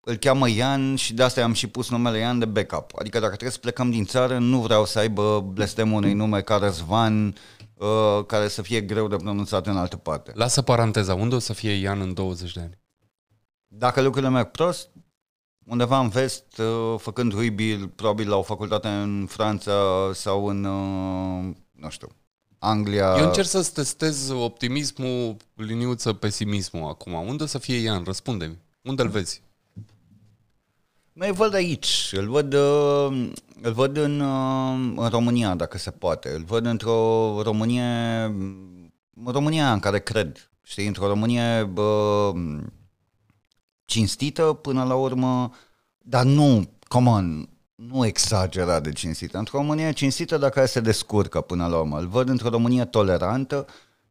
îl 0.00 0.16
cheamă 0.16 0.50
Ian 0.50 0.94
și 0.94 1.14
de 1.14 1.22
asta 1.22 1.42
am 1.42 1.52
și 1.52 1.66
pus 1.66 1.90
numele 1.90 2.18
Ian 2.18 2.38
de 2.38 2.44
backup. 2.44 2.90
Adică 2.98 3.18
dacă 3.18 3.30
trebuie 3.30 3.50
să 3.50 3.58
plecăm 3.58 3.90
din 3.90 4.04
țară, 4.04 4.38
nu 4.38 4.60
vreau 4.60 4.84
să 4.84 4.98
aibă 4.98 5.40
blestemul 5.52 5.96
unui 5.96 6.12
nume 6.12 6.40
ca 6.40 6.56
Răzvan, 6.56 7.34
uh, 7.78 8.24
care 8.26 8.48
să 8.48 8.62
fie 8.62 8.80
greu 8.80 9.08
de 9.08 9.16
pronunțat 9.16 9.66
în 9.66 9.76
altă 9.76 9.96
parte. 9.96 10.32
Lasă 10.34 10.62
paranteza, 10.62 11.14
unde 11.14 11.34
o 11.34 11.38
să 11.38 11.52
fie 11.52 11.72
Ian 11.72 12.00
în 12.00 12.14
20 12.14 12.52
de 12.52 12.60
ani? 12.60 12.78
Dacă 13.66 14.00
lucrurile 14.00 14.30
merg 14.30 14.50
prost, 14.50 14.90
undeva 15.66 15.98
în 15.98 16.08
vest, 16.08 16.58
uh, 16.58 16.94
făcând 16.98 17.32
ruibil, 17.32 17.88
probabil 17.88 18.28
la 18.28 18.36
o 18.36 18.42
facultate 18.42 18.88
în 18.88 19.26
Franța 19.28 20.10
sau 20.12 20.46
în, 20.46 20.64
uh, 20.64 21.54
nu 21.70 21.88
știu, 21.88 22.08
Anglia. 22.58 23.14
Eu 23.18 23.26
încerc 23.26 23.46
să 23.46 23.70
testez 23.74 24.28
optimismul, 24.28 25.36
liniuță, 25.54 26.12
pesimismul 26.12 26.88
acum. 26.88 27.12
Unde 27.12 27.42
o 27.42 27.46
să 27.46 27.58
fie 27.58 27.76
Ian? 27.76 28.04
Răspunde-mi. 28.04 28.58
Unde 28.82 29.02
îl 29.02 29.08
vezi? 29.08 29.42
Mai 31.18 31.32
văd 31.32 31.54
aici, 31.54 32.12
îl 32.16 32.28
văd, 32.28 32.52
uh, 32.52 33.30
îl 33.62 33.72
văd 33.72 33.96
în, 33.96 34.20
în 34.96 35.08
România, 35.08 35.54
dacă 35.54 35.78
se 35.78 35.90
poate. 35.90 36.34
Îl 36.34 36.44
văd 36.44 36.66
într-o 36.66 37.40
Românie, 37.42 37.82
în 39.24 39.32
România 39.32 39.72
în 39.72 39.78
care 39.78 40.00
cred. 40.00 40.50
Știi, 40.62 40.86
într-o 40.86 41.06
Românie 41.06 41.64
bă, 41.64 42.32
cinstită 43.84 44.42
până 44.42 44.84
la 44.84 44.94
urmă, 44.94 45.50
dar 45.98 46.24
nu, 46.24 46.70
come 46.88 47.08
on, 47.08 47.48
nu 47.74 48.06
exagera 48.06 48.80
de 48.80 48.92
cinstită. 48.92 49.38
Într-o 49.38 49.58
Românie 49.58 49.92
cinstită, 49.92 50.36
dacă 50.36 50.66
se 50.66 50.80
descurcă 50.80 51.40
până 51.40 51.66
la 51.66 51.78
urmă. 51.78 51.98
Îl 51.98 52.06
văd 52.06 52.28
într-o 52.28 52.48
Românie 52.48 52.84
tolerantă, 52.84 53.66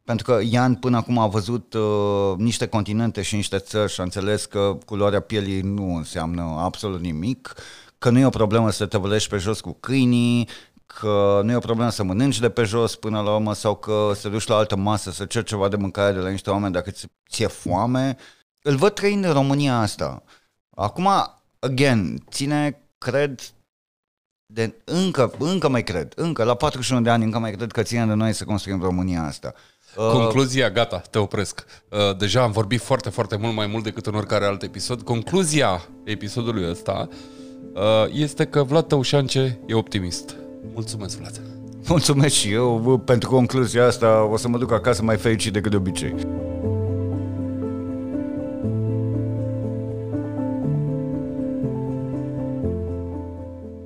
pentru 0.08 0.26
că 0.26 0.40
Ian 0.44 0.76
până 0.76 0.98
acum 0.98 1.18
a 1.18 1.28
văzut 1.28 1.74
uh, 1.74 2.34
niște 2.38 2.68
continente 2.68 3.22
și 3.22 3.36
niște 3.36 3.58
țări 3.58 3.92
și 3.92 4.00
a 4.00 4.04
înțeles 4.04 4.46
că 4.46 4.78
culoarea 4.86 5.20
pielii 5.20 5.62
nu 5.62 5.96
înseamnă 5.96 6.42
absolut 6.60 7.02
nimic, 7.02 7.54
că 7.98 8.10
nu 8.10 8.20
e 8.20 8.26
o 8.26 8.30
problemă 8.30 8.72
să 8.72 8.86
te 8.86 8.98
vălești 8.98 9.30
pe 9.30 9.38
jos 9.38 9.62
cu 9.62 9.78
câinii, 9.80 10.48
că 10.86 11.42
nu 11.44 11.52
e 11.52 11.56
o 11.56 11.60
problemă 11.60 11.90
să 11.90 12.04
mănânci 12.04 12.40
de 12.40 12.50
pe 12.50 12.64
jos 12.64 12.96
până 12.96 13.22
la 13.22 13.36
urmă 13.36 13.54
sau 13.54 13.76
că 13.76 14.12
să 14.16 14.30
duci 14.30 14.48
la 14.48 14.56
altă 14.56 14.76
masă 14.76 15.12
să 15.12 15.26
ceri 15.26 15.46
ceva 15.46 15.68
de 15.68 15.76
mâncare 15.76 16.14
de 16.14 16.20
la 16.20 16.30
niște 16.30 16.50
oameni 16.50 16.74
dacă 16.74 16.92
ți-e 17.30 17.48
foame. 17.48 18.18
Îl 18.62 18.76
văd 18.76 18.94
trăind 18.94 19.26
în 19.26 19.34
România 19.34 19.80
asta. 19.80 20.24
Acum, 20.76 21.10
again, 21.60 22.24
ține, 22.30 22.82
cred, 22.98 23.40
de 24.46 24.74
încă, 24.84 25.34
încă 25.40 25.70
mai 25.70 25.84
cred, 25.84 26.14
încă 26.16 26.44
la 26.44 26.56
41 26.56 27.02
de 27.02 27.10
ani 27.10 27.24
încă 27.24 27.40
mai 27.40 27.52
cred 27.52 27.72
că 27.72 27.82
ține 27.84 28.06
de 28.06 28.14
noi 28.14 28.34
să 28.34 28.44
construim 28.46 28.82
România 28.82 29.24
asta. 29.24 29.54
Uh, 29.96 30.12
Concluzia, 30.12 30.70
gata, 30.70 30.98
te 30.98 31.18
opresc. 31.18 31.66
Uh, 31.90 32.18
deja 32.18 32.42
am 32.42 32.52
vorbit 32.52 32.82
foarte, 32.82 33.10
foarte 33.10 33.38
mult 33.38 33.56
mai 33.56 33.68
mult 33.68 33.84
decât 33.84 34.06
în 34.06 34.16
oricare 34.16 34.46
alt 34.46 34.64
episod. 34.64 35.02
Concluzia 35.02 35.88
episodului 36.04 36.70
ăsta 36.70 37.08
uh, 37.74 37.82
este 38.12 38.46
că 38.46 38.64
Vlad 38.64 38.88
Tăușance 38.88 39.60
e 39.66 39.74
optimist. 39.74 40.36
Mulțumesc, 40.74 41.18
Vlad. 41.18 41.42
Mulțumesc 41.88 42.36
și 42.36 42.52
eu 42.52 43.02
pentru 43.06 43.30
concluzia 43.30 43.86
asta. 43.86 44.28
O 44.32 44.38
să 44.38 44.48
mă 44.48 44.58
duc 44.58 44.72
acasă 44.72 45.04
mai 45.04 45.18
fericit 45.18 45.54
decât 45.54 45.72
de 45.72 45.78
obicei. 45.78 46.16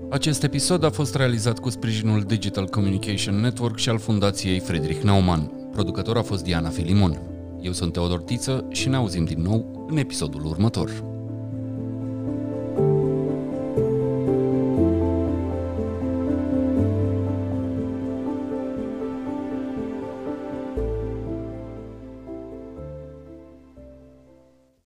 Acest 0.10 0.44
episod 0.44 0.84
a 0.84 0.90
fost 0.90 1.16
realizat 1.16 1.60
cu 1.60 1.70
sprijinul 1.70 2.22
Digital 2.22 2.68
Communication 2.68 3.40
Network 3.40 3.78
și 3.78 3.90
al 3.90 4.00
Fundației 4.00 4.60
Friedrich 4.60 5.02
Naumann. 5.02 5.61
Producător 5.72 6.18
a 6.18 6.22
fost 6.22 6.44
Diana 6.44 6.70
Filimon. 6.70 7.22
Eu 7.62 7.72
sunt 7.72 7.94
Teodor 7.94 8.22
Tiță 8.22 8.66
și 8.70 8.90
ne 8.90 8.96
auzim 8.96 9.24
din 9.24 9.42
nou 9.42 9.86
în 9.90 9.98
episodul 9.98 10.46
următor. 10.46 11.04